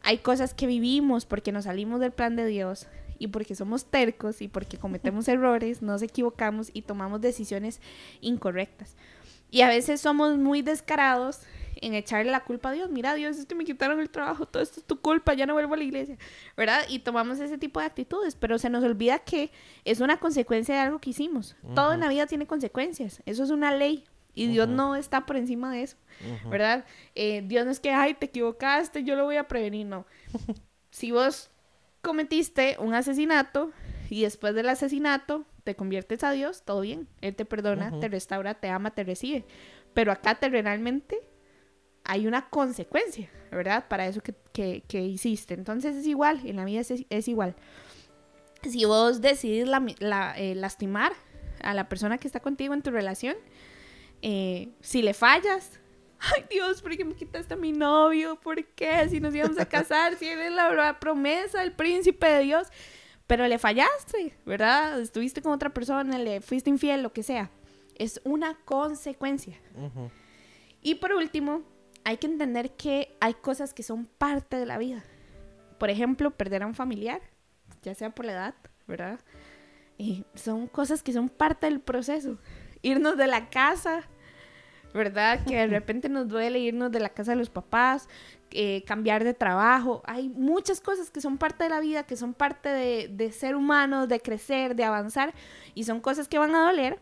hay 0.02 0.16
cosas 0.16 0.54
que 0.54 0.66
vivimos 0.66 1.26
porque 1.26 1.52
nos 1.52 1.64
salimos 1.64 2.00
del 2.00 2.10
plan 2.10 2.36
de 2.36 2.46
Dios 2.46 2.86
y 3.18 3.26
porque 3.26 3.54
somos 3.54 3.84
tercos 3.84 4.40
y 4.40 4.48
porque 4.48 4.78
cometemos 4.78 5.28
errores, 5.28 5.82
nos 5.82 6.00
equivocamos 6.00 6.70
y 6.72 6.82
tomamos 6.82 7.20
decisiones 7.20 7.82
incorrectas. 8.22 8.96
Y 9.50 9.60
a 9.60 9.68
veces 9.68 10.00
somos 10.00 10.38
muy 10.38 10.62
descarados 10.62 11.40
en 11.76 11.94
echarle 11.94 12.30
la 12.30 12.44
culpa 12.44 12.70
a 12.70 12.72
Dios. 12.72 12.90
Mira, 12.90 13.14
Dios, 13.14 13.36
es 13.36 13.46
que 13.46 13.54
me 13.54 13.64
quitaron 13.64 14.00
el 14.00 14.10
trabajo, 14.10 14.46
todo 14.46 14.62
esto 14.62 14.80
es 14.80 14.86
tu 14.86 15.00
culpa, 15.00 15.34
ya 15.34 15.46
no 15.46 15.52
vuelvo 15.52 15.74
a 15.74 15.76
la 15.76 15.84
iglesia, 15.84 16.16
¿verdad? 16.56 16.82
Y 16.88 17.00
tomamos 17.00 17.38
ese 17.40 17.58
tipo 17.58 17.80
de 17.80 17.86
actitudes, 17.86 18.34
pero 18.34 18.58
se 18.58 18.70
nos 18.70 18.82
olvida 18.84 19.20
que 19.20 19.50
es 19.84 20.00
una 20.00 20.18
consecuencia 20.18 20.74
de 20.74 20.80
algo 20.80 20.98
que 20.98 21.10
hicimos. 21.10 21.56
Todo 21.74 21.92
en 21.92 22.00
la 22.00 22.08
vida 22.08 22.26
tiene 22.26 22.46
consecuencias, 22.46 23.22
eso 23.26 23.44
es 23.44 23.50
una 23.50 23.74
ley. 23.74 24.04
Y 24.34 24.48
Dios 24.48 24.68
no 24.68 24.96
está 24.96 25.24
por 25.24 25.36
encima 25.36 25.72
de 25.72 25.82
eso. 25.82 25.96
¿verdad? 26.50 26.84
Eh, 27.14 27.42
Dios 27.46 27.64
no 27.64 27.70
es 27.70 27.80
que, 27.80 27.90
ay, 27.90 28.14
te 28.14 28.26
equivocaste, 28.26 29.04
yo 29.04 29.16
lo 29.16 29.24
voy 29.24 29.36
a 29.36 29.48
prevenir, 29.48 29.86
no. 29.86 30.06
si 30.90 31.10
vos 31.10 31.50
cometiste 32.02 32.76
un 32.78 32.94
asesinato 32.94 33.72
y 34.08 34.22
después 34.22 34.54
del 34.54 34.68
asesinato 34.68 35.44
te 35.64 35.74
conviertes 35.74 36.22
a 36.22 36.30
Dios, 36.30 36.62
todo 36.64 36.80
bien. 36.80 37.08
Él 37.20 37.34
te 37.34 37.44
perdona, 37.44 37.98
te 37.98 38.08
restaura, 38.08 38.54
te 38.54 38.68
ama, 38.68 38.92
te 38.92 39.04
recibe. 39.04 39.44
Pero 39.94 40.12
acá 40.12 40.36
terrenalmente 40.36 41.18
hay 42.06 42.26
una 42.26 42.48
consecuencia, 42.48 43.28
¿verdad? 43.50 43.86
Para 43.88 44.06
eso 44.06 44.22
que, 44.22 44.34
que- 44.52 44.82
que 44.88 45.02
hiciste. 45.02 45.54
Entonces 45.54 45.96
es 45.96 46.06
igual, 46.06 46.40
en 46.44 46.56
la 46.56 46.64
vida 46.64 46.80
es, 46.80 46.92
es 47.08 47.28
igual. 47.28 47.54
si 48.62 48.84
vos 48.84 49.20
decidís 49.20 49.66
lami- 49.66 49.96
la- 50.00 50.34
eh, 50.38 50.54
lastimar 50.54 51.12
a 51.62 51.74
la 51.74 51.88
persona 51.88 52.18
que 52.18 52.26
está 52.28 52.40
contigo 52.40 52.74
en 52.74 52.82
tu 52.82 52.90
relación, 52.90 53.36
eh, 54.22 54.70
si 54.80 55.02
le 55.02 55.14
fallas, 55.14 55.78
ay 56.18 56.44
Dios, 56.50 56.82
¿por 56.82 56.96
qué 56.96 57.04
me 57.04 57.14
quitaste 57.14 57.54
a 57.54 57.56
mi 57.56 57.72
novio? 57.72 58.36
¿Por 58.40 58.64
qué? 58.64 59.08
Si 59.08 59.20
nos 59.20 59.34
íbamos 59.34 59.58
a 59.58 59.66
casar, 59.68 60.16
si 60.16 60.26
eres 60.26 60.52
la, 60.52 60.72
la 60.72 60.98
promesa, 60.98 61.62
el 61.62 61.72
príncipe 61.72 62.26
de 62.26 62.42
Dios, 62.42 62.68
pero 63.26 63.46
le 63.48 63.58
fallaste, 63.58 64.36
¿verdad? 64.46 65.00
Estuviste 65.00 65.42
con 65.42 65.52
otra 65.52 65.70
persona, 65.74 66.18
le 66.18 66.40
fuiste 66.40 66.70
infiel, 66.70 67.02
lo 67.02 67.12
que 67.12 67.22
sea. 67.22 67.50
Es 67.96 68.20
una 68.24 68.56
consecuencia. 68.64 69.58
Ujú. 69.74 70.10
Y 70.82 70.96
por 70.96 71.12
último, 71.12 71.62
hay 72.06 72.18
que 72.18 72.28
entender 72.28 72.70
que 72.70 73.16
hay 73.20 73.34
cosas 73.34 73.74
que 73.74 73.82
son 73.82 74.06
parte 74.06 74.56
de 74.56 74.64
la 74.64 74.78
vida. 74.78 75.02
Por 75.76 75.90
ejemplo, 75.90 76.30
perder 76.30 76.62
a 76.62 76.68
un 76.68 76.74
familiar, 76.76 77.20
ya 77.82 77.96
sea 77.96 78.10
por 78.10 78.24
la 78.24 78.32
edad, 78.32 78.54
¿verdad? 78.86 79.18
Y 79.98 80.24
son 80.36 80.68
cosas 80.68 81.02
que 81.02 81.12
son 81.12 81.28
parte 81.28 81.66
del 81.66 81.80
proceso. 81.80 82.38
Irnos 82.80 83.16
de 83.16 83.26
la 83.26 83.50
casa, 83.50 84.04
¿verdad? 84.94 85.44
Que 85.46 85.56
de 85.56 85.66
repente 85.66 86.08
nos 86.08 86.28
duele 86.28 86.60
irnos 86.60 86.92
de 86.92 87.00
la 87.00 87.08
casa 87.08 87.32
de 87.32 87.38
los 87.38 87.50
papás, 87.50 88.08
eh, 88.52 88.84
cambiar 88.86 89.24
de 89.24 89.34
trabajo. 89.34 90.02
Hay 90.06 90.28
muchas 90.28 90.80
cosas 90.80 91.10
que 91.10 91.20
son 91.20 91.38
parte 91.38 91.64
de 91.64 91.70
la 91.70 91.80
vida, 91.80 92.04
que 92.04 92.16
son 92.16 92.34
parte 92.34 92.68
de, 92.68 93.08
de 93.08 93.32
ser 93.32 93.56
humano, 93.56 94.06
de 94.06 94.20
crecer, 94.20 94.76
de 94.76 94.84
avanzar. 94.84 95.34
Y 95.74 95.82
son 95.82 96.00
cosas 96.00 96.28
que 96.28 96.38
van 96.38 96.54
a 96.54 96.66
doler. 96.66 97.00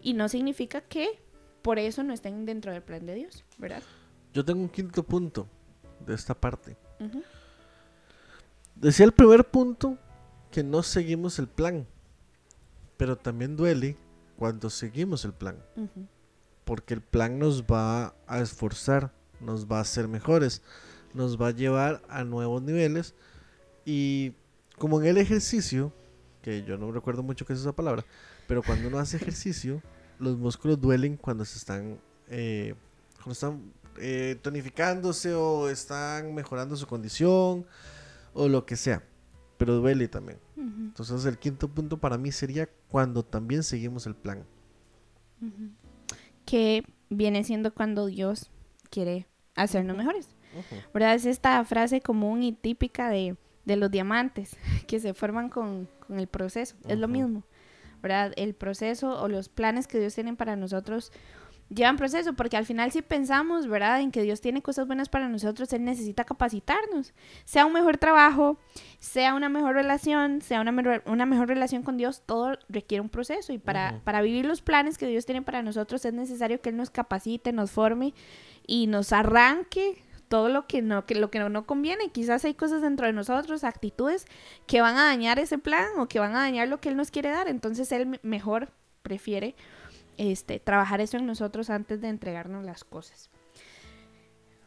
Y 0.00 0.14
no 0.14 0.30
significa 0.30 0.80
que 0.80 1.20
por 1.60 1.78
eso 1.78 2.02
no 2.02 2.14
estén 2.14 2.46
dentro 2.46 2.72
del 2.72 2.82
plan 2.82 3.04
de 3.04 3.16
Dios, 3.16 3.44
¿verdad? 3.58 3.82
Yo 4.36 4.44
tengo 4.44 4.60
un 4.60 4.68
quinto 4.68 5.02
punto 5.02 5.48
de 6.04 6.12
esta 6.12 6.34
parte. 6.34 6.76
Decía 8.74 9.06
el 9.06 9.12
primer 9.12 9.48
punto 9.48 9.96
que 10.50 10.62
no 10.62 10.82
seguimos 10.82 11.38
el 11.38 11.48
plan, 11.48 11.86
pero 12.98 13.16
también 13.16 13.56
duele 13.56 13.96
cuando 14.36 14.68
seguimos 14.68 15.24
el 15.24 15.32
plan, 15.32 15.56
porque 16.66 16.92
el 16.92 17.00
plan 17.00 17.38
nos 17.38 17.62
va 17.62 18.14
a 18.26 18.40
esforzar, 18.40 19.10
nos 19.40 19.66
va 19.66 19.78
a 19.78 19.80
hacer 19.80 20.06
mejores, 20.06 20.60
nos 21.14 21.40
va 21.40 21.48
a 21.48 21.52
llevar 21.52 22.02
a 22.10 22.22
nuevos 22.22 22.60
niveles. 22.60 23.14
Y 23.86 24.34
como 24.76 25.00
en 25.00 25.06
el 25.06 25.16
ejercicio, 25.16 25.94
que 26.42 26.62
yo 26.62 26.76
no 26.76 26.92
recuerdo 26.92 27.22
mucho 27.22 27.46
qué 27.46 27.54
es 27.54 27.60
esa 27.60 27.72
palabra, 27.72 28.04
pero 28.46 28.62
cuando 28.62 28.88
uno 28.88 28.98
hace 28.98 29.16
ejercicio, 29.16 29.80
los 30.18 30.36
músculos 30.36 30.78
duelen 30.78 31.16
cuando 31.16 31.42
se 31.46 31.56
están, 31.56 31.98
eh, 32.28 32.74
cuando 33.16 33.32
están 33.32 33.72
eh, 33.98 34.38
tonificándose 34.42 35.34
o 35.34 35.68
están 35.68 36.34
mejorando 36.34 36.76
su 36.76 36.86
condición 36.86 37.66
o 38.34 38.48
lo 38.48 38.66
que 38.66 38.76
sea, 38.76 39.02
pero 39.58 39.74
duele 39.76 40.08
también. 40.08 40.38
Entonces 40.56 41.24
el 41.26 41.38
quinto 41.38 41.68
punto 41.68 41.98
para 41.98 42.16
mí 42.18 42.32
sería 42.32 42.68
cuando 42.88 43.22
también 43.22 43.62
seguimos 43.62 44.06
el 44.06 44.14
plan. 44.14 44.44
Que 46.44 46.84
viene 47.10 47.44
siendo 47.44 47.74
cuando 47.74 48.06
Dios 48.06 48.50
quiere 48.90 49.26
hacernos 49.54 49.96
mejores. 49.96 50.28
¿Verdad? 50.94 51.14
Es 51.14 51.26
esta 51.26 51.62
frase 51.64 52.00
común 52.00 52.42
y 52.42 52.52
típica 52.52 53.10
de, 53.10 53.36
de 53.64 53.76
los 53.76 53.90
diamantes 53.90 54.56
que 54.86 55.00
se 55.00 55.12
forman 55.12 55.48
con, 55.48 55.88
con 56.06 56.18
el 56.18 56.26
proceso. 56.26 56.76
Es 56.88 56.98
lo 56.98 57.08
mismo. 57.08 57.44
¿Verdad? 58.02 58.32
El 58.36 58.54
proceso 58.54 59.20
o 59.20 59.28
los 59.28 59.48
planes 59.48 59.86
que 59.86 59.98
Dios 59.98 60.14
tiene 60.14 60.34
para 60.34 60.56
nosotros 60.56 61.12
llevan 61.68 61.96
proceso, 61.96 62.32
porque 62.34 62.56
al 62.56 62.64
final 62.64 62.92
si 62.92 63.02
pensamos, 63.02 63.66
¿verdad? 63.66 64.00
En 64.00 64.12
que 64.12 64.22
Dios 64.22 64.40
tiene 64.40 64.62
cosas 64.62 64.86
buenas 64.86 65.08
para 65.08 65.28
nosotros, 65.28 65.72
Él 65.72 65.84
necesita 65.84 66.24
capacitarnos. 66.24 67.12
Sea 67.44 67.66
un 67.66 67.72
mejor 67.72 67.96
trabajo, 67.98 68.58
sea 69.00 69.34
una 69.34 69.48
mejor 69.48 69.74
relación, 69.74 70.40
sea 70.42 70.60
una, 70.60 70.70
mejor- 70.72 71.02
una 71.06 71.26
mejor 71.26 71.48
relación 71.48 71.82
con 71.82 71.96
Dios, 71.96 72.22
todo 72.24 72.56
requiere 72.68 73.00
un 73.00 73.08
proceso. 73.08 73.52
Y 73.52 73.58
para, 73.58 74.00
para 74.04 74.22
vivir 74.22 74.44
los 74.44 74.62
planes 74.62 74.96
que 74.98 75.06
Dios 75.08 75.26
tiene 75.26 75.42
para 75.42 75.62
nosotros 75.62 76.04
es 76.04 76.12
necesario 76.12 76.60
que 76.60 76.68
Él 76.70 76.76
nos 76.76 76.90
capacite, 76.90 77.52
nos 77.52 77.70
forme 77.72 78.14
y 78.66 78.86
nos 78.86 79.12
arranque 79.12 80.02
todo 80.28 80.48
lo 80.48 80.66
que 80.66 80.82
no, 80.82 81.06
que 81.06 81.14
lo 81.14 81.30
que 81.30 81.38
no, 81.38 81.48
no 81.48 81.66
conviene. 81.66 82.10
Quizás 82.10 82.44
hay 82.44 82.54
cosas 82.54 82.82
dentro 82.82 83.06
de 83.06 83.12
nosotros, 83.12 83.62
actitudes 83.64 84.26
que 84.66 84.80
van 84.80 84.96
a 84.96 85.04
dañar 85.04 85.38
ese 85.38 85.58
plan 85.58 85.86
o 85.98 86.08
que 86.08 86.18
van 86.18 86.34
a 86.34 86.40
dañar 86.40 86.66
lo 86.68 86.80
que 86.80 86.88
Él 86.88 86.96
nos 86.96 87.10
quiere 87.12 87.30
dar. 87.30 87.46
Entonces 87.48 87.90
Él 87.92 88.06
me- 88.06 88.20
mejor 88.22 88.70
prefiere 89.02 89.54
este, 90.16 90.60
trabajar 90.60 91.00
eso 91.00 91.16
en 91.16 91.26
nosotros 91.26 91.70
antes 91.70 92.00
de 92.00 92.08
entregarnos 92.08 92.64
las 92.64 92.84
cosas. 92.84 93.30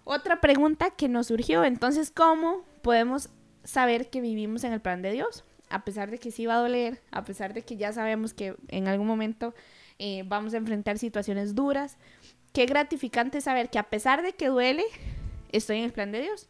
Otra 0.04 0.42
pregunta 0.42 0.90
que 0.92 1.08
nos 1.08 1.28
surgió, 1.28 1.64
entonces, 1.64 2.12
¿cómo 2.12 2.64
podemos 2.82 3.30
saber 3.64 4.10
que 4.10 4.22
vivimos 4.22 4.64
en 4.64 4.74
el 4.74 4.82
plan 4.82 5.02
de 5.02 5.12
Dios? 5.12 5.44
A 5.70 5.86
pesar 5.86 6.10
de 6.10 6.18
que 6.18 6.32
sí 6.32 6.48
va 6.48 6.56
a 6.56 6.62
doler, 6.62 7.02
a 7.12 7.24
pesar 7.24 7.54
de 7.54 7.62
que 7.62 7.78
ya 7.78 7.94
sabemos 7.94 8.34
que 8.34 8.56
en 8.70 8.88
algún 8.88 9.06
momento 9.06 9.54
eh, 10.00 10.24
vamos 10.26 10.54
a 10.54 10.58
enfrentar 10.58 10.98
situaciones 10.98 11.54
duras, 11.54 11.98
qué 12.54 12.66
gratificante 12.66 13.42
saber 13.42 13.70
que 13.70 13.78
a 13.78 13.90
pesar 13.90 14.24
de 14.24 14.34
que 14.34 14.48
duele, 14.48 14.84
estoy 15.52 15.78
en 15.78 15.84
el 15.84 15.92
plan 15.92 16.12
de 16.12 16.22
Dios. 16.22 16.50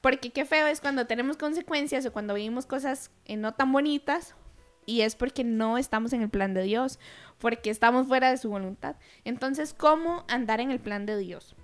Porque 0.00 0.30
qué 0.30 0.44
feo 0.44 0.66
es 0.66 0.80
cuando 0.80 1.06
tenemos 1.06 1.36
consecuencias 1.36 2.04
o 2.06 2.12
cuando 2.12 2.34
vivimos 2.34 2.66
cosas 2.66 3.10
eh, 3.24 3.36
no 3.36 3.54
tan 3.54 3.72
bonitas 3.72 4.34
y 4.90 5.02
es 5.02 5.14
porque 5.14 5.44
no 5.44 5.78
estamos 5.78 6.12
en 6.12 6.22
el 6.22 6.30
plan 6.30 6.52
de 6.52 6.62
Dios, 6.62 6.98
porque 7.38 7.70
estamos 7.70 8.08
fuera 8.08 8.30
de 8.30 8.36
su 8.38 8.50
voluntad. 8.50 8.96
Entonces, 9.24 9.72
¿cómo 9.72 10.24
andar 10.28 10.60
en 10.60 10.70
el 10.70 10.80
plan 10.80 11.06
de 11.06 11.16
Dios? 11.16 11.54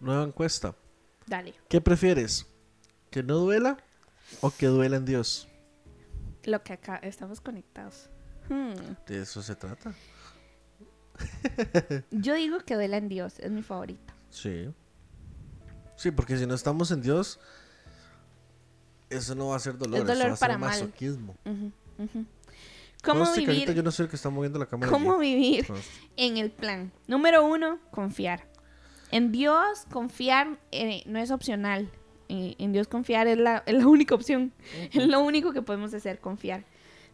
Nueva 0.00 0.24
encuesta. 0.24 0.74
Dale, 1.26 1.54
¿Qué 1.68 1.80
prefieres? 1.80 2.46
¿Que 3.10 3.22
no 3.22 3.36
duela 3.38 3.78
o 4.40 4.50
que 4.50 4.66
duela 4.66 4.96
en 4.96 5.04
Dios? 5.04 5.48
lo 6.44 6.62
que 6.62 6.72
acá 6.72 6.96
estamos 7.02 7.42
conectados. 7.42 8.08
Hmm. 8.48 8.72
De 9.06 9.20
eso 9.20 9.42
se 9.42 9.54
trata. 9.54 9.92
Yo 12.10 12.34
digo 12.34 12.60
que 12.60 12.74
duela 12.74 12.96
en 12.96 13.08
Dios, 13.08 13.38
es 13.38 13.50
mi 13.50 13.62
favorita. 13.62 14.14
Sí. 14.30 14.72
Sí, 15.96 16.10
porque 16.10 16.38
si 16.38 16.46
no 16.46 16.54
estamos 16.54 16.90
en 16.90 17.02
Dios, 17.02 17.38
eso 19.10 19.34
no 19.34 19.48
va 19.48 19.56
a 19.56 19.58
ser 19.58 19.76
dolor, 19.76 20.00
Es 20.00 20.06
dolor 20.06 20.28
eso 20.28 20.28
va 20.28 20.34
a 20.34 20.36
ser 20.36 20.58
mal. 20.58 20.70
masoquismo. 20.70 21.36
¿Cómo 23.02 23.20
Conste 23.20 23.40
que 23.40 23.46
ahorita 23.46 23.64
vivir, 23.66 23.76
yo 23.76 23.82
no 23.82 23.90
soy 23.90 24.04
el 24.04 24.10
que 24.10 24.16
está 24.16 24.30
moviendo 24.30 24.58
la 24.58 24.66
cámara. 24.66 24.90
¿Cómo 24.90 25.18
vivir 25.18 25.66
Conste. 25.66 25.88
en 26.16 26.36
el 26.36 26.50
plan? 26.50 26.92
Número 27.06 27.44
uno, 27.44 27.78
confiar. 27.90 28.46
En 29.10 29.32
Dios 29.32 29.86
confiar 29.90 30.58
eh, 30.72 31.02
no 31.06 31.18
es 31.18 31.30
opcional. 31.30 31.90
Eh, 32.28 32.56
en 32.58 32.72
Dios 32.72 32.88
confiar 32.88 33.26
es 33.26 33.38
la, 33.38 33.62
es 33.66 33.74
la 33.74 33.86
única 33.86 34.14
opción. 34.14 34.52
Es 34.92 35.06
lo 35.06 35.20
único 35.20 35.52
que 35.52 35.62
podemos 35.62 35.94
hacer, 35.94 36.18
confiar. 36.18 36.64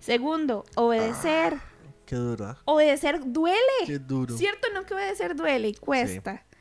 Segundo, 0.01 0.65
obedecer. 0.75 1.59
Qué 2.07 2.17
duro, 2.17 2.47
¿ah? 2.47 2.59
Obedecer 2.65 3.21
duele. 3.25 3.59
Qué 3.87 3.99
duro. 3.99 4.37
¿Cierto 4.37 4.69
no 4.75 4.85
que 4.85 4.95
obedecer 4.95 5.37
duele 5.37 5.69
y 5.69 5.75
cuesta? 5.75 6.37
Sí. 6.51 6.54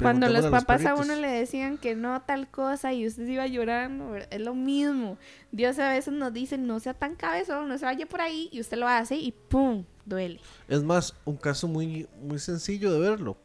Cuando 0.00 0.28
los 0.28 0.46
papás 0.46 0.84
a 0.86 0.94
uno 0.94 1.14
le 1.14 1.28
decían 1.28 1.78
que 1.78 1.94
no 1.94 2.20
tal 2.22 2.50
cosa 2.50 2.92
y 2.92 3.06
usted 3.06 3.26
se 3.26 3.32
iba 3.32 3.46
llorando, 3.46 4.10
¿verdad? 4.10 4.28
es 4.32 4.40
lo 4.40 4.54
mismo. 4.54 5.18
Dios 5.52 5.78
a 5.78 5.90
veces 5.90 6.12
nos 6.12 6.32
dice 6.32 6.58
no 6.58 6.80
sea 6.80 6.94
tan 6.94 7.14
cabezón, 7.14 7.68
no 7.68 7.78
se 7.78 7.84
vaya 7.84 8.06
por 8.06 8.20
ahí 8.20 8.48
y 8.50 8.60
usted 8.60 8.76
lo 8.76 8.88
hace 8.88 9.16
y 9.16 9.30
¡pum! 9.32 9.84
duele. 10.04 10.40
Es 10.68 10.82
más, 10.82 11.14
un 11.24 11.36
caso 11.36 11.68
muy, 11.68 12.08
muy 12.20 12.38
sencillo 12.40 12.92
de 12.92 12.98
verlo. 12.98 13.36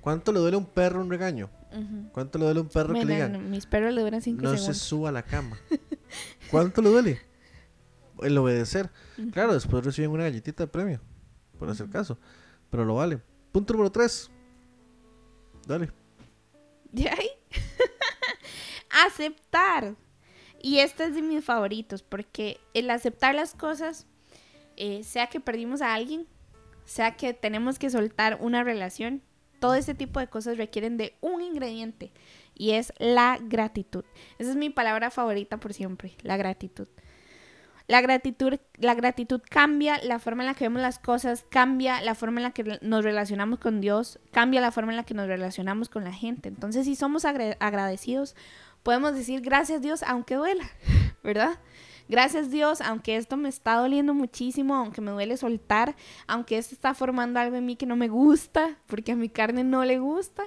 ¿Cuánto 0.00 0.32
le 0.32 0.40
duele 0.40 0.56
a 0.56 0.58
un 0.58 0.66
perro 0.66 1.00
un 1.00 1.10
regaño? 1.10 1.50
¿Cuánto 2.12 2.38
le 2.38 2.44
duele 2.46 2.60
a 2.60 2.62
un 2.62 2.68
perro 2.68 2.94
que 2.94 3.00
le 3.04 3.14
Mira, 3.14 3.26
digan? 3.28 3.50
mis 3.50 3.66
perros 3.66 3.92
le 3.92 4.00
duran 4.00 4.22
cinco 4.22 4.42
No 4.42 4.50
se 4.52 4.56
segundos. 4.58 4.78
suba 4.78 5.08
a 5.10 5.12
la 5.12 5.22
cama. 5.22 5.56
¿Cuánto 6.50 6.80
le 6.82 6.88
duele? 6.90 7.20
El 8.22 8.36
obedecer. 8.38 8.90
Claro, 9.32 9.52
después 9.54 9.84
reciben 9.84 10.10
una 10.10 10.24
galletita 10.24 10.64
de 10.64 10.68
premio, 10.68 11.00
por 11.58 11.68
hacer 11.68 11.88
caso. 11.90 12.18
Pero 12.70 12.84
lo 12.84 12.94
vale. 12.94 13.20
Punto 13.52 13.72
número 13.74 13.90
3. 13.92 14.30
Dale. 15.66 15.90
¿De 16.92 17.08
ahí? 17.08 17.30
aceptar. 19.06 19.96
Y 20.62 20.78
este 20.78 21.04
es 21.04 21.14
de 21.14 21.22
mis 21.22 21.44
favoritos, 21.44 22.02
porque 22.02 22.58
el 22.74 22.90
aceptar 22.90 23.34
las 23.34 23.54
cosas, 23.54 24.06
eh, 24.76 25.02
sea 25.04 25.26
que 25.26 25.40
perdimos 25.40 25.82
a 25.82 25.94
alguien, 25.94 26.26
sea 26.84 27.16
que 27.16 27.34
tenemos 27.34 27.78
que 27.78 27.90
soltar 27.90 28.38
una 28.40 28.64
relación, 28.64 29.22
todo 29.60 29.74
ese 29.74 29.94
tipo 29.94 30.20
de 30.20 30.28
cosas 30.28 30.56
requieren 30.56 30.96
de 30.96 31.16
un 31.20 31.42
ingrediente 31.42 32.12
y 32.54 32.72
es 32.72 32.92
la 32.98 33.38
gratitud. 33.40 34.04
Esa 34.38 34.50
es 34.50 34.56
mi 34.56 34.70
palabra 34.70 35.10
favorita 35.10 35.58
por 35.58 35.72
siempre, 35.72 36.16
la 36.22 36.36
gratitud. 36.36 36.88
La 37.88 38.00
gratitud, 38.00 38.58
la 38.78 38.94
gratitud 38.94 39.40
cambia 39.48 39.98
la 40.02 40.18
forma 40.18 40.42
en 40.42 40.48
la 40.48 40.54
que 40.54 40.64
vemos 40.64 40.82
las 40.82 40.98
cosas, 40.98 41.44
cambia 41.50 42.00
la 42.00 42.14
forma 42.16 42.40
en 42.40 42.44
la 42.44 42.50
que 42.50 42.78
nos 42.82 43.04
relacionamos 43.04 43.60
con 43.60 43.80
Dios, 43.80 44.18
cambia 44.32 44.60
la 44.60 44.72
forma 44.72 44.92
en 44.92 44.96
la 44.96 45.04
que 45.04 45.14
nos 45.14 45.28
relacionamos 45.28 45.88
con 45.88 46.02
la 46.02 46.12
gente. 46.12 46.48
Entonces, 46.48 46.86
si 46.86 46.96
somos 46.96 47.24
agradecidos, 47.24 48.34
podemos 48.82 49.14
decir 49.14 49.40
gracias 49.40 49.82
Dios 49.82 50.02
aunque 50.02 50.34
duela, 50.34 50.64
¿verdad? 51.22 51.58
Gracias 52.08 52.52
Dios, 52.52 52.80
aunque 52.80 53.16
esto 53.16 53.36
me 53.36 53.48
está 53.48 53.74
doliendo 53.74 54.14
muchísimo, 54.14 54.76
aunque 54.76 55.00
me 55.00 55.10
duele 55.10 55.36
soltar, 55.36 55.96
aunque 56.28 56.56
esto 56.56 56.74
está 56.74 56.94
formando 56.94 57.40
algo 57.40 57.56
en 57.56 57.66
mí 57.66 57.74
que 57.74 57.86
no 57.86 57.96
me 57.96 58.06
gusta, 58.06 58.78
porque 58.86 59.12
a 59.12 59.16
mi 59.16 59.28
carne 59.28 59.64
no 59.64 59.84
le 59.84 59.98
gusta. 59.98 60.44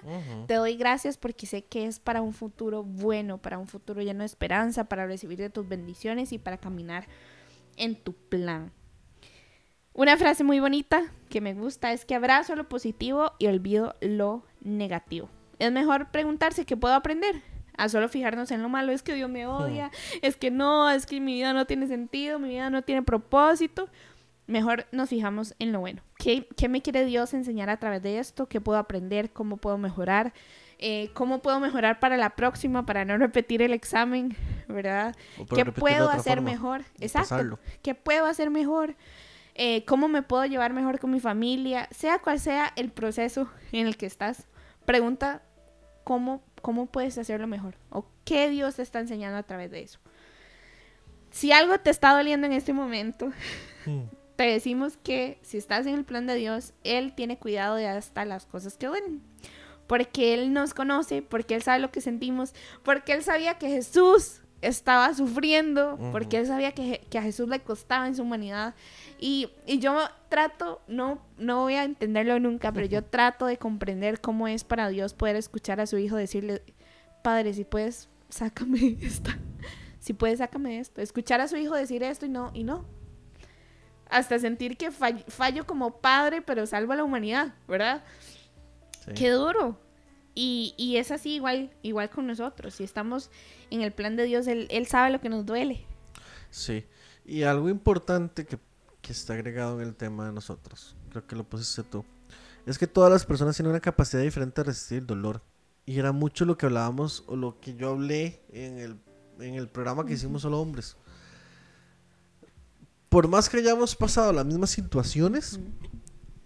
Te 0.48 0.54
doy 0.54 0.78
gracias 0.78 1.18
porque 1.18 1.46
sé 1.46 1.66
que 1.66 1.86
es 1.86 2.00
para 2.00 2.22
un 2.22 2.34
futuro 2.34 2.84
bueno, 2.84 3.40
para 3.40 3.58
un 3.58 3.68
futuro 3.68 4.02
lleno 4.02 4.20
de 4.20 4.28
esperanza, 4.28 4.86
para 4.86 5.06
recibir 5.06 5.38
de 5.38 5.50
tus 5.50 5.68
bendiciones 5.68 6.32
y 6.32 6.38
para 6.38 6.58
caminar 6.58 7.08
en 7.80 7.96
tu 7.96 8.14
plan. 8.14 8.72
Una 9.94 10.18
frase 10.18 10.44
muy 10.44 10.60
bonita 10.60 11.12
que 11.30 11.42
me 11.42 11.54
gusta 11.54 11.92
es 11.92 12.06
que 12.06 12.16
abrazo 12.16 12.56
lo 12.56 12.70
positivo 12.70 13.34
y 13.40 13.48
olvido 13.48 13.96
lo 14.02 14.44
negativo. 14.62 15.30
Es 15.58 15.72
mejor 15.72 16.12
preguntarse 16.12 16.66
qué 16.66 16.78
puedo 16.78 16.94
aprender 16.94 17.42
a 17.76 17.90
solo 17.90 18.10
fijarnos 18.10 18.52
en 18.52 18.62
lo 18.62 18.70
malo. 18.70 18.92
Es 18.92 19.04
que 19.04 19.14
Dios 19.14 19.30
me 19.30 19.48
odia, 19.48 19.92
es 20.22 20.36
que 20.36 20.52
no, 20.52 20.90
es 20.90 21.06
que 21.06 21.20
mi 21.20 21.34
vida 21.34 21.54
no 21.54 21.66
tiene 21.66 21.88
sentido, 21.88 22.40
mi 22.40 22.50
vida 22.50 22.70
no 22.70 22.82
tiene 22.82 23.02
propósito. 23.02 23.90
Mejor 24.48 24.86
nos 24.92 25.10
fijamos 25.10 25.56
en 25.60 25.72
lo 25.72 25.80
bueno. 25.80 26.02
¿Qué, 26.18 26.48
qué 26.58 26.70
me 26.70 26.82
quiere 26.82 27.06
Dios 27.06 27.34
enseñar 27.34 27.70
a 27.70 27.78
través 27.78 28.02
de 28.02 28.20
esto? 28.20 28.48
¿Qué 28.48 28.60
puedo 28.62 28.80
aprender? 28.80 29.32
¿Cómo 29.32 29.58
puedo 29.58 29.78
mejorar? 29.78 30.34
Eh, 30.82 31.10
¿Cómo 31.14 31.42
puedo 31.42 31.60
mejorar 31.60 32.00
para 32.00 32.16
la 32.18 32.32
próxima, 32.32 32.86
para 32.86 33.04
no 33.06 33.18
repetir 33.18 33.62
el 33.62 33.74
examen? 33.74 34.36
¿Verdad? 34.68 35.16
¿Qué 35.54 35.66
puedo 35.66 36.10
hacer 36.10 36.36
forma 36.38 36.52
mejor? 36.52 36.82
Exacto. 37.00 37.30
pasarlo. 37.30 37.60
¿Qué 37.84 37.96
puedo 37.96 38.26
hacer 38.26 38.50
mejor? 38.50 38.96
Eh, 39.56 39.84
¿Cómo 39.86 40.08
me 40.08 40.22
puedo 40.22 40.46
llevar 40.46 40.72
mejor 40.74 41.00
con 41.00 41.12
mi 41.12 41.20
familia? 41.20 41.88
Sea 41.92 42.20
cual 42.20 42.40
sea 42.40 42.72
el 42.78 42.92
proceso 42.92 43.50
en 43.74 43.88
el 43.88 43.98
que 43.98 44.06
estás, 44.06 44.48
pregunta 44.86 45.42
cómo, 46.06 46.42
cómo 46.62 46.86
puedes 46.86 47.18
hacerlo 47.18 47.46
mejor 47.46 47.76
o 47.90 48.06
qué 48.24 48.50
Dios 48.50 48.76
te 48.76 48.84
está 48.84 49.00
enseñando 49.00 49.38
a 49.38 49.44
través 49.44 49.70
de 49.72 49.82
eso. 49.82 50.00
Si 51.32 51.52
algo 51.52 51.78
te 51.80 51.90
está 51.90 52.16
doliendo 52.16 52.48
en 52.48 52.54
este 52.54 52.74
momento, 52.74 53.32
Mm. 53.86 54.04
te 54.36 54.44
decimos 54.44 54.98
que 54.98 55.40
si 55.42 55.58
estás 55.58 55.86
en 55.88 55.96
el 55.96 56.06
plan 56.06 56.26
de 56.28 56.36
Dios, 56.36 56.74
Él 56.84 57.14
tiene 57.16 57.38
cuidado 57.38 57.76
de 57.76 57.88
hasta 57.88 58.24
las 58.26 58.46
cosas 58.46 58.78
que 58.78 58.88
duelen. 58.88 59.22
Porque 59.90 60.34
Él 60.36 60.54
nos 60.54 60.74
conoce, 60.74 61.22
porque 61.24 61.56
Él 61.56 61.64
sabe 61.64 61.80
lo 61.80 61.92
que 61.92 62.00
sentimos, 62.00 62.54
porque 62.84 63.12
Él 63.14 63.24
sabía 63.24 63.58
que 63.58 63.68
Jesús 63.70 64.42
estaba 64.62 65.14
sufriendo, 65.16 65.98
porque 66.12 66.38
Él 66.38 66.46
sabía 66.46 66.74
que, 66.74 67.02
que 67.10 67.18
a 67.18 67.24
Jesús 67.24 67.50
le 67.50 67.60
costaba 67.62 68.08
en 68.08 68.16
su 68.16 68.22
humanidad. 68.22 68.76
Y, 69.20 69.50
y 69.66 69.80
yo 69.80 69.98
trato, 70.30 70.82
no, 70.88 71.20
no 71.38 71.62
voy 71.64 71.74
a 71.74 71.84
entenderlo 71.86 72.40
nunca, 72.40 72.72
pero 72.72 72.86
yo 72.86 73.04
trato 73.04 73.48
de 73.48 73.58
comprender 73.58 74.22
cómo 74.22 74.48
es 74.48 74.64
para 74.64 74.90
Dios 74.90 75.14
poder 75.16 75.36
escuchar 75.36 75.80
a 75.82 75.88
su 75.88 75.98
hijo 75.98 76.16
decirle, 76.18 76.62
Padre, 77.24 77.54
si 77.56 77.64
puedes, 77.64 78.10
sácame 78.30 78.80
de 78.80 78.98
esta. 79.08 79.38
Si 80.00 80.14
puedes, 80.14 80.38
sácame 80.38 80.70
de 80.76 80.80
esto. 80.80 81.02
Escuchar 81.02 81.42
a 81.42 81.48
su 81.48 81.58
hijo 81.58 81.74
decir 81.76 82.04
esto 82.04 82.26
y 82.28 82.30
no, 82.30 82.52
y 82.54 82.64
no 82.64 82.86
hasta 84.12 84.40
sentir 84.40 84.76
que 84.78 84.90
fall- 84.92 85.24
fallo 85.28 85.66
como 85.68 85.98
padre, 86.02 86.42
pero 86.42 86.66
salvo 86.66 86.94
a 86.94 86.96
la 86.96 87.04
humanidad, 87.04 87.54
¿verdad? 87.68 88.04
Sí. 89.10 89.14
Qué 89.16 89.32
duro. 89.32 89.78
Y, 90.36 90.74
y 90.78 90.98
es 90.98 91.12
así 91.12 91.36
igual, 91.36 91.72
igual 91.82 92.10
con 92.10 92.28
nosotros. 92.28 92.76
Si 92.76 92.84
estamos 92.84 93.30
en 93.72 93.82
el 93.82 93.92
plan 93.92 94.16
de 94.16 94.24
Dios, 94.24 94.48
Él, 94.48 94.68
él 94.72 94.88
sabe 94.88 95.12
lo 95.12 95.20
que 95.20 95.30
nos 95.30 95.46
duele. 95.46 95.86
Sí. 96.50 96.86
Y 97.26 97.44
algo 97.44 97.70
importante 97.70 98.46
que, 98.46 98.58
que 99.02 99.12
está 99.12 99.34
agregado 99.34 99.82
en 99.82 99.88
el 99.88 99.96
tema 99.96 100.26
de 100.26 100.34
nosotros, 100.34 100.96
creo 101.10 101.28
que 101.28 101.36
lo 101.36 101.44
pusiste 101.44 101.84
tú, 101.84 102.04
es 102.66 102.78
que 102.78 102.88
todas 102.88 103.12
las 103.12 103.26
personas 103.26 103.56
tienen 103.56 103.72
una 103.72 103.80
capacidad 103.80 104.22
diferente 104.22 104.62
de 104.62 104.66
resistir 104.66 105.00
el 105.00 105.08
dolor. 105.08 105.42
Y 105.86 105.98
era 105.98 106.12
mucho 106.12 106.46
lo 106.46 106.58
que 106.58 106.68
hablábamos 106.68 107.24
o 107.28 107.36
lo 107.36 107.60
que 107.60 107.76
yo 107.76 107.90
hablé 107.90 108.44
en 108.52 108.78
el, 108.78 109.00
en 109.40 109.56
el 109.56 109.68
programa 109.68 110.06
que 110.06 110.14
hicimos 110.14 110.44
solo 110.44 110.60
hombres. 110.60 110.96
Por 113.10 113.28
más 113.28 113.50
que 113.50 113.58
hayamos 113.58 113.96
pasado 113.96 114.32
las 114.32 114.46
mismas 114.46 114.70
situaciones, 114.70 115.60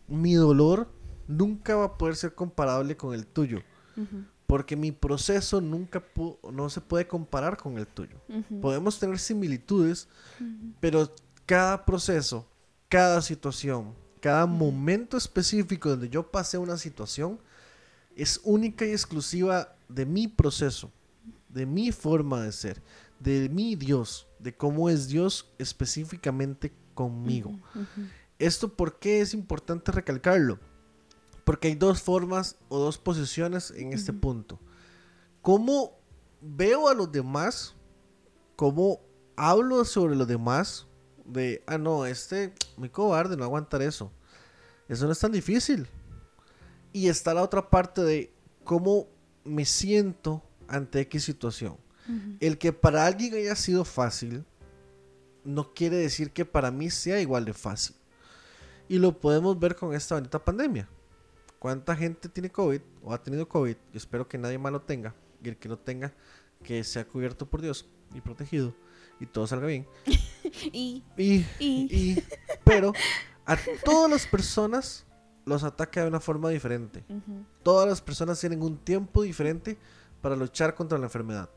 mi 0.08 0.34
dolor 0.34 0.90
nunca 1.28 1.76
va 1.76 1.86
a 1.86 1.98
poder 1.98 2.16
ser 2.16 2.34
comparable 2.34 2.98
con 2.98 3.14
el 3.14 3.26
tuyo. 3.26 3.62
Porque 4.48 4.76
mi 4.76 4.92
proceso 4.92 5.62
nunca 5.62 6.04
no 6.52 6.70
se 6.70 6.82
puede 6.82 7.08
comparar 7.08 7.58
con 7.58 7.78
el 7.78 7.88
tuyo. 7.88 8.18
Podemos 8.62 9.00
tener 9.00 9.20
similitudes, 9.20 10.08
pero 10.80 11.12
cada 11.46 11.86
proceso, 11.86 12.48
cada 12.90 13.22
situación, 13.22 13.94
cada 14.20 14.46
momento 14.46 15.18
específico 15.18 15.90
donde 15.90 16.10
yo 16.10 16.32
pasé 16.32 16.58
una 16.58 16.78
situación 16.78 17.40
es 18.16 18.40
única 18.44 18.86
y 18.86 18.92
exclusiva 18.92 19.76
de 19.90 20.06
mi 20.06 20.28
proceso, 20.28 20.92
de 21.50 21.66
mi 21.66 21.92
forma 21.92 22.42
de 22.42 22.52
ser, 22.52 22.82
de 23.20 23.50
mi 23.50 23.76
Dios, 23.76 24.28
de 24.40 24.56
cómo 24.56 24.90
es 24.90 25.08
Dios 25.08 25.52
específicamente 25.58 26.72
conmigo. 26.94 27.60
¿Esto 28.40 28.74
por 28.74 29.00
qué 29.00 29.22
es 29.22 29.34
importante 29.34 29.92
recalcarlo? 29.92 30.60
Porque 31.44 31.68
hay 31.68 31.76
dos 31.76 32.02
formas 32.02 32.58
o 32.70 32.80
dos 32.80 32.98
posiciones 32.98 33.72
en 33.72 33.94
este 33.94 34.14
punto. 34.14 34.60
¿Cómo 35.42 36.00
veo 36.42 36.88
a 36.88 36.94
los 36.94 37.12
demás? 37.12 37.76
¿Cómo 38.56 39.02
hablo 39.36 39.84
sobre 39.86 40.16
los 40.16 40.28
demás? 40.28 40.88
De, 41.26 41.64
ah, 41.68 41.78
no, 41.78 42.06
este, 42.06 42.54
muy 42.78 42.90
cobarde, 42.90 43.36
no 43.36 43.44
aguantar 43.44 43.82
eso. 43.82 44.12
Eso 44.88 45.06
no 45.06 45.12
es 45.12 45.20
tan 45.20 45.32
difícil. 45.32 45.88
Y 46.92 47.08
está 47.08 47.34
la 47.34 47.42
otra 47.42 47.70
parte 47.70 48.02
de 48.02 48.34
cómo 48.64 49.08
me 49.44 49.66
siento 49.66 50.42
ante 50.68 51.02
X 51.02 51.24
situación. 51.24 51.78
El 52.42 52.58
que 52.58 52.74
para 52.74 53.06
alguien 53.06 53.34
haya 53.34 53.56
sido 53.56 53.86
fácil, 53.86 54.44
no 55.46 55.74
quiere 55.74 55.96
decir 55.98 56.32
que 56.32 56.46
para 56.46 56.70
mí 56.70 56.90
sea 56.90 57.20
igual 57.22 57.46
de 57.46 57.54
fácil. 57.54 57.96
Y 58.90 59.00
lo 59.00 59.18
podemos 59.20 59.58
ver 59.58 59.76
con 59.76 59.94
esta 59.94 60.16
bonita 60.16 60.44
pandemia. 60.44 60.90
¿Cuánta 61.64 61.96
gente 61.96 62.28
tiene 62.28 62.52
COVID 62.52 62.82
o 63.02 63.14
ha 63.14 63.24
tenido 63.24 63.48
COVID? 63.48 63.78
Y 63.94 63.96
espero 63.96 64.28
que 64.28 64.38
nadie 64.38 64.58
más 64.58 64.74
lo 64.74 64.82
tenga. 64.82 65.16
Y 65.42 65.48
el 65.48 65.56
que 65.56 65.70
lo 65.70 65.80
tenga, 65.80 66.12
que 66.62 66.84
sea 66.84 67.08
cubierto 67.08 67.50
por 67.50 67.62
Dios 67.62 67.86
y 68.14 68.20
protegido. 68.20 68.76
Y 69.22 69.28
todo 69.28 69.48
salga 69.48 69.68
bien. 69.68 69.88
Y, 70.74 71.06
Y, 71.16 71.46
y, 71.60 72.24
pero 72.66 72.92
a 73.46 73.58
todas 73.86 74.12
las 74.12 74.28
personas 74.28 75.06
los 75.46 75.64
ataca 75.64 76.02
de 76.02 76.10
una 76.10 76.20
forma 76.20 76.50
diferente. 76.50 77.06
Todas 77.64 77.88
las 77.88 78.02
personas 78.02 78.42
tienen 78.42 78.62
un 78.62 78.78
tiempo 78.78 79.22
diferente 79.24 79.78
para 80.22 80.36
luchar 80.36 80.76
contra 80.76 80.98
la 80.98 81.06
enfermedad. 81.06 81.50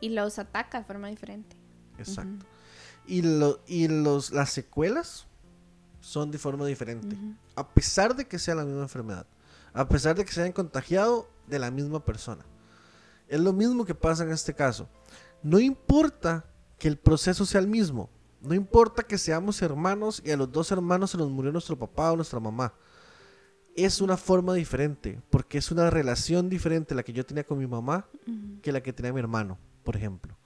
y 0.00 0.08
los 0.08 0.40
ataca 0.40 0.80
de 0.80 0.84
forma 0.86 1.06
diferente. 1.06 1.56
Exacto. 1.98 2.44
Y, 3.06 3.22
lo, 3.22 3.60
y 3.68 3.86
los, 3.86 4.32
las 4.32 4.50
secuelas 4.50 5.28
son 6.00 6.32
de 6.32 6.38
forma 6.38 6.66
diferente. 6.66 7.16
A 7.54 7.68
pesar 7.68 8.16
de 8.16 8.26
que 8.26 8.40
sea 8.40 8.56
la 8.56 8.64
misma 8.64 8.82
enfermedad. 8.82 9.24
A 9.76 9.86
pesar 9.86 10.16
de 10.16 10.24
que 10.24 10.32
se 10.32 10.40
hayan 10.40 10.52
contagiado 10.52 11.28
de 11.46 11.58
la 11.58 11.70
misma 11.70 12.02
persona. 12.02 12.46
Es 13.28 13.38
lo 13.38 13.52
mismo 13.52 13.84
que 13.84 13.94
pasa 13.94 14.24
en 14.24 14.30
este 14.30 14.54
caso. 14.54 14.88
No 15.42 15.58
importa 15.58 16.46
que 16.78 16.88
el 16.88 16.96
proceso 16.96 17.44
sea 17.44 17.60
el 17.60 17.68
mismo. 17.68 18.08
No 18.40 18.54
importa 18.54 19.02
que 19.02 19.18
seamos 19.18 19.60
hermanos 19.60 20.22
y 20.24 20.30
a 20.30 20.36
los 20.38 20.50
dos 20.50 20.72
hermanos 20.72 21.10
se 21.10 21.18
nos 21.18 21.28
murió 21.30 21.52
nuestro 21.52 21.78
papá 21.78 22.10
o 22.10 22.16
nuestra 22.16 22.40
mamá. 22.40 22.72
Es 23.74 24.00
una 24.00 24.16
forma 24.16 24.54
diferente, 24.54 25.20
porque 25.28 25.58
es 25.58 25.70
una 25.70 25.90
relación 25.90 26.48
diferente 26.48 26.94
la 26.94 27.02
que 27.02 27.12
yo 27.12 27.26
tenía 27.26 27.44
con 27.44 27.58
mi 27.58 27.66
mamá 27.66 28.08
que 28.62 28.72
la 28.72 28.82
que 28.82 28.94
tenía 28.94 29.12
mi 29.12 29.20
hermano, 29.20 29.58
por 29.84 29.94
ejemplo. 29.94 30.38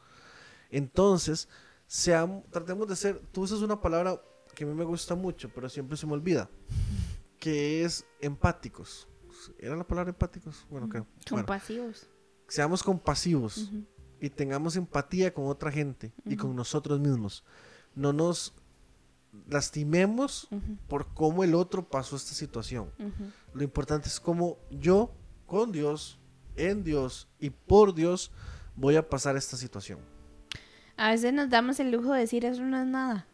Entonces, 0.71 1.49
tratemos 2.51 2.89
de 2.89 2.97
ser, 2.97 3.21
tú 3.31 3.43
usas 3.43 3.61
una 3.61 3.81
palabra 3.81 4.21
que 4.57 4.65
a 4.65 4.67
mí 4.67 4.75
me 4.75 4.85
gusta 4.85 5.15
mucho, 5.15 5.49
pero 5.55 5.69
siempre 5.69 5.97
se 5.97 6.07
me 6.07 6.15
olvida, 6.15 6.51
que 7.39 7.85
es 7.85 8.05
empáticos. 8.21 9.07
¿Era 9.59 9.77
la 9.77 9.87
palabra 9.87 10.11
empáticos? 10.11 10.67
Bueno. 10.71 10.87
Bueno, 10.89 11.07
Compasivos. 11.29 12.07
seamos 12.49 12.83
compasivos 12.83 13.71
y 14.21 14.29
tengamos 14.31 14.77
empatía 14.77 15.33
con 15.33 15.47
otra 15.47 15.71
gente 15.71 16.13
y 16.25 16.37
con 16.37 16.55
nosotros 16.55 17.01
mismos. 17.01 17.45
No 17.95 18.13
nos 18.13 18.55
lastimemos 19.49 20.49
por 20.89 21.13
cómo 21.15 21.45
el 21.45 21.55
otro 21.55 21.89
pasó 21.89 22.17
esta 22.17 22.35
situación. 22.35 22.91
Lo 23.55 23.63
importante 23.63 24.09
es 24.09 24.21
cómo 24.21 24.59
yo, 24.71 25.13
con 25.47 25.73
Dios, 25.73 26.19
en 26.57 26.85
Dios 26.85 27.29
y 27.39 27.51
por 27.51 27.95
Dios, 27.95 28.31
voy 28.77 28.97
a 28.97 29.09
pasar 29.09 29.37
esta 29.37 29.57
situación. 29.57 29.99
A 30.97 31.11
veces 31.13 31.33
nos 31.33 31.49
damos 31.49 31.81
el 31.81 31.91
lujo 31.91 32.13
de 32.13 32.21
decir 32.21 32.45
eso 32.45 32.63
no 32.63 32.81
es 32.81 32.87
nada. 32.87 33.27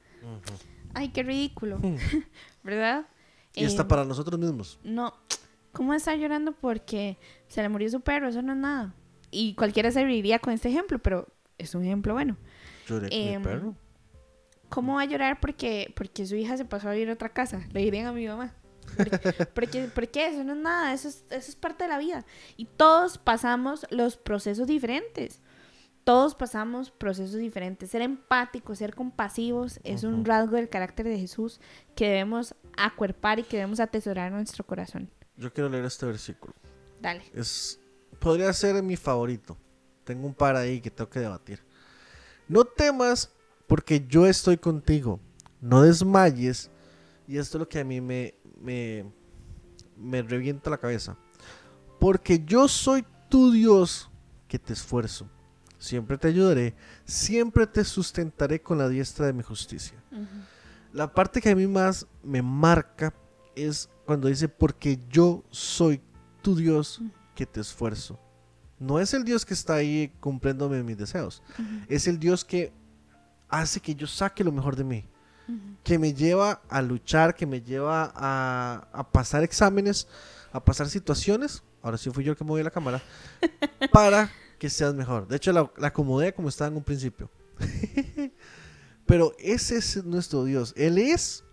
Ay, 0.94 1.08
qué 1.10 1.22
ridículo. 1.22 1.80
¿Verdad? 2.62 3.06
Y 3.54 3.64
hasta 3.64 3.82
Em, 3.82 3.88
para 3.88 4.04
nosotros 4.04 4.38
mismos. 4.38 4.78
No, 4.84 5.14
¿cómo 5.76 5.92
estar 5.92 6.16
llorando 6.18 6.52
porque 6.52 7.18
se 7.48 7.60
le 7.60 7.68
murió 7.68 7.90
su 7.90 8.00
perro? 8.00 8.28
Eso 8.28 8.40
no 8.40 8.52
es 8.52 8.58
nada. 8.58 8.94
Y 9.30 9.54
cualquiera 9.54 9.90
se 9.90 10.02
reiría 10.02 10.38
con 10.38 10.54
este 10.54 10.70
ejemplo, 10.70 10.98
pero 10.98 11.28
es 11.58 11.74
un 11.74 11.84
ejemplo 11.84 12.14
bueno. 12.14 12.36
Lloré 12.86 13.10
con 13.10 13.18
mi 13.18 13.28
em, 13.28 13.42
perro. 13.42 13.74
¿Cómo 14.70 14.94
va 14.94 15.02
a 15.02 15.04
llorar 15.04 15.38
porque, 15.38 15.92
porque 15.94 16.26
su 16.26 16.34
hija 16.34 16.56
se 16.56 16.64
pasó 16.64 16.88
a 16.88 16.92
vivir 16.92 17.10
a 17.10 17.12
otra 17.12 17.28
casa? 17.28 17.60
Le 17.72 17.80
dirían 17.80 18.06
a 18.06 18.12
mi 18.12 18.26
mamá. 18.26 18.54
Porque, 18.96 19.18
porque, 19.54 19.90
porque 19.94 20.26
eso 20.26 20.44
no 20.44 20.54
es 20.54 20.58
nada, 20.58 20.94
eso 20.94 21.08
es, 21.08 21.24
eso 21.30 21.50
es 21.50 21.56
parte 21.56 21.84
de 21.84 21.90
la 21.90 21.98
vida. 21.98 22.24
Y 22.56 22.64
todos 22.64 23.18
pasamos 23.18 23.86
los 23.90 24.16
procesos 24.16 24.66
diferentes. 24.66 25.42
Todos 26.04 26.34
pasamos 26.34 26.90
procesos 26.90 27.36
diferentes. 27.36 27.90
Ser 27.90 28.00
empáticos, 28.00 28.78
ser 28.78 28.94
compasivos 28.94 29.80
es 29.82 30.04
un 30.04 30.24
rasgo 30.24 30.56
del 30.56 30.68
carácter 30.68 31.06
de 31.06 31.18
Jesús 31.18 31.60
que 31.96 32.08
debemos 32.08 32.54
acuerpar 32.76 33.40
y 33.40 33.42
que 33.42 33.56
debemos 33.56 33.80
atesorar 33.80 34.28
en 34.28 34.34
nuestro 34.34 34.64
corazón. 34.64 35.10
Yo 35.36 35.52
quiero 35.52 35.68
leer 35.68 35.84
este 35.84 36.06
versículo. 36.06 36.54
Dale. 37.00 37.22
Es, 37.34 37.78
podría 38.18 38.52
ser 38.52 38.82
mi 38.82 38.96
favorito. 38.96 39.56
Tengo 40.04 40.26
un 40.26 40.34
par 40.34 40.56
ahí 40.56 40.80
que 40.80 40.90
tengo 40.90 41.10
que 41.10 41.20
debatir. 41.20 41.62
No 42.48 42.64
temas 42.64 43.30
porque 43.66 44.04
yo 44.06 44.26
estoy 44.26 44.56
contigo. 44.56 45.20
no 45.60 45.82
desmayes. 45.82 46.70
Y 47.26 47.38
esto 47.38 47.58
es 47.58 47.60
lo 47.60 47.68
que 47.68 47.80
a 47.80 47.84
mí 47.84 48.00
me, 48.00 48.34
me, 48.60 49.04
me 49.96 50.22
revienta 50.22 50.70
la 50.70 50.78
cabeza. 50.78 51.16
Porque 51.98 52.42
yo 52.44 52.68
soy 52.68 53.04
tu 53.28 53.50
Dios 53.50 54.08
que 54.46 54.58
te 54.58 54.72
esfuerzo. 54.72 55.28
Siempre 55.78 56.16
te 56.16 56.28
ayudaré, 56.28 56.74
siempre 57.04 57.66
te 57.66 57.84
sustentaré 57.84 58.62
con 58.62 58.78
la 58.78 58.88
diestra 58.88 59.26
de 59.26 59.32
mi 59.32 59.42
justicia. 59.42 60.02
La 60.92 61.12
parte 61.12 61.40
que 61.40 61.50
a 61.50 61.54
mí 61.56 61.66
más 61.66 62.06
me 62.22 62.40
marca 62.40 63.12
es 63.54 63.90
cuando 64.06 64.28
dice, 64.28 64.48
porque 64.48 64.98
yo 65.10 65.44
soy 65.50 66.00
tu 66.42 66.54
Dios 66.56 67.02
que 67.34 67.44
te 67.44 67.60
esfuerzo. 67.60 68.18
No 68.78 69.00
es 69.00 69.12
el 69.14 69.24
Dios 69.24 69.44
que 69.44 69.54
está 69.54 69.74
ahí 69.74 70.12
cumpliéndome 70.20 70.82
mis 70.82 70.96
deseos. 70.96 71.42
Es 71.88 72.06
el 72.06 72.18
Dios 72.18 72.44
que 72.44 72.72
hace 73.48 73.80
que 73.80 73.94
yo 73.94 74.06
saque 74.06 74.44
lo 74.44 74.52
mejor 74.52 74.76
de 74.76 74.84
mí. 74.84 75.04
Que 75.82 75.98
me 75.98 76.12
lleva 76.12 76.62
a 76.68 76.82
luchar, 76.82 77.34
que 77.34 77.46
me 77.46 77.60
lleva 77.60 78.12
a, 78.14 78.88
a 78.92 79.10
pasar 79.10 79.42
exámenes, 79.42 80.08
a 80.52 80.64
pasar 80.64 80.88
situaciones. 80.88 81.62
Ahora 81.82 81.98
sí 81.98 82.10
fui 82.10 82.24
yo 82.24 82.32
el 82.32 82.38
que 82.38 82.44
moví 82.44 82.62
la 82.62 82.70
cámara. 82.70 83.02
para 83.92 84.30
que 84.58 84.70
seas 84.70 84.94
mejor. 84.94 85.26
De 85.26 85.36
hecho, 85.36 85.52
la, 85.52 85.70
la 85.76 85.88
acomodé 85.88 86.32
como 86.34 86.48
estaba 86.48 86.68
en 86.68 86.76
un 86.76 86.84
principio. 86.84 87.30
Pero 89.06 89.34
ese 89.38 89.76
es 89.76 90.04
nuestro 90.04 90.44
Dios. 90.44 90.74
Él 90.76 90.98
es 90.98 91.44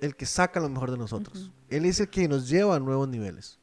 el 0.00 0.16
que 0.16 0.26
saca 0.26 0.60
lo 0.60 0.68
mejor 0.68 0.90
de 0.90 0.98
nosotros. 0.98 1.50
Él 1.68 1.84
es 1.84 2.00
el 2.00 2.08
que 2.08 2.28
nos 2.28 2.48
lleva 2.48 2.76
a 2.76 2.80
nuevos 2.80 3.08
niveles. 3.08 3.58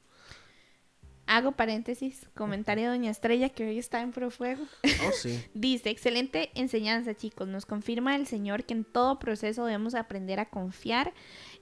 Hago 1.27 1.53
paréntesis, 1.53 2.27
comentario 2.35 2.83
de 2.83 2.89
Doña 2.91 3.09
Estrella 3.09 3.49
que 3.49 3.67
hoy 3.67 3.79
está 3.79 4.01
en 4.01 4.11
Profuego. 4.11 4.63
Oh, 5.07 5.11
sí. 5.11 5.43
Dice, 5.55 5.89
excelente 5.89 6.51
enseñanza 6.53 7.15
chicos, 7.15 7.47
nos 7.47 7.65
confirma 7.65 8.15
el 8.15 8.27
Señor 8.27 8.63
que 8.63 8.75
en 8.75 8.83
todo 8.83 9.17
proceso 9.17 9.65
debemos 9.65 9.95
aprender 9.95 10.39
a 10.39 10.49
confiar 10.49 11.13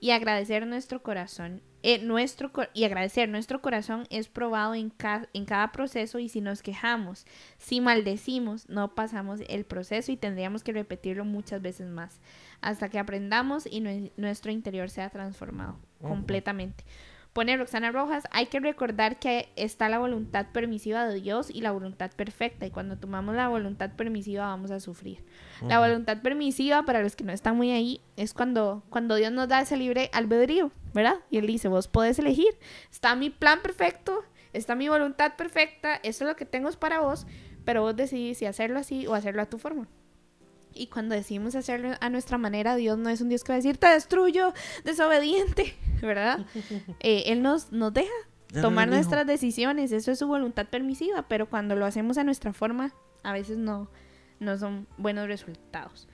y 0.02 0.12
agradecer 0.12 0.68
nuestro 0.68 1.02
corazón. 1.02 1.62
Eh, 1.86 2.00
nuestro, 2.00 2.50
y 2.74 2.86
agradecer 2.86 3.28
nuestro 3.28 3.62
corazón 3.62 4.06
es 4.10 4.30
probado 4.30 4.74
en, 4.74 4.90
ca- 4.90 5.28
en 5.34 5.44
cada 5.44 5.72
proceso 5.74 6.18
y 6.18 6.30
si 6.30 6.40
nos 6.40 6.62
quejamos, 6.64 7.26
si 7.58 7.82
maldecimos, 7.82 8.70
no 8.70 8.96
pasamos 8.96 9.42
el 9.50 9.66
proceso 9.66 10.12
y 10.12 10.18
tendríamos 10.18 10.64
que 10.64 10.72
repetirlo 10.72 11.26
muchas 11.26 11.62
veces 11.62 11.88
más 11.90 12.22
hasta 12.62 12.88
que 12.88 13.00
aprendamos 13.00 13.66
y 13.66 13.82
nue- 13.82 14.12
nuestro 14.16 14.52
interior 14.52 14.90
sea 14.90 15.10
transformado 15.10 15.78
completamente. 16.02 16.86
Pone 17.34 17.58
Roxana 17.58 17.92
Rojas, 17.92 18.26
hay 18.30 18.46
que 18.46 18.60
recordar 18.60 19.18
que 19.18 19.50
está 19.56 19.90
la 19.90 19.98
voluntad 19.98 20.46
permisiva 20.54 21.08
de 21.08 21.20
Dios 21.20 21.50
y 21.50 21.62
la 21.62 21.72
voluntad 21.72 22.12
perfecta 22.12 22.68
y 22.68 22.70
cuando 22.70 23.00
tomamos 23.00 23.34
la 23.34 23.48
voluntad 23.48 23.90
permisiva 23.96 24.46
vamos 24.46 24.70
a 24.70 24.80
sufrir. 24.80 25.24
La 25.68 25.80
voluntad 25.80 26.22
permisiva, 26.22 26.84
para 26.84 27.02
los 27.02 27.16
que 27.16 27.24
no 27.24 27.32
están 27.32 27.58
muy 27.58 27.72
ahí, 27.72 28.02
es 28.18 28.36
cuando, 28.36 28.84
cuando 28.92 29.16
Dios 29.16 29.32
nos 29.32 29.48
da 29.48 29.62
ese 29.62 29.78
libre 29.78 30.12
albedrío, 30.14 30.72
¿verdad? 30.94 31.16
Y 31.32 31.40
Él 31.40 31.48
dice, 31.48 31.70
vos 31.70 31.88
podés 31.88 32.20
elegir, 32.20 32.56
está 32.92 33.16
mi 33.16 33.32
plan 33.32 33.64
perfecto, 33.64 34.24
está 34.54 34.76
mi 34.76 34.88
voluntad 34.88 35.36
perfecta, 35.36 35.96
eso 36.04 36.26
es 36.26 36.30
lo 36.30 36.36
que 36.36 36.46
tengo 36.46 36.70
es 36.70 36.76
para 36.76 37.00
vos, 37.00 37.26
pero 37.66 37.82
vos 37.82 37.96
decidís 37.96 38.38
si 38.38 38.46
hacerlo 38.46 38.78
así 38.78 39.08
o 39.08 39.16
hacerlo 39.16 39.42
a 39.42 39.48
tu 39.48 39.58
forma. 39.58 39.88
Y 40.74 40.88
cuando 40.88 41.16
decidimos 41.16 41.56
hacerlo 41.56 41.92
a 42.00 42.10
nuestra 42.10 42.38
manera, 42.38 42.76
Dios 42.76 42.98
no 42.98 43.10
es 43.10 43.22
un 43.22 43.30
Dios 43.30 43.44
que 43.44 43.52
va 43.52 43.56
a 43.56 43.58
decir, 43.58 43.78
te 43.78 43.88
destruyo, 43.88 44.54
desobediente, 44.84 45.76
¿verdad? 46.02 46.46
Eh, 47.00 47.24
él 47.28 47.42
nos, 47.42 47.72
nos 47.72 47.94
deja 47.94 48.12
Ya 48.50 48.62
tomar 48.62 48.88
nuestras 48.88 49.26
decisiones, 49.28 49.92
eso 49.92 50.12
es 50.12 50.20
su 50.20 50.28
voluntad 50.28 50.68
permisiva, 50.68 51.28
pero 51.28 51.50
cuando 51.50 51.76
lo 51.76 51.86
hacemos 51.86 52.18
a 52.18 52.24
nuestra 52.24 52.54
forma, 52.54 52.94
a 53.24 53.34
veces 53.34 53.58
no, 53.58 53.90
no 54.40 54.58
son 54.58 54.88
buenos 54.98 55.28
resultados. 55.28 56.08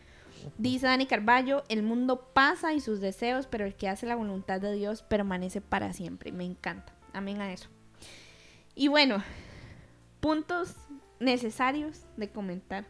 Dice 0.57 0.88
Dani 0.88 1.05
Carballo, 1.05 1.64
el 1.70 1.84
mundo 1.84 2.32
pasa 2.34 2.74
y 2.74 2.80
sus 2.80 3.01
deseos, 3.01 3.47
pero 3.47 3.66
el 3.66 3.76
que 3.76 3.89
hace 3.89 4.05
la 4.05 4.16
voluntad 4.16 4.62
de 4.62 4.74
Dios 4.74 5.03
permanece 5.03 5.62
para 5.62 5.93
siempre. 5.93 6.32
Me 6.32 6.45
encanta. 6.45 6.93
Amén 7.14 7.41
a 7.41 7.51
eso. 7.51 7.70
Y 8.76 8.88
bueno, 8.88 9.24
puntos 10.20 10.76
necesarios 11.20 12.05
de 12.18 12.30
comentar. 12.30 12.86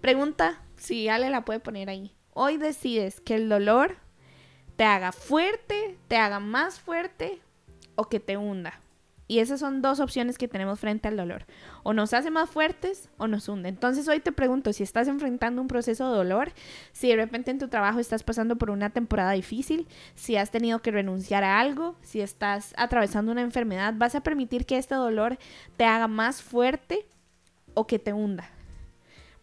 Pregunta, 0.00 0.62
si 0.76 1.08
Ale 1.08 1.28
la 1.28 1.44
puede 1.44 1.60
poner 1.60 1.90
ahí. 1.90 2.16
Hoy 2.32 2.56
decides 2.56 3.20
que 3.20 3.34
el 3.34 3.50
dolor 3.50 3.96
te 4.76 4.84
haga 4.84 5.12
fuerte, 5.12 5.98
te 6.08 6.16
haga 6.16 6.40
más 6.40 6.80
fuerte 6.80 7.38
o 7.96 8.08
que 8.08 8.18
te 8.18 8.38
hunda. 8.38 8.80
Y 9.28 9.40
esas 9.40 9.60
son 9.60 9.82
dos 9.82 10.00
opciones 10.00 10.38
que 10.38 10.48
tenemos 10.48 10.80
frente 10.80 11.06
al 11.06 11.18
dolor. 11.18 11.44
O 11.82 11.92
nos 11.92 12.14
hace 12.14 12.30
más 12.30 12.48
fuertes 12.48 13.10
o 13.18 13.28
nos 13.28 13.46
hunde. 13.48 13.68
Entonces 13.68 14.08
hoy 14.08 14.20
te 14.20 14.32
pregunto 14.32 14.72
si 14.72 14.82
estás 14.82 15.06
enfrentando 15.06 15.60
un 15.60 15.68
proceso 15.68 16.10
de 16.10 16.16
dolor, 16.16 16.50
si 16.92 17.10
de 17.10 17.16
repente 17.16 17.50
en 17.50 17.58
tu 17.58 17.68
trabajo 17.68 18.00
estás 18.00 18.22
pasando 18.22 18.56
por 18.56 18.70
una 18.70 18.90
temporada 18.90 19.32
difícil, 19.32 19.86
si 20.14 20.36
has 20.36 20.50
tenido 20.50 20.80
que 20.80 20.92
renunciar 20.92 21.44
a 21.44 21.60
algo, 21.60 21.94
si 22.00 22.22
estás 22.22 22.72
atravesando 22.78 23.30
una 23.32 23.42
enfermedad, 23.42 23.92
¿vas 23.98 24.14
a 24.14 24.22
permitir 24.22 24.64
que 24.64 24.78
este 24.78 24.94
dolor 24.94 25.38
te 25.76 25.84
haga 25.84 26.08
más 26.08 26.42
fuerte 26.42 27.06
o 27.74 27.86
que 27.86 27.98
te 27.98 28.14
hunda? 28.14 28.50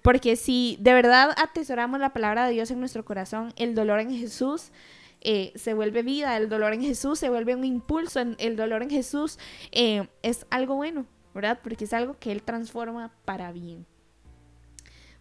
Porque 0.08 0.38
si 0.38 0.78
de 0.80 0.94
verdad 0.94 1.36
atesoramos 1.36 2.00
la 2.00 2.14
palabra 2.14 2.46
de 2.46 2.54
Dios 2.54 2.72
en 2.72 2.80
nuestro 2.80 3.04
corazón, 3.04 3.52
el 3.58 3.76
dolor 3.76 4.00
en 4.00 4.10
Jesús 4.10 4.72
eh, 5.20 5.52
se 5.56 5.74
vuelve 5.74 6.02
vida, 6.02 6.38
el 6.38 6.48
dolor 6.48 6.72
en 6.72 6.82
Jesús 6.82 7.20
se 7.20 7.28
vuelve 7.28 7.54
un 7.58 7.66
impulso, 7.66 8.22
el 8.22 8.56
dolor 8.56 8.84
en 8.84 8.90
Jesús 8.90 9.38
eh, 9.74 10.08
es 10.24 10.46
algo 10.50 10.76
bueno, 10.76 11.06
¿verdad? 11.36 11.60
Porque 11.62 11.84
es 11.84 11.92
algo 11.92 12.16
que 12.18 12.32
Él 12.32 12.42
transforma 12.42 13.12
para 13.26 13.52
bien. 13.52 13.86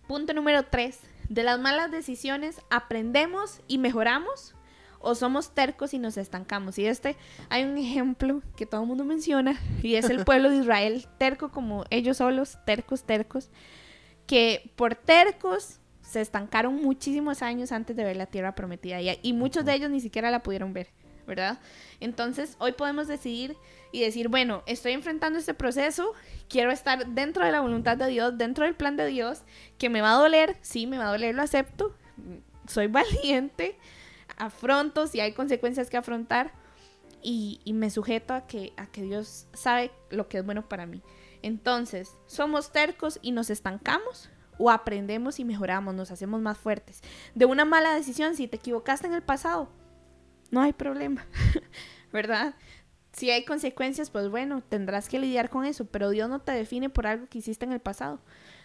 Punto 0.07 0.33
número 0.35 0.63
3. 0.63 1.01
De 1.31 1.43
las 1.43 1.59
malas 1.59 1.91
decisiones 1.91 2.61
aprendemos 2.71 3.63
y 3.67 3.79
mejoramos 3.79 4.55
o 5.01 5.17
somos 5.17 5.53
tercos 5.53 5.95
y 5.95 5.99
nos 5.99 6.17
estancamos. 6.17 6.79
Y 6.79 6.87
este 6.87 7.17
hay 7.49 7.65
un 7.65 7.77
ejemplo 7.77 8.41
que 8.55 8.67
todo 8.67 8.83
el 8.83 8.87
mundo 8.87 9.05
menciona 9.05 9.61
y 9.83 9.97
es 9.97 10.11
el 10.11 10.25
pueblo 10.25 10.49
de 10.49 10.59
Israel, 10.59 11.09
terco 11.19 11.51
como 11.51 11.85
ellos 11.91 12.19
solos, 12.19 12.57
tercos, 12.65 13.03
tercos, 13.03 13.51
que 14.27 14.71
por 14.77 14.95
tercos 14.95 15.81
se 16.03 16.21
estancaron 16.21 16.77
muchísimos 16.77 17.43
años 17.43 17.73
antes 17.73 17.97
de 17.97 18.05
ver 18.05 18.17
la 18.17 18.27
tierra 18.27 18.55
prometida 18.55 19.01
y, 19.01 19.19
y 19.23 19.33
muchos 19.33 19.65
de 19.65 19.75
ellos 19.75 19.91
ni 19.91 20.01
siquiera 20.01 20.31
la 20.31 20.43
pudieron 20.43 20.73
ver, 20.73 20.89
¿verdad? 21.27 21.59
Entonces 22.01 22.57
hoy 22.59 22.73
podemos 22.73 23.09
decidir 23.09 23.57
y 23.93 24.01
decir, 24.01 24.29
bueno, 24.29 24.63
estoy 24.67 24.93
enfrentando 24.93 25.39
este 25.39 25.55
proceso, 25.55 26.13
quiero 26.49 26.71
estar 26.71 27.07
dentro 27.09 27.45
de 27.45 27.53
la 27.53 27.61
voluntad 27.61 27.97
de 27.97 28.07
Dios, 28.09 28.37
dentro 28.37 28.65
del 28.65 28.75
plan 28.75 28.97
de 28.97 29.07
Dios, 29.07 29.43
que 29.79 29.89
me 29.89 30.01
va 30.01 30.13
a 30.13 30.17
doler, 30.19 30.57
sí, 30.61 30.87
me 30.87 30.99
va 30.99 31.09
a 31.09 31.13
doler, 31.13 31.35
lo 31.35 31.43
acepto, 31.43 31.95
soy 32.69 32.87
valiente, 32.89 33.77
afronto 34.37 35.07
si 35.07 35.21
hay 35.21 35.33
consecuencias 35.33 35.91
que 35.91 35.97
afrontar 35.97 36.53
y, 37.23 37.61
y 37.65 37.73
me 37.73 37.91
sujeto 37.91 38.35
a 38.35 38.47
que, 38.47 38.73
a 38.77 38.87
que 38.87 39.03
Dios 39.03 39.47
sabe 39.55 39.91
lo 40.11 40.29
que 40.29 40.39
es 40.39 40.45
bueno 40.45 40.69
para 40.69 40.87
mí. 40.87 41.03
Entonces, 41.47 42.17
¿somos 42.27 42.73
tercos 42.73 43.21
y 43.23 43.31
nos 43.31 43.51
estancamos? 43.51 44.31
¿O 44.59 44.69
aprendemos 44.69 45.39
y 45.39 45.45
mejoramos, 45.45 45.95
nos 45.95 46.11
hacemos 46.11 46.41
más 46.41 46.59
fuertes? 46.59 47.03
De 47.37 47.45
una 47.45 47.65
mala 47.65 47.95
decisión, 47.95 48.35
si 48.35 48.49
te 48.49 48.57
equivocaste 48.57 49.07
en 49.07 49.15
el 49.15 49.23
pasado, 49.23 49.69
no 50.51 50.61
hay 50.61 50.73
problema, 50.73 51.25
¿verdad? 52.13 52.57
Si 53.13 53.31
hay 53.31 53.45
consecuencias, 53.45 54.11
pues 54.11 54.29
bueno, 54.29 54.61
tendrás 54.61 55.09
que 55.09 55.21
lidiar 55.21 55.49
con 55.49 55.65
eso, 55.65 55.85
pero 55.85 56.11
Dios 56.11 56.29
no 56.29 56.41
te 56.41 56.51
define 56.51 56.91
por 56.91 57.07
algo 57.07 57.29
que 57.29 57.39
hiciste 57.39 57.65
en 57.65 57.71
el 57.71 57.79
pasado. 57.81 58.19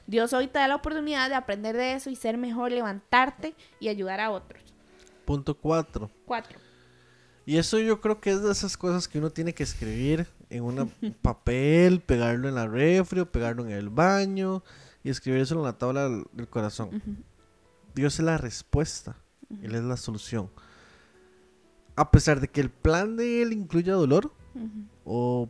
Dios 0.08 0.34
hoy 0.34 0.48
te 0.48 0.58
da 0.58 0.68
la 0.68 0.78
oportunidad 0.78 1.30
de 1.30 1.36
aprender 1.36 1.78
de 1.78 1.94
eso 1.94 2.10
y 2.10 2.16
ser 2.16 2.40
mejor, 2.40 2.72
levantarte 2.72 3.54
y 3.80 3.90
ayudar 3.90 4.22
a 4.22 4.32
otros. 4.32 4.74
Punto 5.26 5.54
4. 5.54 6.10
Cuatro. 6.26 6.60
Y 7.52 7.58
eso 7.58 7.80
yo 7.80 8.00
creo 8.00 8.22
que 8.22 8.32
es 8.32 8.42
de 8.42 8.50
esas 8.50 8.78
cosas 8.78 9.10
que 9.10 9.18
uno 9.18 9.30
tiene 9.30 9.54
que 9.54 9.64
escribir 9.64 10.26
en 10.50 10.64
un 10.64 10.90
papel, 11.22 12.00
pegarlo 12.00 12.48
en 12.48 12.56
la 12.56 12.66
refri 12.66 13.20
o 13.20 13.30
pegarlo 13.30 13.66
en 13.66 13.72
el 13.72 13.90
baño 13.90 14.64
y 15.04 15.10
escribir 15.10 15.42
eso 15.42 15.56
en 15.56 15.64
la 15.64 15.78
tabla 15.78 16.08
del, 16.08 16.48
corazón. 16.50 17.02
Dios 17.94 18.20
es 18.20 18.26
la 18.26 18.38
respuesta, 18.38 19.18
Él 19.62 19.76
es 19.76 19.84
la 19.84 19.98
solución. 19.98 20.50
A 21.98 22.10
pesar 22.10 22.40
de 22.40 22.48
que 22.48 22.62
el 22.62 22.70
plan 22.70 23.18
de 23.18 23.42
Él 23.42 23.52
incluya 23.52 23.96
dolor 23.96 24.32
o 25.04 25.50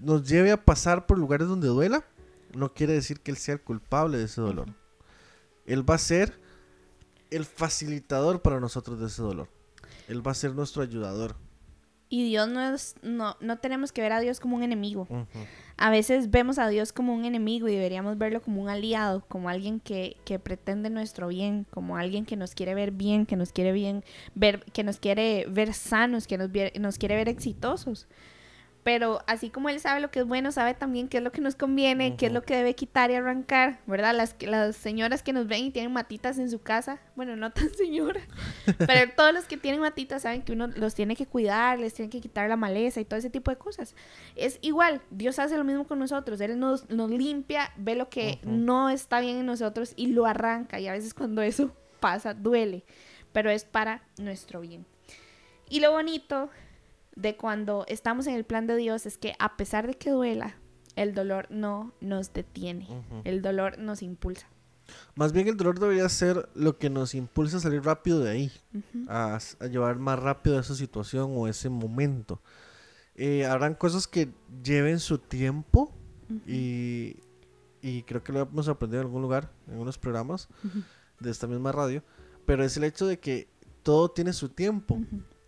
nos 0.00 0.28
lleve 0.28 0.50
a 0.50 0.64
pasar 0.64 1.06
por 1.06 1.16
lugares 1.16 1.46
donde 1.46 1.68
duela, 1.68 2.04
no 2.56 2.74
quiere 2.74 2.94
decir 2.94 3.20
que 3.20 3.30
Él 3.30 3.36
sea 3.36 3.54
el 3.54 3.60
culpable 3.60 4.18
de 4.18 4.24
ese 4.24 4.40
dolor. 4.40 4.74
Él 5.64 5.88
va 5.88 5.94
a 5.94 5.98
ser 5.98 6.40
el 7.30 7.44
facilitador 7.44 8.42
para 8.42 8.58
nosotros 8.58 8.98
de 8.98 9.06
ese 9.06 9.22
dolor. 9.22 9.48
Él 10.10 10.26
va 10.26 10.32
a 10.32 10.34
ser 10.34 10.54
nuestro 10.54 10.82
ayudador. 10.82 11.36
Y 12.08 12.24
Dios 12.24 12.48
no 12.48 12.60
es, 12.60 12.96
no, 13.02 13.36
no 13.40 13.58
tenemos 13.58 13.92
que 13.92 14.02
ver 14.02 14.12
a 14.12 14.18
Dios 14.18 14.40
como 14.40 14.56
un 14.56 14.64
enemigo. 14.64 15.06
A 15.76 15.90
veces 15.90 16.32
vemos 16.32 16.58
a 16.58 16.68
Dios 16.68 16.92
como 16.92 17.14
un 17.14 17.24
enemigo 17.24 17.68
y 17.68 17.74
deberíamos 17.74 18.18
verlo 18.18 18.42
como 18.42 18.60
un 18.60 18.68
aliado, 18.68 19.24
como 19.28 19.48
alguien 19.48 19.78
que, 19.78 20.16
que 20.24 20.40
pretende 20.40 20.90
nuestro 20.90 21.28
bien, 21.28 21.64
como 21.70 21.96
alguien 21.96 22.26
que 22.26 22.34
nos 22.34 22.56
quiere 22.56 22.74
ver 22.74 22.90
bien, 22.90 23.26
que 23.26 23.36
nos 23.36 23.52
quiere 23.52 23.70
bien, 23.70 24.02
ver, 24.34 24.64
que 24.72 24.82
nos 24.82 24.98
quiere 24.98 25.46
ver 25.48 25.72
sanos, 25.72 26.26
que 26.26 26.36
nos 26.80 26.98
quiere 26.98 27.14
ver 27.14 27.28
exitosos. 27.28 28.08
Pero 28.82 29.20
así 29.26 29.50
como 29.50 29.68
Él 29.68 29.78
sabe 29.78 30.00
lo 30.00 30.10
que 30.10 30.20
es 30.20 30.26
bueno, 30.26 30.52
sabe 30.52 30.72
también 30.72 31.08
qué 31.08 31.18
es 31.18 31.22
lo 31.22 31.32
que 31.32 31.42
nos 31.42 31.54
conviene, 31.54 32.16
qué 32.16 32.26
es 32.26 32.32
lo 32.32 32.42
que 32.42 32.56
debe 32.56 32.74
quitar 32.74 33.10
y 33.10 33.14
arrancar, 33.14 33.80
¿verdad? 33.86 34.14
Las, 34.14 34.36
las 34.40 34.74
señoras 34.74 35.22
que 35.22 35.34
nos 35.34 35.46
ven 35.46 35.66
y 35.66 35.70
tienen 35.70 35.92
matitas 35.92 36.38
en 36.38 36.50
su 36.50 36.60
casa, 36.60 36.98
bueno, 37.14 37.36
no 37.36 37.50
tan 37.50 37.68
señora, 37.74 38.20
pero 38.78 39.12
todos 39.16 39.34
los 39.34 39.44
que 39.44 39.58
tienen 39.58 39.80
matitas 39.80 40.22
saben 40.22 40.42
que 40.42 40.52
uno 40.52 40.68
los 40.68 40.94
tiene 40.94 41.14
que 41.14 41.26
cuidar, 41.26 41.78
les 41.78 41.92
tiene 41.92 42.10
que 42.10 42.20
quitar 42.20 42.48
la 42.48 42.56
maleza 42.56 43.00
y 43.00 43.04
todo 43.04 43.18
ese 43.18 43.28
tipo 43.28 43.50
de 43.50 43.58
cosas. 43.58 43.94
Es 44.34 44.58
igual, 44.62 45.02
Dios 45.10 45.38
hace 45.38 45.58
lo 45.58 45.64
mismo 45.64 45.86
con 45.86 45.98
nosotros, 45.98 46.40
Él 46.40 46.58
nos, 46.58 46.88
nos 46.88 47.10
limpia, 47.10 47.72
ve 47.76 47.96
lo 47.96 48.08
que 48.08 48.40
no 48.44 48.88
está 48.88 49.20
bien 49.20 49.36
en 49.36 49.46
nosotros 49.46 49.92
y 49.96 50.08
lo 50.08 50.24
arranca. 50.24 50.80
Y 50.80 50.88
a 50.88 50.92
veces 50.92 51.12
cuando 51.12 51.42
eso 51.42 51.76
pasa, 52.00 52.32
duele, 52.32 52.84
pero 53.32 53.50
es 53.50 53.64
para 53.64 54.02
nuestro 54.16 54.60
bien. 54.60 54.86
Y 55.68 55.80
lo 55.80 55.92
bonito 55.92 56.50
de 57.20 57.36
cuando 57.36 57.84
estamos 57.88 58.26
en 58.26 58.34
el 58.34 58.44
plan 58.44 58.66
de 58.66 58.76
Dios 58.76 59.06
es 59.06 59.18
que 59.18 59.34
a 59.38 59.56
pesar 59.56 59.86
de 59.86 59.94
que 59.94 60.10
duela, 60.10 60.56
el 60.96 61.14
dolor 61.14 61.46
no 61.50 61.92
nos 62.00 62.32
detiene, 62.32 62.88
el 63.24 63.42
dolor 63.42 63.78
nos 63.78 64.02
impulsa. 64.02 64.48
Más 65.14 65.32
bien 65.32 65.46
el 65.46 65.56
dolor 65.56 65.78
debería 65.78 66.08
ser 66.08 66.48
lo 66.54 66.78
que 66.78 66.90
nos 66.90 67.14
impulsa 67.14 67.58
a 67.58 67.60
salir 67.60 67.84
rápido 67.84 68.20
de 68.20 68.30
ahí, 68.30 68.52
a, 69.08 69.38
llevar 69.70 69.98
más 69.98 70.18
rápido 70.18 70.58
esa 70.58 70.74
situación 70.74 71.32
o 71.36 71.46
ese 71.46 71.68
momento. 71.68 72.40
Eh, 73.14 73.46
habrán 73.46 73.74
cosas 73.74 74.08
que 74.08 74.32
lleven 74.62 74.98
su 74.98 75.18
tiempo 75.18 75.94
y, 76.46 77.16
y 77.82 78.02
creo 78.04 78.22
que 78.22 78.32
lo 78.32 78.40
hemos 78.40 78.68
aprendido 78.68 79.02
en 79.02 79.06
algún 79.06 79.22
lugar, 79.22 79.52
en 79.68 79.78
unos 79.78 79.98
programas 79.98 80.48
de 81.18 81.30
esta 81.30 81.46
misma 81.46 81.70
radio, 81.72 82.02
pero 82.46 82.64
es 82.64 82.76
el 82.76 82.84
hecho 82.84 83.06
de 83.06 83.18
que 83.18 83.48
todo 83.82 84.10
tiene 84.10 84.32
su 84.32 84.48
tiempo. 84.48 85.00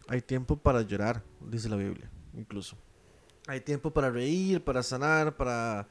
Hay 0.09 0.21
tiempo 0.21 0.57
para 0.57 0.83
llorar, 0.83 1.23
dice 1.41 1.69
la 1.69 1.77
Biblia, 1.77 2.11
incluso. 2.35 2.77
Hay 3.47 3.61
tiempo 3.61 3.91
para 3.93 4.11
reír, 4.11 4.63
para 4.63 4.83
sanar, 4.83 5.37
para, 5.37 5.89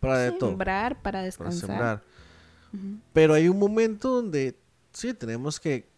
para 0.00 0.18
de 0.18 0.32
todo, 0.32 0.50
Sembrar 0.50 0.94
para 0.94 1.02
para 1.02 1.22
descansar. 1.22 1.68
sembrar. 1.68 2.02
Ujú. 2.72 2.98
Pero 3.12 3.34
hay 3.34 3.48
un 3.48 3.58
momento 3.58 4.08
donde 4.08 4.58
sí, 4.92 5.14
tenemos 5.14 5.60
que 5.60 5.88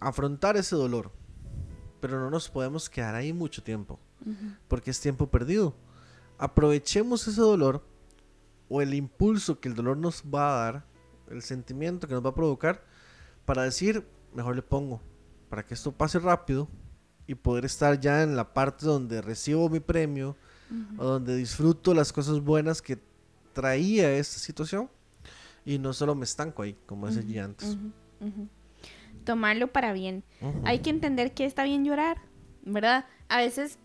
afrontar 0.00 0.56
ese 0.56 0.76
dolor. 0.76 1.12
Pero 2.00 2.18
no 2.20 2.30
nos 2.30 2.48
podemos 2.48 2.90
quedar 2.90 3.14
ahí 3.14 3.32
mucho 3.32 3.62
tiempo. 3.62 4.00
Porque 4.68 4.90
es 4.90 5.00
tiempo 5.00 5.28
perdido. 5.28 5.74
Aprovechemos 6.38 7.26
ese 7.26 7.40
dolor 7.40 7.84
o 8.68 8.80
el 8.82 8.94
impulso 8.94 9.60
que 9.60 9.68
el 9.68 9.74
dolor 9.74 9.96
nos 9.96 10.22
va 10.22 10.48
a 10.48 10.62
dar, 10.64 10.84
el 11.30 11.42
sentimiento 11.42 12.08
que 12.08 12.14
nos 12.14 12.24
va 12.24 12.30
a 12.30 12.34
provocar, 12.34 12.84
para 13.44 13.62
decir, 13.62 14.06
mejor 14.34 14.56
le 14.56 14.62
pongo, 14.62 15.00
para 15.48 15.64
que 15.64 15.74
esto 15.74 15.92
pase 15.92 16.18
rápido 16.18 16.68
y 17.26 17.34
poder 17.34 17.64
estar 17.64 17.98
ya 18.00 18.22
en 18.22 18.36
la 18.36 18.52
parte 18.52 18.86
donde 18.86 19.22
recibo 19.22 19.68
mi 19.68 19.80
premio 19.80 20.36
o 20.96 21.04
donde 21.04 21.36
disfruto 21.36 21.92
las 21.92 22.12
cosas 22.12 22.40
buenas 22.40 22.80
que 22.80 22.98
traía 23.52 24.10
esta 24.12 24.38
situación 24.38 24.88
y 25.64 25.78
no 25.78 25.92
solo 25.92 26.14
me 26.14 26.24
estanco 26.24 26.62
ahí, 26.62 26.76
como 26.86 27.08
decía 27.08 27.44
antes. 27.44 27.76
Ujú. 28.20 28.48
Tomarlo 29.24 29.72
para 29.72 29.92
bien. 29.92 30.24
Hay 30.64 30.80
que 30.80 30.90
entender 30.90 31.32
que 31.32 31.44
está 31.44 31.64
bien 31.64 31.84
llorar, 31.84 32.18
¿verdad? 32.64 33.06
A 33.28 33.38
veces, 33.38 33.78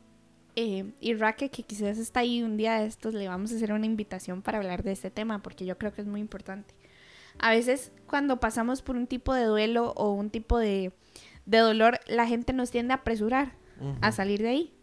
eh, 0.55 0.91
y 0.99 1.13
Raque, 1.13 1.49
que 1.49 1.63
quizás 1.63 1.97
está 1.97 2.21
ahí 2.21 2.41
un 2.41 2.57
día 2.57 2.79
de 2.79 2.87
estos, 2.87 3.13
le 3.13 3.27
vamos 3.27 3.51
a 3.51 3.55
hacer 3.55 3.71
una 3.73 3.85
invitación 3.85 4.41
para 4.41 4.57
hablar 4.57 4.83
de 4.83 4.93
este 4.93 5.11
tema, 5.11 5.41
porque 5.43 5.65
yo 5.65 5.77
creo 5.77 5.93
que 5.93 6.01
es 6.01 6.07
muy 6.07 6.21
importante. 6.21 6.73
A 7.39 7.51
veces, 7.51 7.91
cuando 8.07 8.39
pasamos 8.39 8.81
por 8.81 8.95
un 8.95 9.05
tipo 9.05 9.33
de 9.33 9.43
duelo 9.43 9.91
o 9.91 10.11
un 10.11 10.31
tipo 10.31 10.57
de, 10.57 10.91
de 11.47 11.57
dolor, 11.59 11.99
la 12.05 12.27
gente 12.27 12.53
nos 12.53 12.69
tiende 12.69 12.93
a 12.93 12.97
apresurar 12.97 13.53
Ujú. 13.79 13.95
a 14.01 14.11
salir 14.11 14.41
de 14.41 14.49
ahí. 14.49 14.73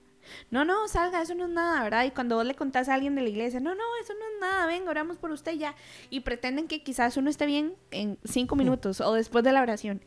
No, 0.50 0.64
no, 0.64 0.88
salga, 0.88 1.20
eso 1.20 1.34
no 1.34 1.44
es 1.44 1.50
nada, 1.50 1.82
¿verdad? 1.82 2.04
Y 2.04 2.10
cuando 2.10 2.36
vos 2.36 2.46
le 2.46 2.54
contás 2.54 2.88
a 2.88 2.94
alguien 2.94 3.14
de 3.14 3.20
la 3.20 3.28
iglesia, 3.28 3.60
no, 3.60 3.74
no, 3.74 3.84
eso 4.02 4.14
no 4.14 4.24
es 4.34 4.40
nada, 4.40 4.66
venga, 4.66 4.90
oramos 4.90 5.18
por 5.18 5.30
usted 5.30 5.52
ya. 5.52 5.74
Y 6.08 6.20
pretenden 6.20 6.66
que 6.66 6.82
quizás 6.82 7.18
uno 7.18 7.28
esté 7.28 7.44
bien 7.44 7.74
en 7.90 8.18
cinco 8.24 8.56
minutos 8.56 9.02
o 9.02 9.12
después 9.12 9.44
de 9.44 9.52
la 9.52 9.60
oración. 9.60 10.00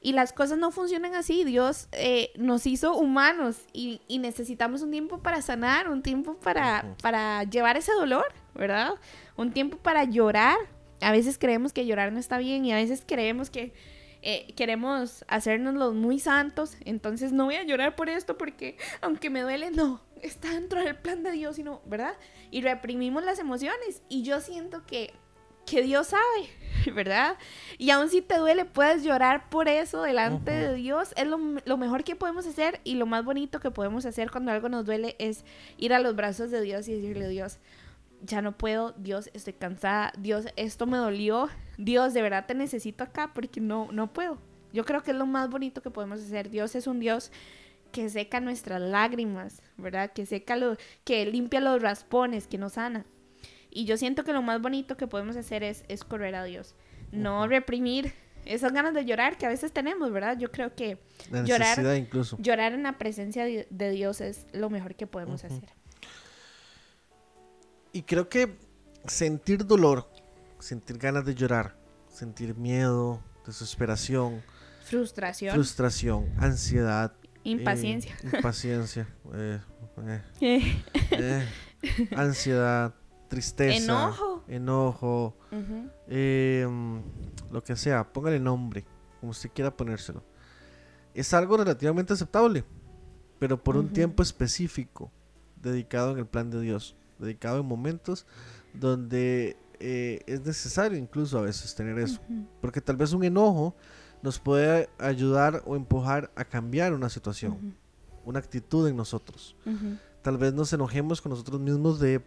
Y 0.00 0.12
las 0.12 0.32
cosas 0.32 0.58
no 0.58 0.70
funcionan 0.70 1.16
así. 1.16 1.42
Dios 1.42 1.88
eh, 1.90 2.30
nos 2.36 2.66
hizo 2.68 2.96
humanos 2.96 3.56
y, 3.72 4.00
y 4.06 4.18
necesitamos 4.18 4.82
un 4.82 4.92
tiempo 4.92 5.18
para 5.18 5.42
sanar, 5.42 5.88
un 5.88 6.02
tiempo 6.02 6.36
para, 6.38 6.94
para 7.02 7.42
llevar 7.42 7.76
ese 7.76 7.92
dolor, 7.92 8.26
¿verdad? 8.54 8.92
Un 9.36 9.52
tiempo 9.52 9.76
para 9.78 10.04
llorar. 10.04 10.56
A 11.00 11.10
veces 11.10 11.36
creemos 11.36 11.72
que 11.72 11.84
llorar 11.84 12.12
no 12.12 12.20
está 12.20 12.38
bien 12.38 12.64
y 12.64 12.72
a 12.72 12.76
veces 12.76 13.02
creemos 13.04 13.50
que 13.50 13.74
eh, 14.22 14.52
queremos 14.56 15.24
hacernos 15.28 15.74
los 15.74 15.94
muy 15.94 16.18
santos. 16.18 16.76
Entonces 16.84 17.32
no 17.32 17.46
voy 17.46 17.56
a 17.56 17.64
llorar 17.64 17.96
por 17.96 18.08
esto 18.08 18.36
porque 18.36 18.76
aunque 19.00 19.30
me 19.30 19.42
duele, 19.42 19.70
no, 19.70 20.00
está 20.22 20.52
dentro 20.52 20.82
del 20.82 20.96
plan 20.96 21.22
de 21.22 21.32
Dios 21.32 21.58
y 21.58 21.62
no, 21.62 21.82
¿verdad? 21.86 22.14
Y 22.50 22.62
reprimimos 22.62 23.24
las 23.24 23.38
emociones. 23.38 24.02
Y 24.08 24.22
yo 24.22 24.40
siento 24.40 24.84
que, 24.86 25.12
que 25.66 25.82
Dios 25.82 26.08
sabe, 26.08 26.50
¿verdad? 26.94 27.36
Y 27.78 27.90
aun 27.90 28.10
si 28.10 28.22
te 28.22 28.38
duele, 28.38 28.64
puedes 28.64 29.04
llorar 29.04 29.48
por 29.50 29.68
eso 29.68 30.02
delante 30.02 30.50
de 30.50 30.74
Dios. 30.74 31.14
Es 31.16 31.26
lo, 31.26 31.38
lo 31.64 31.76
mejor 31.76 32.02
que 32.04 32.16
podemos 32.16 32.46
hacer 32.46 32.80
y 32.84 32.94
lo 32.94 33.06
más 33.06 33.24
bonito 33.24 33.60
que 33.60 33.70
podemos 33.70 34.04
hacer 34.04 34.30
cuando 34.30 34.50
algo 34.50 34.68
nos 34.68 34.84
duele 34.84 35.14
es 35.18 35.44
ir 35.76 35.92
a 35.92 36.00
los 36.00 36.16
brazos 36.16 36.50
de 36.50 36.60
Dios 36.60 36.88
y 36.88 36.94
decirle, 36.94 37.28
Dios, 37.28 37.58
ya 38.22 38.42
no 38.42 38.56
puedo, 38.56 38.92
Dios, 38.92 39.30
estoy 39.32 39.52
cansada, 39.52 40.12
Dios, 40.18 40.46
esto 40.56 40.86
me 40.86 40.96
dolió, 40.96 41.48
Dios, 41.76 42.14
de 42.14 42.22
verdad 42.22 42.46
te 42.46 42.54
necesito 42.54 43.04
acá 43.04 43.32
porque 43.34 43.60
no, 43.60 43.88
no 43.92 44.12
puedo. 44.12 44.38
Yo 44.72 44.84
creo 44.84 45.02
que 45.02 45.12
es 45.12 45.16
lo 45.16 45.26
más 45.26 45.48
bonito 45.48 45.80
que 45.82 45.90
podemos 45.90 46.20
hacer. 46.20 46.50
Dios 46.50 46.74
es 46.74 46.86
un 46.86 47.00
Dios 47.00 47.32
que 47.90 48.08
seca 48.10 48.40
nuestras 48.40 48.80
lágrimas, 48.82 49.62
¿verdad? 49.78 50.12
Que 50.12 50.26
seca 50.26 50.56
lo, 50.56 50.76
que 51.04 51.24
limpia 51.26 51.60
los 51.60 51.80
raspones, 51.80 52.46
que 52.46 52.58
nos 52.58 52.74
sana. 52.74 53.06
Y 53.70 53.84
yo 53.86 53.96
siento 53.96 54.24
que 54.24 54.32
lo 54.32 54.42
más 54.42 54.60
bonito 54.60 54.96
que 54.96 55.06
podemos 55.06 55.36
hacer 55.36 55.62
es, 55.62 55.84
es 55.88 56.04
correr 56.04 56.34
a 56.34 56.44
Dios. 56.44 56.74
No 57.12 57.46
reprimir 57.46 58.12
esas 58.44 58.72
ganas 58.72 58.92
de 58.94 59.04
llorar 59.04 59.38
que 59.38 59.46
a 59.46 59.48
veces 59.48 59.72
tenemos, 59.72 60.10
¿verdad? 60.12 60.38
Yo 60.38 60.50
creo 60.50 60.74
que 60.74 60.98
llorar- 61.46 61.96
incluso. 61.96 62.36
llorar 62.40 62.72
en 62.72 62.82
la 62.82 62.98
presencia 62.98 63.44
de, 63.44 63.90
Dios 63.90 64.20
es 64.20 64.46
lo 64.52 64.68
mejor 64.70 64.94
que 64.94 65.06
podemos 65.06 65.44
hacer. 65.44 65.70
Y 67.92 68.02
creo 68.02 68.28
que 68.28 68.56
sentir 69.06 69.66
dolor, 69.66 70.08
sentir 70.58 70.98
ganas 70.98 71.24
de 71.24 71.34
llorar, 71.34 71.76
sentir 72.08 72.56
miedo, 72.56 73.22
desesperación, 73.46 74.42
Frustración, 74.84 75.54
frustración, 75.54 76.32
ansiedad, 76.38 77.12
eh, 77.22 77.50
impaciencia. 77.50 78.16
impaciencia, 78.32 79.06
eh, 79.34 79.60
eh, 80.40 81.46
ansiedad, 82.16 82.94
tristeza, 83.28 83.76
Enojo. 83.84 84.44
enojo, 84.48 85.36
mm, 85.50 86.98
lo 87.52 87.62
que 87.62 87.76
sea, 87.76 88.10
póngale 88.12 88.40
nombre, 88.40 88.86
como 89.20 89.30
usted 89.30 89.50
quiera 89.54 89.76
ponérselo. 89.76 90.24
Es 91.14 91.34
algo 91.34 91.56
relativamente 91.56 92.12
aceptable, 92.14 92.64
pero 93.38 93.62
por 93.62 93.76
un 93.76 93.92
tiempo 93.92 94.22
específico, 94.22 95.10
dedicado 95.56 96.12
en 96.12 96.18
el 96.18 96.26
plan 96.26 96.50
de 96.50 96.60
Dios, 96.60 96.96
dedicado 97.18 97.60
en 97.60 97.66
momentos 97.66 98.26
donde 98.74 99.56
eh, 99.80 100.20
es 100.26 100.44
necesario 100.44 100.98
incluso 100.98 101.38
a 101.38 101.42
veces 101.42 101.74
tener 101.74 101.98
eso, 101.98 102.20
porque 102.60 102.80
tal 102.80 102.96
vez 102.96 103.12
un 103.12 103.24
enojo 103.24 103.76
nos 104.22 104.38
puede 104.38 104.88
ayudar 104.98 105.62
o 105.66 105.76
empujar 105.76 106.30
a 106.34 106.44
cambiar 106.44 106.92
una 106.92 107.08
situación, 107.08 107.76
una 108.24 108.38
actitud 108.38 108.88
en 108.88 108.96
nosotros. 108.96 109.56
Tal 110.22 110.36
vez 110.36 110.52
nos 110.52 110.72
enojemos 110.72 111.20
con 111.22 111.30
nosotros 111.30 111.60
mismos 111.60 112.00
de 112.00 112.20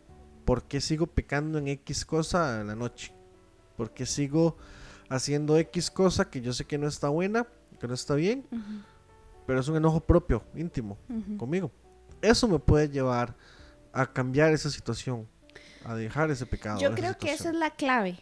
por 0.46 0.64
qué 0.64 0.82
sigo 0.82 1.08
pecando 1.08 1.58
en 1.58 1.68
X 1.68 2.06
cosa 2.06 2.62
en 2.62 2.68
la 2.68 2.76
noche. 2.76 3.14
¿Por 3.78 3.92
qué 3.92 4.06
sigo 4.06 4.58
haciendo 5.10 5.58
X 5.58 5.92
cosa 5.92 6.30
que 6.30 6.42
yo 6.42 6.54
sé 6.54 6.66
que 6.66 6.78
no 6.78 6.88
está 6.88 7.10
buena, 7.10 7.48
que 7.80 7.88
no 7.88 7.94
está 7.94 8.16
bien? 8.16 8.46
Pero 9.46 9.60
es 9.60 9.68
un 9.68 9.76
enojo 9.76 10.00
propio, 10.00 10.44
íntimo, 10.56 10.98
conmigo. 11.38 11.72
Eso 12.22 12.48
me 12.48 12.60
puede 12.60 12.88
llevar 12.90 13.30
a 13.30 13.36
cambiar 14.14 14.52
esa 14.54 14.70
situación, 14.70 15.28
a 15.86 15.96
dejar 15.96 16.32
ese 16.32 16.46
pecado. 16.46 16.80
Yo 16.80 16.94
creo 16.94 17.18
que 17.18 17.32
esa 17.32 17.50
es 17.50 17.56
la 17.56 17.72
clave. 17.72 18.20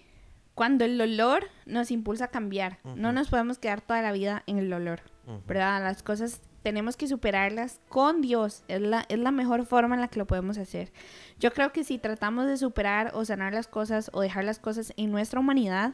Cuando 0.55 0.84
el 0.84 0.97
dolor 0.97 1.45
nos 1.65 1.89
impulsa 1.91 2.26
a 2.26 2.28
cambiar, 2.28 2.80
no 2.84 3.11
nos 3.11 3.30
podemos 3.30 3.59
quedar 3.59 3.82
toda 3.82 4.01
la 4.01 4.11
vida 4.11 4.43
en 4.45 4.57
el 4.57 4.70
dolor, 4.70 5.01
Ujú. 5.26 5.41
¿verdad? 5.47 5.82
Las 5.82 6.03
cosas 6.03 6.41
tenemos 6.63 6.97
que 6.97 7.07
superarlas 7.07 7.80
con 7.88 8.22
Dios. 8.22 8.63
Es 8.67 8.82
la, 8.82 9.05
es 9.07 9.20
la 9.20 9.32
mejor 9.32 9.65
forma 9.65 9.95
en 9.95 10.01
la 10.01 10.09
que 10.09 10.20
lo 10.20 10.28
podemos 10.28 10.57
hacer. 10.57 10.91
Yo 11.39 11.53
creo 11.53 11.72
que 11.72 11.84
si 11.84 11.97
tratamos 11.97 12.47
de 12.47 12.57
superar 12.57 13.11
o 13.13 13.24
sanar 13.24 13.53
las 13.53 13.67
cosas 13.67 14.09
o 14.13 14.22
dejar 14.22 14.43
las 14.43 14.59
cosas 14.59 14.93
en 14.97 15.11
nuestra 15.11 15.39
humanidad, 15.39 15.93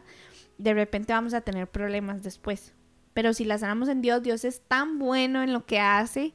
de 0.58 0.74
repente 0.74 1.14
vamos 1.14 1.34
a 1.34 1.42
tener 1.42 1.68
problemas 1.68 2.24
después. 2.24 2.74
Pero 3.14 3.34
si 3.34 3.46
las 3.46 3.62
sanamos 3.62 3.88
en 3.88 4.02
Dios, 4.02 4.24
Dios 4.24 4.44
es 4.44 4.62
tan 4.62 5.00
bueno 5.00 5.44
en 5.44 5.54
lo 5.54 5.66
que 5.66 5.80
hace 5.80 6.34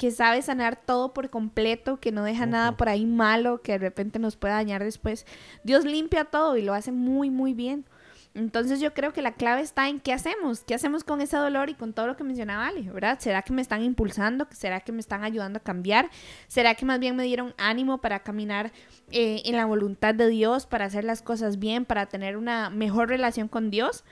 que 0.00 0.10
sabe 0.10 0.40
sanar 0.40 0.80
todo 0.82 1.12
por 1.12 1.28
completo, 1.28 2.00
que 2.00 2.10
no 2.10 2.24
deja 2.24 2.46
nada 2.46 2.74
por 2.78 2.88
ahí 2.88 3.04
malo 3.04 3.60
que 3.60 3.72
de 3.72 3.78
repente 3.78 4.18
nos 4.18 4.34
pueda 4.34 4.54
dañar 4.54 4.82
después. 4.82 5.26
Dios 5.62 5.84
limpia 5.84 6.24
todo 6.24 6.56
y 6.56 6.62
lo 6.62 6.72
hace 6.72 6.90
muy, 6.90 7.28
muy 7.28 7.52
bien. 7.52 7.84
Entonces 8.32 8.80
yo 8.80 8.94
creo 8.94 9.12
que 9.12 9.20
la 9.20 9.34
clave 9.34 9.60
está 9.60 9.90
en 9.90 10.00
qué 10.00 10.14
hacemos, 10.14 10.64
qué 10.64 10.74
hacemos 10.74 11.04
con 11.04 11.20
ese 11.20 11.36
dolor 11.36 11.68
y 11.68 11.74
con 11.74 11.92
todo 11.92 12.06
lo 12.06 12.16
que 12.16 12.24
mencionaba 12.24 12.66
Ale, 12.68 12.90
¿verdad? 12.90 13.18
¿Será 13.20 13.42
que 13.42 13.52
me 13.52 13.60
están 13.60 13.82
impulsando? 13.82 14.46
¿Será 14.52 14.80
que 14.80 14.90
me 14.90 15.00
están 15.00 15.22
ayudando 15.22 15.58
a 15.58 15.62
cambiar? 15.62 16.08
¿Será 16.48 16.74
que 16.74 16.86
más 16.86 16.98
bien 16.98 17.14
me 17.14 17.24
dieron 17.24 17.52
ánimo 17.58 17.98
para 17.98 18.20
caminar 18.20 18.72
eh, 19.10 19.42
en 19.44 19.54
la 19.54 19.66
voluntad 19.66 20.14
de 20.14 20.28
Dios, 20.28 20.64
para 20.64 20.86
hacer 20.86 21.04
las 21.04 21.20
cosas 21.20 21.58
bien, 21.58 21.84
para 21.84 22.06
tener 22.06 22.38
una 22.38 22.70
mejor 22.70 23.10
relación 23.10 23.48
con 23.48 23.70
Dios? 23.70 24.02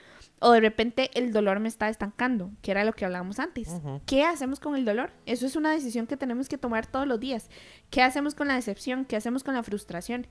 O 0.41 0.51
de 0.51 0.61
repente 0.61 1.11
el 1.15 1.33
dolor 1.33 1.59
me 1.59 1.67
está 1.67 1.89
estancando, 1.89 2.51
que 2.61 2.71
era 2.71 2.83
lo 2.85 2.93
que 2.93 3.05
hablábamos 3.05 3.39
antes. 3.39 3.69
¿Qué 4.05 4.23
hacemos 4.23 4.59
con 4.59 4.75
el 4.75 4.85
dolor? 4.85 5.11
Eso 5.25 5.45
es 5.45 5.55
una 5.55 5.71
decisión 5.71 6.07
que 6.07 6.15
tenemos 6.17 6.47
que 6.47 6.57
tomar 6.57 6.87
todos 6.87 7.05
los 7.07 7.19
días. 7.19 7.49
¿Qué 7.89 8.01
hacemos 8.01 8.35
con 8.35 8.47
la 8.47 8.55
decepción? 8.55 9.05
¿Qué 9.05 9.15
hacemos 9.17 9.43
con 9.43 9.53
la 9.53 9.63
frustración? 9.63 10.27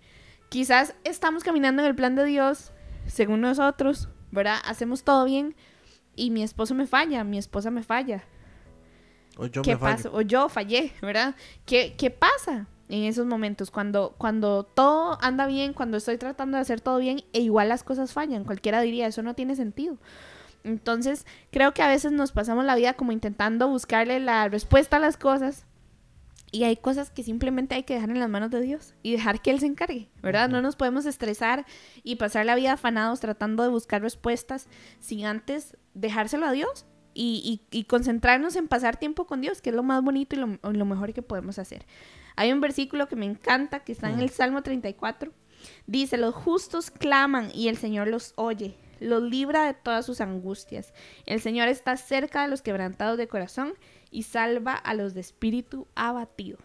Quizás 0.49 0.95
estamos 1.05 1.45
caminando 1.45 1.83
en 1.83 1.89
el 1.89 1.95
plan 1.95 2.15
de 2.15 2.25
Dios, 2.25 2.73
según 3.07 3.43
nosotros, 3.43 4.09
¿verdad? 4.31 4.57
Hacemos 4.65 5.05
todo 5.05 5.27
bien 5.27 5.55
y 6.17 6.31
mi 6.31 6.43
esposo 6.43 6.75
me 6.75 6.87
falla, 6.87 7.23
mi 7.23 7.37
esposa 7.37 7.71
me 7.71 7.83
falla. 7.83 8.25
O 9.37 9.47
yo 9.47 9.63
¿Qué 9.63 9.73
me 9.73 9.79
fallo. 9.79 9.97
pasa? 9.97 10.11
O 10.11 10.21
yo 10.23 10.49
fallé, 10.49 10.93
¿verdad? 11.03 11.35
¿Qué, 11.67 11.95
qué 11.99 12.11
pasa 12.11 12.67
en 12.89 13.05
esos 13.05 13.27
momentos? 13.27 13.71
Cuando, 13.71 14.15
cuando 14.19 14.65
todo 14.65 15.19
anda 15.21 15.47
bien, 15.47 15.73
cuando 15.73 15.97
estoy 15.97 16.17
tratando 16.19 16.57
de 16.57 16.63
hacer 16.63 16.81
todo 16.81 16.99
bien, 16.99 17.23
e 17.33 17.41
igual 17.41 17.69
las 17.69 17.83
cosas 17.85 18.13
fallan. 18.13 18.45
Cualquiera 18.45 18.81
diría, 18.81 19.07
eso 19.07 19.23
no 19.23 19.35
tiene 19.35 19.57
sentido. 19.57 19.99
Entonces, 20.65 21.25
creo 21.51 21.73
que 21.73 21.83
a 21.83 21.89
veces 21.89 22.13
nos 22.13 22.33
pasamos 22.33 22.65
la 22.65 22.75
vida 22.75 22.95
como 22.95 23.13
intentando 23.13 23.69
buscarle 23.69 24.21
la 24.21 24.49
respuesta 24.49 24.97
a 24.97 25.01
las 25.01 25.17
cosas. 25.17 25.65
Y 26.51 26.65
hay 26.65 26.77
cosas 26.77 27.11
que 27.11 27.23
simplemente 27.23 27.75
hay 27.75 27.83
que 27.83 27.93
dejar 27.93 28.09
en 28.09 28.21
las 28.21 28.29
manos 28.31 28.51
de 28.51 28.63
Dios 28.63 28.95
y 29.03 29.13
dejar 29.13 29.43
que 29.43 29.51
Él 29.51 29.61
se 29.61 29.67
encargue, 29.67 30.09
¿verdad? 30.23 30.49
No 30.49 30.63
nos 30.63 30.77
podemos 30.77 31.05
estresar 31.05 31.67
y 32.03 32.17
pasar 32.17 32.47
la 32.47 32.55
vida 32.55 32.73
afanados 32.73 33.21
tratando 33.21 33.63
de 33.63 33.69
buscar 33.69 34.01
respuestas 34.01 34.67
sin 34.99 35.27
antes 35.27 35.77
dejárselo 35.93 36.47
a 36.47 36.53
Dios 36.53 36.87
y, 37.13 37.61
y- 37.71 37.79
y 37.81 37.85
concentrarnos 37.85 38.57
en 38.57 38.67
pasar 38.67 38.97
tiempo 38.97 39.27
con 39.27 39.43
Dios, 39.43 39.61
que 39.61 39.69
es 39.71 39.77
lo 39.77 39.83
más 39.83 40.03
bonito 40.03 40.37
y 40.37 40.39
lo, 40.39 40.59
lo 40.73 40.85
mejor 40.87 41.13
que 41.13 41.21
podemos 41.21 41.59
hacer. 41.59 41.85
Hay 42.39 42.53
un 42.53 42.61
versículo 42.61 43.09
que 43.09 43.17
me 43.17 43.27
encanta, 43.27 43.81
que 43.81 43.91
está 43.91 44.09
en 44.09 44.21
el 44.21 44.31
Salmo 44.31 44.63
34. 44.63 45.33
Dice, 45.89 46.17
los 46.19 46.37
justos 46.37 46.93
claman 46.93 47.51
y 47.53 47.67
el 47.67 47.77
Señor 47.77 48.07
los 48.07 48.33
oye, 48.37 48.79
los 49.01 49.25
libra 49.25 49.67
de 49.67 49.75
todas 49.75 50.07
sus 50.07 50.21
angustias. 50.21 50.93
El 51.27 51.41
Señor 51.41 51.67
está 51.67 51.97
cerca 51.97 52.43
de 52.43 52.49
los 52.49 52.63
quebrantados 52.63 53.19
de 53.19 53.27
corazón 53.27 53.75
y 54.13 54.23
salva 54.23 54.75
a 54.75 54.95
los 54.95 55.15
de 55.15 55.21
espíritu 55.21 55.89
abatido. 55.97 56.59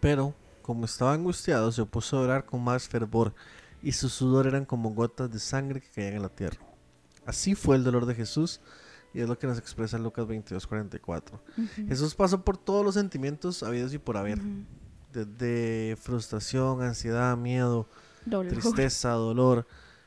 Pero, 0.00 0.34
como 0.60 0.86
estaba 0.86 1.12
angustiado, 1.12 1.70
se 1.70 1.86
puso 1.86 2.16
a 2.16 2.22
orar 2.22 2.46
con 2.46 2.64
más 2.64 2.88
fervor, 2.88 3.32
y 3.80 3.92
su 3.92 4.08
sudor 4.08 4.48
eran 4.48 4.64
como 4.64 4.90
gotas 4.90 5.30
de 5.30 5.38
sangre 5.38 5.80
que 5.80 5.90
caían 5.90 6.14
en 6.14 6.22
la 6.22 6.30
tierra. 6.30 6.58
Así 7.26 7.54
fue 7.54 7.76
el 7.76 7.84
dolor 7.84 8.06
de 8.06 8.16
Jesús, 8.16 8.60
y 9.14 9.20
es 9.20 9.28
lo 9.28 9.38
que 9.38 9.46
nos 9.46 9.58
expresa 9.58 9.96
Lucas 9.98 10.26
22, 10.26 10.66
44. 10.66 11.40
Jesús 11.88 12.14
pasó 12.14 12.44
por 12.44 12.56
todos 12.58 12.84
los 12.84 12.94
sentimientos 12.94 13.62
habidos 13.62 13.94
y 13.94 13.98
por 13.98 14.16
haber, 14.16 14.38
desde 15.12 15.96
frustración, 16.00 16.82
ansiedad, 16.82 17.36
miedo, 17.36 17.88
Dolor, 18.26 18.52
tristeza, 18.52 19.10
dolor. 19.12 19.66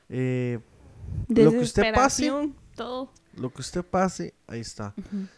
eh, 0.09 0.59
lo 1.29 1.51
que 1.51 1.59
usted 1.59 1.93
pase, 1.93 2.51
todo. 2.75 3.11
lo 3.35 3.49
que 3.53 3.61
usted 3.61 3.83
pase, 3.85 4.33
ahí 4.45 4.59
está. 4.59 4.93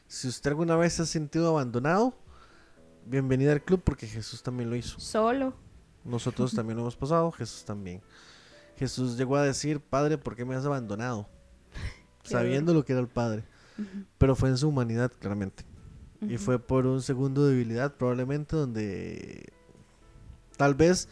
Si 0.07 0.27
usted 0.27 0.49
alguna 0.49 0.75
vez 0.75 0.93
se 0.93 1.03
ha 1.03 1.05
sentido 1.05 1.49
abandonado, 1.49 2.17
bienvenida 3.05 3.51
al 3.51 3.61
club 3.63 3.81
porque 3.83 4.07
Jesús 4.07 4.41
también 4.41 4.69
lo 4.69 4.75
hizo. 4.75 4.99
Solo. 4.99 5.53
Nosotros 6.03 6.53
también 6.53 6.77
lo 6.77 6.83
hemos 6.83 6.95
pasado, 6.95 7.31
Jesús 7.31 7.63
también. 7.65 8.01
Jesús 8.77 9.17
llegó 9.17 9.35
a 9.35 9.43
decir, 9.43 9.79
Padre, 9.81 10.17
¿por 10.17 10.35
qué 10.35 10.45
me 10.45 10.55
has 10.55 10.65
abandonado? 10.65 11.27
Sabiendo 12.23 12.73
lo 12.73 12.83
que 12.85 12.93
era 12.93 13.01
el 13.01 13.09
Padre. 13.09 13.43
Pero 14.17 14.35
fue 14.35 14.49
en 14.49 14.57
su 14.57 14.69
humanidad, 14.69 15.11
claramente. 15.19 15.63
Y 16.21 16.37
fue 16.37 16.59
por 16.59 16.85
un 16.85 17.01
segundo 17.01 17.45
de 17.45 17.51
debilidad, 17.51 17.95
probablemente, 17.95 18.55
donde 18.55 19.51
tal 20.57 20.75
vez... 20.75 21.07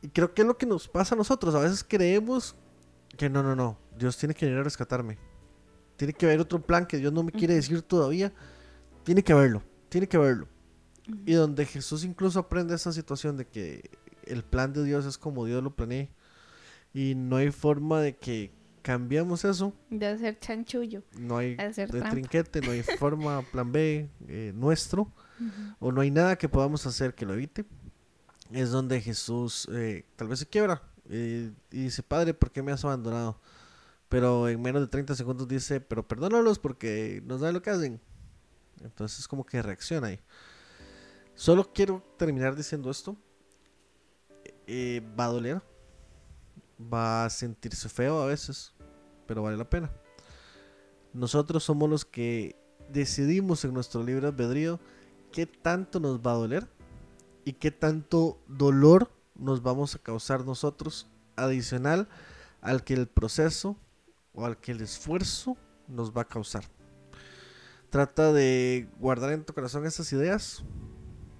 Y 0.00 0.08
creo 0.08 0.34
que 0.34 0.42
es 0.42 0.48
lo 0.48 0.58
que 0.58 0.66
nos 0.66 0.88
pasa 0.88 1.14
a 1.14 1.18
nosotros. 1.18 1.54
A 1.54 1.60
veces 1.60 1.84
creemos 1.86 2.56
que 3.16 3.30
no, 3.30 3.42
no, 3.42 3.56
no. 3.56 3.78
Dios 3.98 4.16
tiene 4.18 4.34
que 4.34 4.46
venir 4.46 4.60
a 4.60 4.64
rescatarme. 4.64 5.18
Tiene 5.96 6.12
que 6.12 6.26
haber 6.26 6.40
otro 6.40 6.60
plan 6.60 6.86
que 6.86 6.98
Dios 6.98 7.12
no 7.12 7.22
me 7.22 7.32
quiere 7.32 7.54
decir 7.54 7.82
todavía. 7.82 8.32
Tiene 9.04 9.22
que 9.22 9.32
haberlo. 9.32 9.62
Tiene 9.88 10.08
que 10.08 10.18
verlo. 10.18 10.48
Y 11.24 11.34
donde 11.34 11.66
Jesús 11.66 12.04
incluso 12.04 12.38
aprende 12.38 12.74
esa 12.74 12.92
situación 12.92 13.36
de 13.36 13.46
que 13.46 13.90
el 14.24 14.42
plan 14.42 14.72
de 14.72 14.84
Dios 14.84 15.06
es 15.06 15.18
como 15.18 15.44
Dios 15.44 15.62
lo 15.62 15.74
planea. 15.74 16.08
Y 16.92 17.14
no 17.14 17.36
hay 17.36 17.50
forma 17.50 18.00
de 18.00 18.16
que 18.16 18.52
cambiemos 18.84 19.44
eso. 19.46 19.72
De 19.88 20.06
hacer 20.06 20.38
chanchullo. 20.38 21.02
No 21.18 21.38
hay 21.38 21.56
De 21.56 22.02
trinquete, 22.10 22.60
no 22.60 22.70
hay 22.70 22.82
forma, 22.98 23.40
plan 23.50 23.72
B 23.72 24.10
eh, 24.28 24.52
nuestro. 24.54 25.10
O 25.80 25.90
no 25.90 26.02
hay 26.02 26.10
nada 26.10 26.36
que 26.36 26.48
podamos 26.48 26.86
hacer 26.86 27.14
que 27.14 27.24
lo 27.24 27.32
evite. 27.32 27.64
Es 28.52 28.70
donde 28.70 29.00
Jesús 29.00 29.66
eh, 29.72 30.04
tal 30.16 30.28
vez 30.28 30.38
se 30.40 30.46
quiebra. 30.46 30.82
eh, 31.08 31.50
y 31.70 31.84
dice, 31.84 32.02
Padre, 32.02 32.34
¿por 32.34 32.52
qué 32.52 32.62
me 32.62 32.72
has 32.72 32.84
abandonado? 32.84 33.40
Pero 34.10 34.48
en 34.50 34.60
menos 34.60 34.82
de 34.82 34.88
30 34.88 35.14
segundos 35.14 35.48
dice, 35.48 35.80
pero 35.80 36.06
perdónalos 36.06 36.58
porque 36.58 37.22
no 37.24 37.38
saben 37.38 37.54
lo 37.54 37.62
que 37.62 37.70
hacen. 37.70 38.00
Entonces 38.82 39.26
como 39.26 39.44
que 39.46 39.62
reacciona 39.62 40.08
ahí. 40.08 40.20
Solo 41.34 41.72
quiero 41.72 42.02
terminar 42.18 42.54
diciendo 42.54 42.90
esto. 42.90 43.16
Va 45.18 45.24
a 45.24 45.28
doler. 45.28 45.62
Va 46.78 47.24
a 47.24 47.30
sentirse 47.30 47.88
feo 47.88 48.20
a 48.20 48.26
veces. 48.26 48.73
Pero 49.26 49.42
vale 49.42 49.56
la 49.56 49.68
pena. 49.68 49.90
Nosotros 51.12 51.62
somos 51.64 51.88
los 51.88 52.04
que 52.04 52.56
decidimos 52.88 53.64
en 53.64 53.72
nuestro 53.72 54.02
libre 54.02 54.26
albedrío 54.26 54.80
qué 55.32 55.46
tanto 55.46 56.00
nos 56.00 56.20
va 56.20 56.32
a 56.32 56.36
doler 56.36 56.68
y 57.44 57.54
qué 57.54 57.70
tanto 57.70 58.38
dolor 58.46 59.10
nos 59.34 59.62
vamos 59.62 59.94
a 59.94 59.98
causar 59.98 60.44
nosotros 60.44 61.08
adicional 61.36 62.08
al 62.60 62.84
que 62.84 62.94
el 62.94 63.06
proceso 63.06 63.76
o 64.32 64.44
al 64.44 64.58
que 64.58 64.72
el 64.72 64.80
esfuerzo 64.80 65.56
nos 65.88 66.12
va 66.12 66.22
a 66.22 66.28
causar. 66.28 66.64
Trata 67.90 68.32
de 68.32 68.88
guardar 68.98 69.32
en 69.32 69.44
tu 69.44 69.54
corazón 69.54 69.86
estas 69.86 70.12
ideas, 70.12 70.64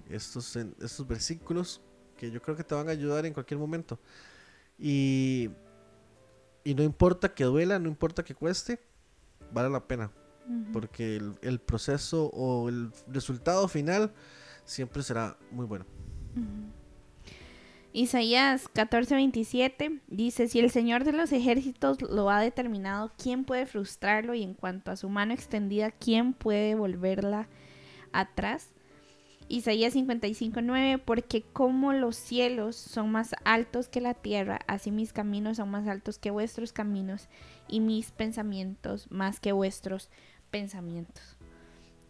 estos, 0.09 0.55
estos 0.55 1.07
versículos 1.07 1.81
que 2.17 2.31
yo 2.31 2.41
creo 2.41 2.55
que 2.55 2.63
te 2.63 2.75
van 2.75 2.87
a 2.87 2.91
ayudar 2.91 3.25
en 3.25 3.33
cualquier 3.33 3.59
momento. 3.59 3.99
Y, 4.77 5.49
y 6.65 6.73
no 6.73 6.83
importa 6.83 7.33
que 7.33 7.45
duela, 7.45 7.79
no 7.79 7.87
importa 7.87 8.23
que 8.23 8.35
cueste, 8.35 8.79
vale 9.53 9.69
la 9.69 9.87
pena. 9.87 10.11
Porque 10.73 11.15
el, 11.15 11.35
el 11.41 11.59
proceso 11.59 12.27
o 12.27 12.69
el 12.69 12.91
resultado 13.07 13.67
final 13.67 14.13
siempre 14.63 15.01
será 15.01 15.37
muy 15.49 15.65
bueno. 15.65 15.85
Isaías 17.93 18.69
14:27 18.73 20.01
dice, 20.07 20.47
si 20.49 20.59
el 20.59 20.69
Señor 20.69 21.03
de 21.03 21.13
los 21.13 21.31
ejércitos 21.31 22.01
lo 22.01 22.29
ha 22.29 22.41
determinado, 22.41 23.11
¿quién 23.17 23.45
puede 23.45 23.65
frustrarlo? 23.65 24.33
Y 24.33 24.43
en 24.43 24.53
cuanto 24.53 24.91
a 24.91 24.97
su 24.97 25.07
mano 25.07 25.33
extendida, 25.33 25.91
¿quién 25.91 26.33
puede 26.33 26.75
volverla 26.75 27.47
atrás? 28.11 28.74
Isaías 29.47 29.93
55:9, 29.93 30.97
porque 30.97 31.43
como 31.43 31.93
los 31.93 32.15
cielos 32.15 32.75
son 32.75 33.11
más 33.11 33.35
altos 33.43 33.87
que 33.87 34.01
la 34.01 34.15
tierra, 34.15 34.59
así 34.67 34.91
mis 34.91 35.13
caminos 35.13 35.57
son 35.57 35.69
más 35.69 35.87
altos 35.87 36.17
que 36.17 36.31
vuestros 36.31 36.73
caminos 36.73 37.29
y 37.67 37.79
mis 37.79 38.11
pensamientos 38.11 39.09
más 39.11 39.39
que 39.39 39.51
vuestros 39.51 40.09
pensamientos. 40.49 41.37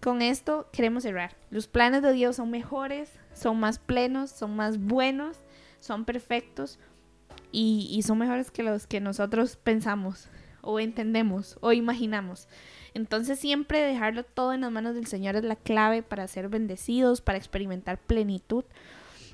Con 0.02 0.22
esto 0.22 0.70
queremos 0.72 1.04
cerrar. 1.04 1.36
Los 1.50 1.68
planes 1.68 2.02
de 2.04 2.14
Dios 2.14 2.38
son 2.38 2.52
mejores, 2.52 3.12
son 3.34 3.60
más 3.60 3.80
plenos, 3.80 4.30
son 4.30 4.56
más 4.56 4.78
buenos, 4.78 5.38
son 5.80 6.06
perfectos 6.06 6.80
y, 7.52 7.88
y 7.92 8.04
son 8.04 8.20
mejores 8.20 8.52
que 8.52 8.64
los 8.64 8.88
que 8.88 9.02
nosotros 9.02 9.58
pensamos 9.58 10.30
o 10.62 10.80
entendemos 10.80 11.58
o 11.62 11.74
imaginamos. 11.74 12.48
Entonces 12.96 13.38
siempre 13.40 13.82
dejarlo 13.82 14.24
todo 14.24 14.54
en 14.54 14.62
las 14.62 14.72
manos 14.72 14.96
del 14.96 15.06
Señor 15.06 15.36
es 15.36 15.44
la 15.44 15.56
clave 15.56 16.02
para 16.02 16.28
ser 16.28 16.50
bendecidos, 16.50 17.22
para 17.22 17.38
experimentar 17.38 18.00
plenitud 18.00 18.64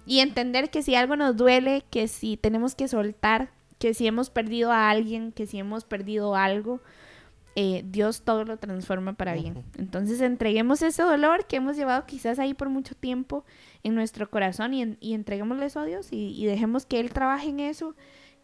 y 0.06 0.20
entender 0.20 0.70
que 0.70 0.82
si 0.84 0.96
algo 0.96 1.16
nos 1.16 1.38
duele, 1.38 1.84
que 1.90 2.08
si 2.10 2.36
tenemos 2.36 2.76
que 2.76 2.88
soltar, 2.90 3.50
que 3.80 3.94
si 3.94 4.08
hemos 4.08 4.30
perdido 4.30 4.72
a 4.72 4.90
alguien, 4.90 5.32
que 5.32 5.46
si 5.46 5.60
hemos 5.60 5.86
perdido 5.86 6.36
algo, 6.36 6.82
eh, 7.56 7.84
Dios 7.86 8.22
todo 8.24 8.46
lo 8.46 8.58
transforma 8.58 9.14
para 9.14 9.34
bien. 9.34 9.64
Entonces 9.78 10.22
entreguemos 10.22 10.82
ese 10.82 11.04
dolor 11.04 11.46
que 11.46 11.58
hemos 11.58 11.76
llevado 11.78 12.06
quizás 12.06 12.40
ahí 12.40 12.54
por 12.54 12.70
mucho 12.70 12.96
tiempo 12.96 13.44
en 13.84 13.94
nuestro 13.94 14.30
corazón 14.30 14.74
y, 14.74 14.82
en- 14.82 14.98
y 15.02 15.14
entreguémosle 15.14 15.66
eso 15.66 15.82
a 15.82 15.86
Dios 15.86 16.08
y, 16.12 16.30
y 16.36 16.46
dejemos 16.46 16.86
que 16.86 17.00
Él 17.00 17.12
trabaje 17.12 17.50
en 17.50 17.60
eso, 17.60 17.94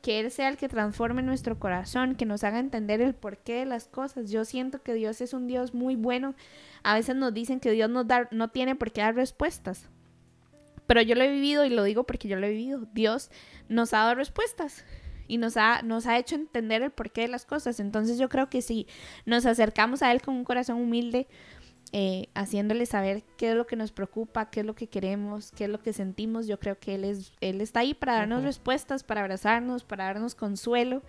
que 0.02 0.20
Él 0.20 0.32
sea 0.32 0.50
el 0.50 0.58
que 0.58 0.70
transforme 0.70 1.22
nuestro 1.22 1.60
corazón, 1.60 2.16
que 2.16 2.26
nos 2.26 2.44
haga 2.44 2.60
entender 2.60 3.02
el 3.02 3.16
porqué 3.16 3.54
de 3.56 3.66
las 3.66 3.88
cosas. 3.88 4.30
Yo 4.30 4.46
siento 4.46 4.82
que 4.82 4.94
Dios 4.94 5.22
es 5.22 5.34
un 5.34 5.48
Dios 5.48 5.74
muy 5.74 5.96
bueno. 5.96 6.36
A 6.84 6.96
veces 6.96 7.16
nos 7.16 7.34
dicen 7.34 7.60
que 7.60 7.72
Dios 7.72 7.90
nos 7.90 8.08
da, 8.08 8.28
no 8.32 8.50
tiene 8.50 8.76
por 8.76 8.92
qué 8.92 9.02
dar 9.02 9.16
respuestas. 9.16 9.90
Pero 10.86 11.02
yo 11.02 11.16
lo 11.16 11.24
he 11.24 11.32
vivido 11.32 11.66
y 11.66 11.70
lo 11.70 11.84
digo 11.84 12.06
porque 12.06 12.28
yo 12.28 12.38
lo 12.38 12.48
he 12.48 12.52
vivido. 12.52 12.88
Dios 12.94 13.30
nos 13.68 13.94
ha 13.94 13.98
dado 14.00 14.16
respuestas. 14.16 14.86
y 15.30 15.38
nos 15.40 15.58
ha, 15.58 15.82
nos 15.82 16.08
ha 16.08 16.18
hecho 16.18 16.36
entender 16.36 16.82
el 16.82 16.92
porqué 16.92 17.22
de 17.22 17.28
las 17.28 17.46
cosas. 17.46 17.82
Entonces 17.82 18.18
yo 18.18 18.30
creo 18.30 18.50
que 18.50 18.62
si 18.62 18.88
nos 19.26 19.46
acercamos 19.46 20.02
a 20.02 20.14
Él 20.14 20.22
con 20.22 20.36
un 20.36 20.46
corazón 20.46 20.78
humilde, 20.78 21.28
eh, 21.94 22.28
haciéndole 22.34 22.86
saber 22.86 23.24
qué 23.38 23.52
es 23.52 23.56
lo 23.56 23.66
que 23.66 23.76
nos 23.76 23.92
preocupa, 23.92 24.50
qué 24.50 24.62
es 24.62 24.66
lo 24.66 24.76
que 24.76 24.88
queremos, 24.88 25.52
qué 25.52 25.66
es 25.66 25.70
lo 25.70 25.80
que 25.80 25.94
sentimos, 25.94 26.48
yo 26.48 26.60
creo 26.60 26.80
que 26.80 26.96
Él, 26.96 27.04
es, 27.04 27.34
él 27.40 27.62
está 27.62 27.82
ahí 27.82 27.94
para 27.94 28.16
darnos 28.16 28.44
respuestas, 28.44 29.04
para 29.04 29.22
abrazarnos, 29.22 29.84
para 29.84 30.06
darnos 30.06 30.36
consuelo, 30.36 31.04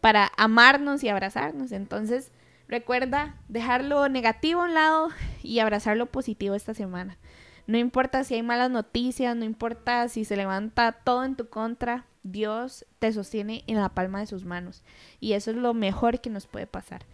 para 0.00 0.30
amarnos 0.36 1.04
y 1.04 1.08
abrazarnos. 1.08 1.72
Entonces 1.72 2.32
recuerda 2.68 3.36
dejar 3.48 3.84
lo 3.84 4.08
negativo 4.08 4.62
a 4.62 4.64
un 4.64 4.74
lado 4.74 5.08
y 5.42 5.58
abrazar 5.58 5.96
lo 5.96 6.06
positivo 6.06 6.54
esta 6.54 6.74
semana. 6.74 7.18
No 7.66 7.76
importa 7.76 8.24
si 8.24 8.34
hay 8.34 8.42
malas 8.42 8.70
noticias, 8.70 9.36
no 9.36 9.44
importa 9.44 10.08
si 10.08 10.24
se 10.24 10.36
levanta 10.36 10.92
todo 10.92 11.24
en 11.24 11.36
tu 11.36 11.48
contra, 11.48 12.06
Dios 12.22 12.86
te 12.98 13.12
sostiene 13.12 13.62
en 13.66 13.76
la 13.76 13.90
palma 13.90 14.20
de 14.20 14.26
sus 14.26 14.44
manos. 14.44 14.82
Y 15.20 15.34
eso 15.34 15.50
es 15.50 15.56
lo 15.58 15.74
mejor 15.74 16.20
que 16.20 16.30
nos 16.30 16.46
puede 16.46 16.66
pasar. 16.66 17.04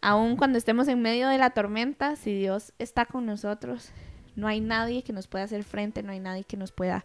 Aun 0.00 0.36
cuando 0.36 0.58
estemos 0.58 0.88
en 0.88 1.02
medio 1.02 1.28
de 1.28 1.38
la 1.38 1.50
tormenta, 1.50 2.16
si 2.16 2.34
Dios 2.34 2.72
está 2.78 3.04
con 3.04 3.26
nosotros, 3.26 3.92
no 4.36 4.48
hay 4.48 4.60
nadie 4.60 5.02
que 5.02 5.12
nos 5.12 5.26
pueda 5.26 5.44
hacer 5.44 5.64
frente, 5.64 6.02
no 6.02 6.12
hay 6.12 6.20
nadie 6.20 6.44
que 6.44 6.56
nos 6.56 6.72
pueda 6.72 7.04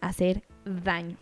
hacer 0.00 0.42
daño. 0.64 1.16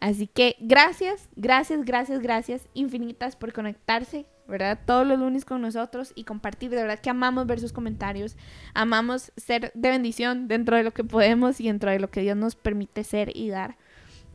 Así 0.00 0.26
que 0.26 0.56
gracias, 0.58 1.28
gracias, 1.36 1.84
gracias, 1.84 2.20
gracias 2.20 2.68
infinitas 2.74 3.36
por 3.36 3.52
conectarse, 3.52 4.26
¿verdad? 4.48 4.80
Todos 4.84 5.06
los 5.06 5.16
lunes 5.16 5.44
con 5.44 5.62
nosotros 5.62 6.12
y 6.16 6.24
compartir. 6.24 6.70
De 6.70 6.76
verdad 6.82 6.98
que 6.98 7.10
amamos 7.10 7.46
ver 7.46 7.60
sus 7.60 7.72
comentarios, 7.72 8.36
amamos 8.74 9.30
ser 9.36 9.70
de 9.74 9.90
bendición 9.90 10.48
dentro 10.48 10.76
de 10.76 10.82
lo 10.82 10.90
que 10.90 11.04
podemos 11.04 11.60
y 11.60 11.68
dentro 11.68 11.92
de 11.92 12.00
lo 12.00 12.10
que 12.10 12.22
Dios 12.22 12.36
nos 12.36 12.56
permite 12.56 13.04
ser 13.04 13.30
y 13.36 13.50
dar. 13.50 13.76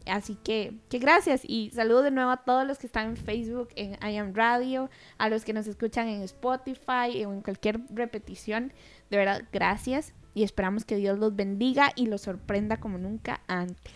Así 0.10 0.36
que, 0.36 0.78
que 0.90 1.00
gracias 1.00 1.42
y 1.44 1.72
saludo 1.72 2.04
de 2.04 2.12
nuevo 2.12 2.32
a 2.32 2.38
todos 2.38 2.66
los 2.66 2.78
que 2.78 2.88
están 2.88 3.10
en 3.10 3.18
Facebook, 3.18 3.70
en 3.76 3.94
I 4.04 4.18
Am 4.18 4.34
Radio, 4.34 4.90
a 5.18 5.30
los 5.30 5.44
que 5.44 5.54
nos 5.54 5.68
escuchan 5.68 6.08
en 6.08 6.22
Spotify 6.24 7.26
o 7.26 7.34
en 7.34 7.42
cualquier 7.42 7.82
repetición. 7.90 8.74
De 9.10 9.18
verdad, 9.18 9.44
gracias 9.52 10.14
y 10.34 10.44
esperamos 10.44 10.86
que 10.86 10.98
Dios 10.98 11.18
los 11.18 11.36
bendiga 11.36 11.92
y 11.96 12.06
los 12.06 12.22
sorprenda 12.22 12.78
como 12.78 12.98
nunca 12.98 13.42
antes. 13.48 13.94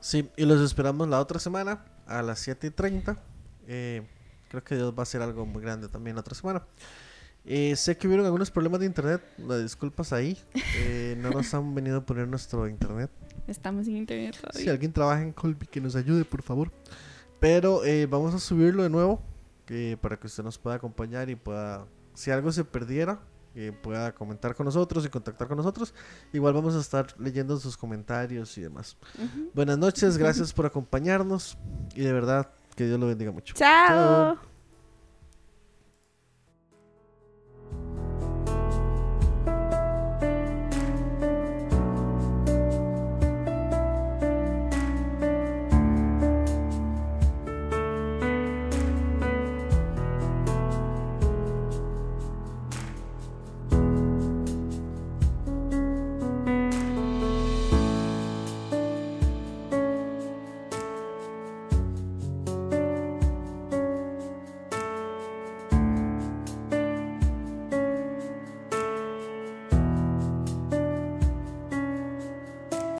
Sí, 0.00 0.28
y 0.36 0.44
los 0.44 0.60
esperamos 0.60 1.08
la 1.08 1.20
otra 1.20 1.38
semana 1.38 1.84
a 2.06 2.22
las 2.22 2.40
7 2.40 2.66
y 2.66 2.70
30. 2.70 3.16
Eh, 3.68 4.06
creo 4.48 4.64
que 4.64 4.76
Dios 4.76 4.92
va 4.92 5.00
a 5.00 5.02
hacer 5.02 5.22
algo 5.22 5.46
muy 5.46 5.62
grande 5.62 5.88
también 5.88 6.16
la 6.16 6.20
otra 6.20 6.34
semana. 6.34 6.64
Eh, 7.44 7.76
sé 7.76 7.96
que 7.96 8.08
hubieron 8.08 8.26
algunos 8.26 8.50
problemas 8.50 8.80
de 8.80 8.86
internet, 8.86 9.22
las 9.38 9.62
disculpas 9.62 10.12
ahí. 10.12 10.36
Eh, 10.78 11.16
no 11.18 11.30
nos 11.30 11.54
han 11.54 11.74
venido 11.74 11.98
a 11.98 12.00
poner 12.04 12.26
nuestro 12.26 12.66
internet. 12.66 13.10
Estamos 13.46 13.86
en 13.86 13.96
internet 13.98 14.34
Si 14.34 14.40
todavía. 14.42 14.72
alguien 14.72 14.92
trabaja 14.92 15.22
en 15.22 15.32
Colby, 15.32 15.66
que 15.66 15.80
nos 15.80 15.94
ayude, 15.96 16.24
por 16.24 16.42
favor. 16.42 16.72
Pero 17.40 17.84
eh, 17.84 18.06
vamos 18.06 18.34
a 18.34 18.38
subirlo 18.38 18.82
de 18.82 18.90
nuevo 18.90 19.20
eh, 19.68 19.96
para 20.00 20.18
que 20.18 20.26
usted 20.26 20.42
nos 20.42 20.58
pueda 20.58 20.76
acompañar 20.76 21.28
y 21.30 21.36
pueda, 21.36 21.86
si 22.14 22.30
algo 22.30 22.50
se 22.50 22.64
perdiera, 22.64 23.20
que 23.54 23.72
pueda 23.72 24.14
comentar 24.14 24.54
con 24.54 24.66
nosotros 24.66 25.04
y 25.06 25.08
contactar 25.08 25.48
con 25.48 25.56
nosotros. 25.56 25.94
Igual 26.32 26.54
vamos 26.54 26.74
a 26.74 26.80
estar 26.80 27.06
leyendo 27.18 27.56
sus 27.58 27.76
comentarios 27.76 28.56
y 28.58 28.62
demás. 28.62 28.96
Buenas 29.54 29.78
noches, 29.78 30.18
gracias 30.18 30.52
por 30.52 30.66
acompañarnos 30.66 31.56
y 31.94 32.02
de 32.02 32.12
verdad 32.12 32.50
que 32.74 32.86
Dios 32.86 32.98
lo 33.00 33.06
bendiga 33.06 33.32
mucho. 33.32 33.54
Chao. 33.54 34.36
Chao. 34.36 34.55